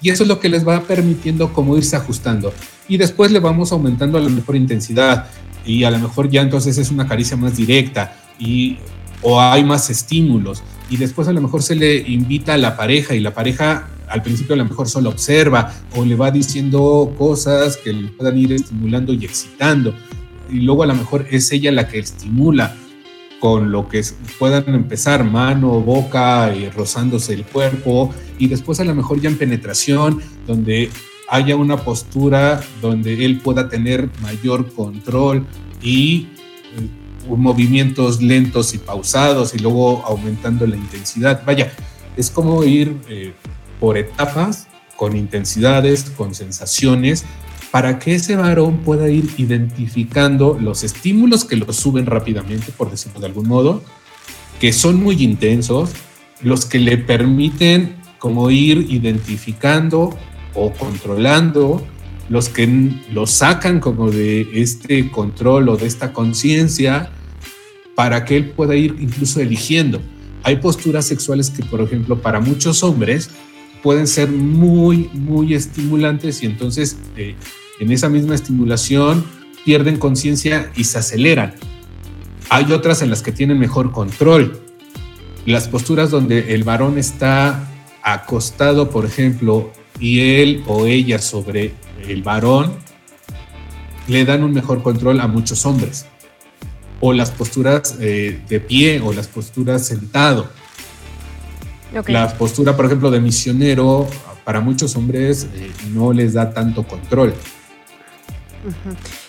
Y 0.01 0.09
eso 0.09 0.23
es 0.23 0.29
lo 0.29 0.39
que 0.39 0.49
les 0.49 0.67
va 0.67 0.81
permitiendo 0.81 1.53
como 1.53 1.77
irse 1.77 1.95
ajustando. 1.95 2.51
Y 2.87 2.97
después 2.97 3.31
le 3.31 3.39
vamos 3.39 3.71
aumentando 3.71 4.17
a 4.17 4.21
la 4.21 4.29
mejor 4.29 4.55
intensidad 4.55 5.27
y 5.63 5.83
a 5.83 5.91
lo 5.91 5.99
mejor 5.99 6.27
ya 6.27 6.41
entonces 6.41 6.79
es 6.79 6.89
una 6.89 7.07
caricia 7.07 7.37
más 7.37 7.55
directa 7.55 8.15
y 8.39 8.79
o 9.21 9.39
hay 9.39 9.63
más 9.63 9.91
estímulos 9.91 10.63
y 10.89 10.97
después 10.97 11.27
a 11.27 11.33
lo 11.33 11.39
mejor 11.39 11.61
se 11.61 11.75
le 11.75 11.97
invita 11.97 12.55
a 12.55 12.57
la 12.57 12.75
pareja 12.75 13.13
y 13.13 13.19
la 13.19 13.31
pareja 13.35 13.89
al 14.07 14.23
principio 14.23 14.55
a 14.55 14.57
lo 14.57 14.65
mejor 14.65 14.89
solo 14.89 15.11
observa 15.11 15.71
o 15.95 16.03
le 16.03 16.15
va 16.15 16.31
diciendo 16.31 17.13
cosas 17.15 17.77
que 17.77 17.93
le 17.93 18.07
puedan 18.07 18.39
ir 18.39 18.53
estimulando 18.53 19.13
y 19.13 19.23
excitando 19.23 19.93
y 20.49 20.61
luego 20.61 20.81
a 20.81 20.87
lo 20.87 20.95
mejor 20.95 21.27
es 21.29 21.51
ella 21.51 21.71
la 21.71 21.87
que 21.87 21.99
estimula 21.99 22.75
con 23.41 23.71
lo 23.71 23.89
que 23.89 24.05
puedan 24.37 24.73
empezar 24.75 25.23
mano, 25.23 25.81
boca, 25.81 26.55
y 26.55 26.69
rozándose 26.69 27.33
el 27.33 27.43
cuerpo 27.43 28.13
y 28.37 28.47
después 28.47 28.79
a 28.79 28.85
lo 28.85 28.93
mejor 28.93 29.19
ya 29.19 29.29
en 29.29 29.37
penetración, 29.37 30.21
donde 30.45 30.91
haya 31.27 31.55
una 31.55 31.77
postura 31.77 32.61
donde 32.81 33.25
él 33.25 33.39
pueda 33.39 33.67
tener 33.67 34.09
mayor 34.21 34.71
control 34.73 35.47
y 35.81 36.27
eh, 36.77 36.87
movimientos 37.27 38.21
lentos 38.21 38.75
y 38.75 38.77
pausados 38.77 39.55
y 39.55 39.57
luego 39.57 40.05
aumentando 40.05 40.67
la 40.67 40.75
intensidad. 40.75 41.41
Vaya, 41.43 41.71
es 42.15 42.29
como 42.29 42.63
ir 42.63 42.95
eh, 43.09 43.33
por 43.79 43.97
etapas, 43.97 44.67
con 44.97 45.15
intensidades, 45.15 46.11
con 46.11 46.35
sensaciones, 46.35 47.25
para 47.71 47.99
que 47.99 48.15
ese 48.15 48.35
varón 48.35 48.79
pueda 48.79 49.09
ir 49.09 49.29
identificando 49.37 50.57
los 50.59 50.83
estímulos 50.83 51.45
que 51.45 51.55
lo 51.55 51.71
suben 51.71 52.05
rápidamente, 52.05 52.73
por 52.73 52.91
decirlo 52.91 53.21
de 53.21 53.27
algún 53.27 53.47
modo, 53.47 53.81
que 54.59 54.73
son 54.73 55.01
muy 55.01 55.23
intensos, 55.23 55.91
los 56.41 56.65
que 56.65 56.79
le 56.79 56.97
permiten 56.97 57.95
como 58.19 58.51
ir 58.51 58.87
identificando 58.89 60.15
o 60.53 60.71
controlando, 60.73 61.85
los 62.29 62.49
que 62.49 62.91
lo 63.11 63.25
sacan 63.25 63.79
como 63.79 64.11
de 64.11 64.47
este 64.53 65.09
control 65.09 65.69
o 65.69 65.77
de 65.77 65.87
esta 65.87 66.11
conciencia, 66.11 67.09
para 67.95 68.25
que 68.25 68.37
él 68.37 68.49
pueda 68.49 68.75
ir 68.75 68.95
incluso 68.99 69.39
eligiendo. 69.39 70.01
Hay 70.43 70.57
posturas 70.57 71.05
sexuales 71.05 71.49
que, 71.49 71.63
por 71.63 71.81
ejemplo, 71.81 72.21
para 72.21 72.39
muchos 72.39 72.83
hombres 72.83 73.29
pueden 73.81 74.07
ser 74.07 74.29
muy, 74.31 75.09
muy 75.13 75.53
estimulantes 75.53 76.43
y 76.43 76.45
entonces 76.45 76.97
eh, 77.17 77.35
en 77.79 77.91
esa 77.91 78.09
misma 78.09 78.35
estimulación 78.35 79.25
pierden 79.65 79.97
conciencia 79.97 80.71
y 80.75 80.83
se 80.85 80.99
aceleran. 80.99 81.55
Hay 82.49 82.71
otras 82.71 83.01
en 83.01 83.09
las 83.09 83.21
que 83.21 83.31
tienen 83.31 83.59
mejor 83.59 83.91
control. 83.91 84.59
Las 85.45 85.67
posturas 85.67 86.11
donde 86.11 86.53
el 86.53 86.63
varón 86.63 86.97
está 86.97 87.67
acostado, 88.03 88.89
por 88.89 89.05
ejemplo, 89.05 89.71
y 89.99 90.19
él 90.41 90.63
o 90.67 90.85
ella 90.85 91.19
sobre 91.19 91.73
el 92.07 92.23
varón, 92.23 92.73
le 94.07 94.25
dan 94.25 94.43
un 94.43 94.53
mejor 94.53 94.83
control 94.83 95.19
a 95.19 95.27
muchos 95.27 95.65
hombres. 95.65 96.05
O 96.99 97.13
las 97.13 97.31
posturas 97.31 97.97
eh, 97.99 98.41
de 98.47 98.59
pie 98.59 98.99
o 98.99 99.13
las 99.13 99.27
posturas 99.27 99.85
sentado. 99.85 100.49
La 102.07 102.37
postura, 102.37 102.75
por 102.75 102.85
ejemplo, 102.85 103.11
de 103.11 103.19
misionero, 103.19 104.07
para 104.43 104.61
muchos 104.61 104.95
hombres 104.95 105.47
eh, 105.53 105.71
no 105.91 106.13
les 106.13 106.33
da 106.33 106.53
tanto 106.53 106.83
control. 106.83 107.33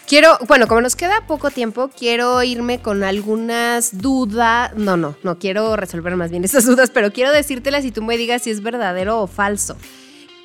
Quiero, 0.06 0.38
bueno, 0.46 0.66
como 0.66 0.80
nos 0.80 0.94
queda 0.94 1.26
poco 1.26 1.50
tiempo, 1.50 1.88
quiero 1.88 2.42
irme 2.42 2.80
con 2.80 3.02
algunas 3.02 3.98
dudas. 3.98 4.72
No, 4.76 4.96
no, 4.96 5.16
no 5.22 5.38
quiero 5.38 5.74
resolver 5.76 6.16
más 6.16 6.30
bien 6.30 6.44
esas 6.44 6.66
dudas, 6.66 6.90
pero 6.90 7.12
quiero 7.12 7.32
decírtelas 7.32 7.84
y 7.84 7.92
tú 7.92 8.02
me 8.02 8.16
digas 8.16 8.42
si 8.42 8.50
es 8.50 8.62
verdadero 8.62 9.20
o 9.20 9.26
falso. 9.26 9.76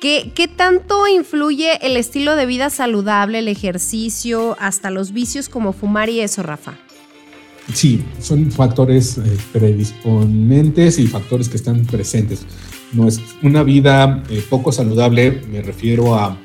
¿Qué, 0.00 0.32
¿Qué, 0.34 0.46
tanto 0.46 1.08
influye 1.08 1.84
el 1.84 1.96
estilo 1.96 2.36
de 2.36 2.46
vida 2.46 2.70
saludable, 2.70 3.40
el 3.40 3.48
ejercicio, 3.48 4.56
hasta 4.60 4.90
los 4.90 5.12
vicios 5.12 5.48
como 5.48 5.72
fumar 5.72 6.08
y 6.08 6.20
eso, 6.20 6.44
Rafa? 6.44 6.78
Sí, 7.74 8.02
son 8.20 8.50
factores 8.50 9.18
eh, 9.18 9.22
predisponentes 9.52 10.98
y 10.98 11.06
factores 11.06 11.48
que 11.48 11.56
están 11.56 11.84
presentes. 11.84 12.46
No 12.92 13.06
es 13.06 13.20
una 13.42 13.62
vida 13.62 14.22
eh, 14.30 14.42
poco 14.48 14.72
saludable, 14.72 15.42
me 15.50 15.60
refiero 15.60 16.14
a 16.14 16.38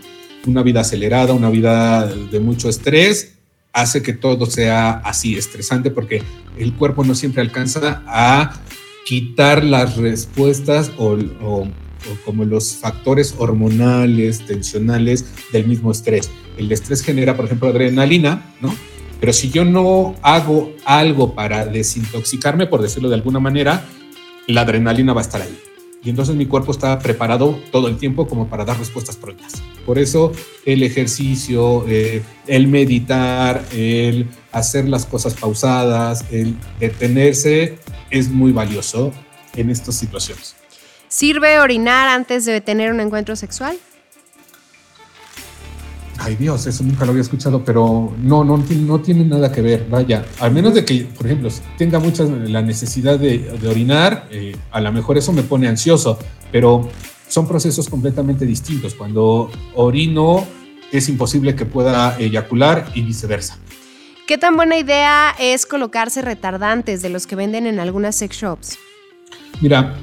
una 0.45 0.61
vida 0.63 0.81
acelerada, 0.81 1.33
una 1.33 1.49
vida 1.49 2.05
de 2.05 2.39
mucho 2.41 2.67
estrés, 2.67 3.35
hace 3.71 4.03
que 4.03 4.13
todo 4.13 4.45
sea 4.45 4.91
así 4.99 5.35
estresante 5.35 5.89
porque 5.89 6.21
el 6.57 6.73
cuerpo 6.73 7.03
no 7.03 7.15
siempre 7.15 7.41
alcanza 7.41 8.03
a 8.05 8.61
quitar 9.05 9.63
las 9.63 9.97
respuestas 9.97 10.91
o, 10.97 11.17
como 12.25 12.45
los 12.45 12.75
factores 12.75 13.35
hormonales, 13.37 14.45
tensionales 14.45 15.25
del 15.51 15.67
mismo 15.67 15.91
estrés. 15.91 16.29
El 16.57 16.71
estrés 16.71 17.01
genera, 17.01 17.35
por 17.35 17.45
ejemplo, 17.45 17.69
adrenalina, 17.69 18.53
¿no? 18.61 18.75
Pero 19.23 19.31
si 19.31 19.49
yo 19.51 19.63
no 19.63 20.15
hago 20.21 20.73
algo 20.83 21.33
para 21.33 21.65
desintoxicarme, 21.65 22.67
por 22.67 22.81
decirlo 22.81 23.07
de 23.07 23.15
alguna 23.15 23.39
manera, 23.39 23.85
la 24.47 24.63
adrenalina 24.63 25.13
va 25.13 25.21
a 25.21 25.23
estar 25.23 25.41
ahí 25.41 25.57
y 26.03 26.09
entonces 26.09 26.35
mi 26.35 26.45
cuerpo 26.45 26.73
está 26.73 26.99
preparado 26.99 27.57
todo 27.71 27.87
el 27.87 27.95
tiempo 27.95 28.27
como 28.27 28.49
para 28.49 28.65
dar 28.65 28.77
respuestas 28.77 29.15
prontas. 29.15 29.63
Por 29.85 29.97
eso 29.97 30.33
el 30.65 30.83
ejercicio, 30.83 31.85
eh, 31.87 32.21
el 32.47 32.67
meditar, 32.67 33.63
el 33.71 34.27
hacer 34.51 34.89
las 34.89 35.05
cosas 35.05 35.35
pausadas, 35.35 36.25
el 36.29 36.57
detenerse 36.81 37.77
es 38.09 38.29
muy 38.29 38.51
valioso 38.51 39.13
en 39.55 39.69
estas 39.69 39.95
situaciones. 39.95 40.57
¿Sirve 41.07 41.59
orinar 41.59 42.09
antes 42.09 42.43
de 42.43 42.59
tener 42.59 42.91
un 42.91 42.99
encuentro 42.99 43.37
sexual? 43.37 43.77
Ay 46.19 46.35
Dios, 46.35 46.65
eso 46.67 46.83
nunca 46.83 47.05
lo 47.05 47.11
había 47.11 47.21
escuchado, 47.21 47.63
pero 47.63 48.13
no, 48.21 48.43
no, 48.43 48.57
no 48.57 49.01
tiene 49.01 49.25
nada 49.25 49.51
que 49.51 49.61
ver, 49.61 49.87
vaya. 49.89 50.25
Al 50.39 50.51
menos 50.51 50.73
de 50.73 50.85
que, 50.85 51.07
por 51.15 51.25
ejemplo, 51.25 51.49
tenga 51.77 51.99
mucha 51.99 52.23
la 52.23 52.61
necesidad 52.61 53.19
de, 53.19 53.49
orinar, 53.67 54.27
eh, 54.31 54.55
a 54.71 54.79
lo 54.79 54.91
mejor 54.91 55.17
eso 55.17 55.33
me 55.33 55.43
pone 55.43 55.67
ansioso, 55.67 56.19
pero 56.51 56.89
son 57.27 57.47
procesos 57.47 57.89
completamente 57.89 58.45
distintos. 58.45 58.93
Cuando 58.93 59.49
orino 59.73 60.45
es 60.91 61.09
imposible 61.09 61.55
que 61.55 61.65
pueda 61.65 62.15
eyacular 62.19 62.91
y 62.93 63.01
viceversa. 63.01 63.57
¿Qué 64.27 64.37
tan 64.37 64.55
buena 64.55 64.77
idea 64.77 65.35
es 65.39 65.65
colocarse 65.65 66.21
retardantes 66.21 67.01
de 67.01 67.09
los 67.09 67.27
que 67.27 67.35
venden 67.35 67.65
en 67.65 67.79
algunas 67.79 68.15
sex 68.15 68.37
shops? 68.37 68.77
Mira, 69.59 69.95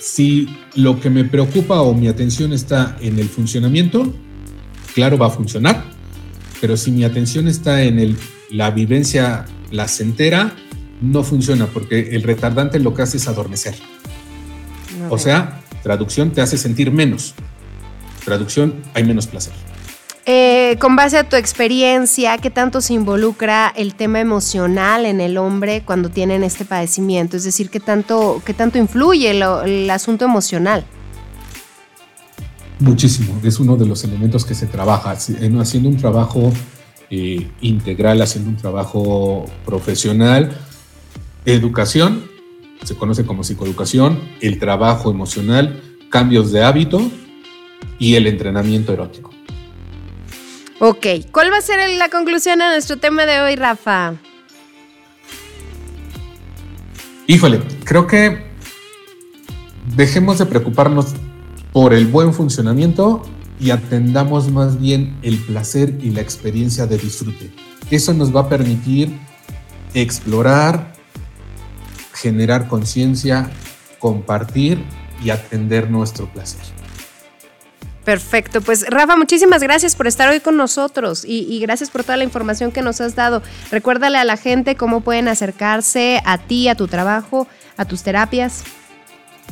si 0.00 0.46
lo 0.76 1.00
que 1.00 1.10
me 1.10 1.24
preocupa 1.24 1.80
o 1.80 1.94
mi 1.94 2.06
atención 2.06 2.52
está 2.52 2.96
en 3.00 3.18
el 3.18 3.28
funcionamiento, 3.28 4.14
claro, 4.94 5.18
va 5.18 5.26
a 5.26 5.30
funcionar, 5.30 5.84
pero 6.60 6.76
si 6.76 6.90
mi 6.90 7.04
atención 7.04 7.48
está 7.48 7.82
en 7.82 7.98
el, 7.98 8.16
la 8.50 8.70
vivencia 8.70 9.44
placentera, 9.70 10.54
no 11.00 11.22
funciona 11.22 11.66
porque 11.66 12.10
el 12.12 12.22
retardante 12.22 12.78
lo 12.78 12.94
que 12.94 13.02
hace 13.02 13.18
es 13.18 13.28
adormecer. 13.28 13.74
O 15.10 15.18
sea, 15.18 15.60
traducción 15.82 16.30
te 16.30 16.40
hace 16.40 16.56
sentir 16.56 16.90
menos. 16.90 17.34
Traducción, 18.24 18.82
hay 18.94 19.04
menos 19.04 19.26
placer. 19.26 19.52
Eh, 20.26 20.78
con 20.80 20.96
base 20.96 21.18
a 21.18 21.28
tu 21.28 21.36
experiencia, 21.36 22.38
¿qué 22.38 22.48
tanto 22.48 22.80
se 22.80 22.94
involucra 22.94 23.70
el 23.76 23.94
tema 23.94 24.20
emocional 24.20 25.04
en 25.04 25.20
el 25.20 25.36
hombre 25.36 25.82
cuando 25.84 26.08
tienen 26.08 26.42
este 26.42 26.64
padecimiento? 26.64 27.36
Es 27.36 27.44
decir, 27.44 27.68
¿qué 27.68 27.80
tanto, 27.80 28.40
qué 28.46 28.54
tanto 28.54 28.78
influye 28.78 29.30
el 29.30 29.90
asunto 29.90 30.24
emocional? 30.24 30.86
Muchísimo, 32.84 33.40
es 33.42 33.58
uno 33.60 33.76
de 33.76 33.86
los 33.86 34.04
elementos 34.04 34.44
que 34.44 34.54
se 34.54 34.66
trabaja, 34.66 35.12
haciendo 35.12 35.88
un 35.88 35.96
trabajo 35.96 36.52
eh, 37.08 37.48
integral, 37.62 38.20
haciendo 38.20 38.50
un 38.50 38.56
trabajo 38.56 39.46
profesional. 39.64 40.54
Educación, 41.46 42.28
se 42.82 42.94
conoce 42.94 43.24
como 43.24 43.42
psicoeducación, 43.42 44.20
el 44.42 44.58
trabajo 44.58 45.10
emocional, 45.10 45.82
cambios 46.10 46.52
de 46.52 46.62
hábito 46.62 47.00
y 47.98 48.16
el 48.16 48.26
entrenamiento 48.26 48.92
erótico. 48.92 49.30
Ok, 50.78 51.06
¿cuál 51.32 51.50
va 51.50 51.56
a 51.56 51.62
ser 51.62 51.88
la 51.96 52.10
conclusión 52.10 52.60
a 52.60 52.70
nuestro 52.70 52.98
tema 52.98 53.24
de 53.24 53.40
hoy, 53.40 53.56
Rafa? 53.56 54.12
Híjole, 57.26 57.62
creo 57.84 58.06
que 58.06 58.44
dejemos 59.96 60.36
de 60.36 60.44
preocuparnos 60.44 61.14
por 61.74 61.92
el 61.92 62.06
buen 62.06 62.32
funcionamiento 62.32 63.20
y 63.58 63.72
atendamos 63.72 64.48
más 64.48 64.80
bien 64.80 65.18
el 65.22 65.38
placer 65.38 65.98
y 66.00 66.10
la 66.10 66.20
experiencia 66.20 66.86
de 66.86 66.96
disfrute. 66.96 67.50
Eso 67.90 68.14
nos 68.14 68.34
va 68.34 68.42
a 68.42 68.48
permitir 68.48 69.18
explorar, 69.92 70.92
generar 72.12 72.68
conciencia, 72.68 73.50
compartir 73.98 74.84
y 75.22 75.30
atender 75.30 75.90
nuestro 75.90 76.32
placer. 76.32 76.60
Perfecto, 78.04 78.60
pues 78.60 78.86
Rafa, 78.88 79.16
muchísimas 79.16 79.60
gracias 79.60 79.96
por 79.96 80.06
estar 80.06 80.28
hoy 80.28 80.38
con 80.38 80.56
nosotros 80.56 81.24
y, 81.24 81.40
y, 81.40 81.58
gracias 81.58 81.90
por 81.90 82.04
toda 82.04 82.18
la 82.18 82.24
información 82.24 82.70
que 82.70 82.82
nos 82.82 83.00
has 83.00 83.16
dado. 83.16 83.42
Recuérdale 83.72 84.18
a 84.18 84.24
la 84.24 84.36
gente 84.36 84.76
cómo 84.76 85.00
pueden 85.00 85.26
acercarse 85.26 86.22
a 86.24 86.38
ti, 86.38 86.68
a 86.68 86.76
tu 86.76 86.86
trabajo, 86.86 87.48
a 87.76 87.84
tus 87.84 88.04
terapias. 88.04 88.62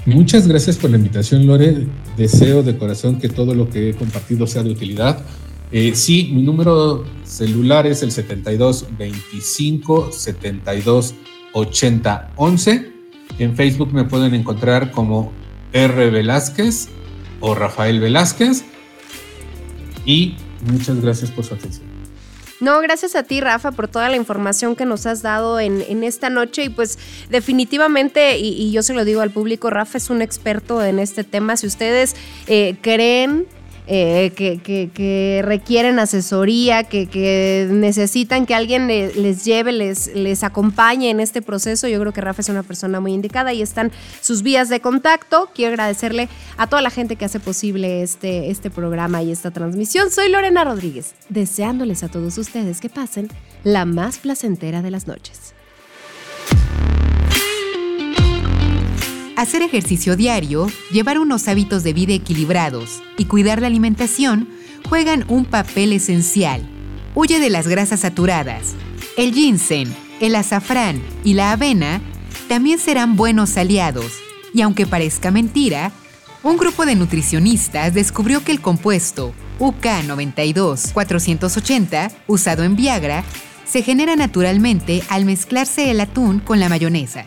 Muchas 0.05 0.49
gracias 0.49 0.77
por 0.77 0.91
la 0.91 0.97
invitación, 0.97 1.47
Lore. 1.47 1.87
Deseo 2.17 2.65
de 2.65 2.77
corazón 2.77 3.21
que 3.21 3.29
todo 3.29 3.55
lo 3.55 3.71
que 3.71 3.91
he 3.91 3.95
compartido 3.95 4.49
sea 4.49 4.65
de 4.65 4.71
utilidad. 4.71 5.25
Eh, 5.71 5.93
sí, 5.95 6.33
mi 6.35 6.43
número 6.43 7.05
celular 7.25 7.87
es 7.87 8.03
el 8.03 8.11
72 8.11 8.87
25 8.99 10.11
72 10.11 11.15
80 11.53 12.33
11. 12.35 12.93
En 13.39 13.55
Facebook 13.55 13.95
me 13.95 14.05
pueden 14.05 14.35
encontrar 14.35 14.91
como 14.91 15.33
R. 15.73 16.11
Velázquez 16.11 16.89
o 17.39 17.55
Rafael 17.55 18.01
Velázquez. 18.01 18.65
Y 20.05 20.35
muchas 20.69 21.01
gracias 21.01 21.31
por 21.31 21.45
su 21.45 21.55
atención. 21.55 21.92
No, 22.63 22.81
gracias 22.81 23.17
a 23.17 23.25
ti, 23.25 23.41
Rafa, 23.41 23.73
por 23.73 23.89
toda 23.89 24.09
la 24.09 24.15
información 24.15 24.77
que 24.77 24.85
nos 24.85 25.05
has 25.07 25.21
dado 25.21 25.59
en, 25.59 25.83
en 25.89 26.05
esta 26.05 26.31
noche. 26.31 26.63
Y 26.63 26.69
pues 26.69 26.97
definitivamente, 27.29 28.39
y, 28.39 28.71
yo 28.71 28.85
se 28.85 28.95
lo 28.95 29.05
digo 29.05 29.21
al 29.21 29.33
público, 29.33 29.69
Rafa 29.69 29.99
es 29.99 30.11
un 30.11 30.23
experto 30.23 30.81
en 30.81 31.01
este 31.01 31.25
tema. 31.25 31.57
Si 31.57 31.67
ustedes 31.67 32.15
eh, 32.47 32.77
creen 32.81 33.49
eh, 33.95 34.33
que, 34.35 34.57
que, 34.57 34.89
que, 34.89 35.43
requieren 35.45 35.99
asesoría, 35.99 36.85
que, 36.85 37.69
necesitan 37.71 38.47
que 38.47 38.55
alguien 38.55 38.87
les 38.87 39.45
lleve, 39.45 39.71
les, 39.71 40.17
les 40.17 40.45
acompañe 40.45 41.11
en 41.11 41.21
este 41.21 41.43
proceso. 41.43 41.87
Yo 41.89 42.01
creo 42.01 42.13
que 42.15 42.23
Rafa 42.23 42.41
es 42.41 42.49
una 42.49 42.63
persona 42.63 43.01
muy 43.01 43.13
indicada 43.13 43.53
y 43.53 43.61
están 43.61 43.93
sus 44.23 44.43
vías 44.43 44.71
de 44.71 44.81
contacto. 44.81 45.51
Quiero 45.55 45.73
agradecerle 45.73 46.31
a 46.57 46.69
toda 46.69 46.81
la 46.81 46.89
gente 46.89 47.17
que 47.17 47.27
hace 47.27 47.39
posible 47.39 48.03
este, 48.03 48.51
este 48.51 48.71
programa 48.71 49.23
y 49.23 49.31
esta 49.31 49.51
transmisión. 49.51 50.11
Soy 50.11 50.31
Lorena 50.31 50.65
Rodríguez, 50.65 51.15
deseándoles 51.29 52.03
a 52.03 52.09
todos 52.09 52.39
ustedes 52.39 52.81
que 52.81 52.89
pasen 52.89 53.29
la 53.63 53.85
más 53.85 54.17
placentera 54.17 54.81
de 54.81 54.91
las 54.91 55.07
noches. 55.07 55.52
Hacer 59.37 59.63
ejercicio 59.63 60.15
diario, 60.15 60.71
llevar 60.91 61.19
unos 61.19 61.49
hábitos 61.49 61.83
de 61.83 61.95
vida 61.95 62.13
equilibrados 62.13 63.03
y 63.17 63.25
cuidar 63.25 63.63
la 63.63 63.69
alimentación 63.69 64.51
juegan 64.89 65.25
un 65.29 65.47
papel 65.47 65.95
esencial. 65.95 66.69
Huye 67.15 67.41
de 67.41 67.49
las 67.49 67.67
grasas 67.67 68.01
saturadas. 68.01 68.75
El 69.17 69.33
ginseng, 69.33 69.89
el 70.21 70.35
azafrán 70.35 71.01
y 71.25 71.33
la 71.35 71.53
avena 71.53 72.03
también 72.49 72.79
serán 72.79 73.17
buenos 73.17 73.57
aliados. 73.57 74.19
Y 74.53 74.61
aunque 74.61 74.87
parezca 74.87 75.31
mentira, 75.31 75.93
un 76.43 76.59
grupo 76.59 76.85
de 76.85 76.95
nutricionistas 76.95 77.95
descubrió 77.95 78.45
que 78.45 78.53
el 78.53 78.61
compuesto 78.61 79.33
UK92-480, 79.61 82.13
usado 82.27 82.65
en 82.65 82.77
Viagra, 82.77 83.25
se 83.65 83.83
genera 83.83 84.15
naturalmente 84.15 85.03
al 85.09 85.25
mezclarse 85.25 85.91
el 85.91 86.01
atún 86.01 86.41
con 86.41 86.61
la 86.61 86.69
mayonesa. 86.69 87.27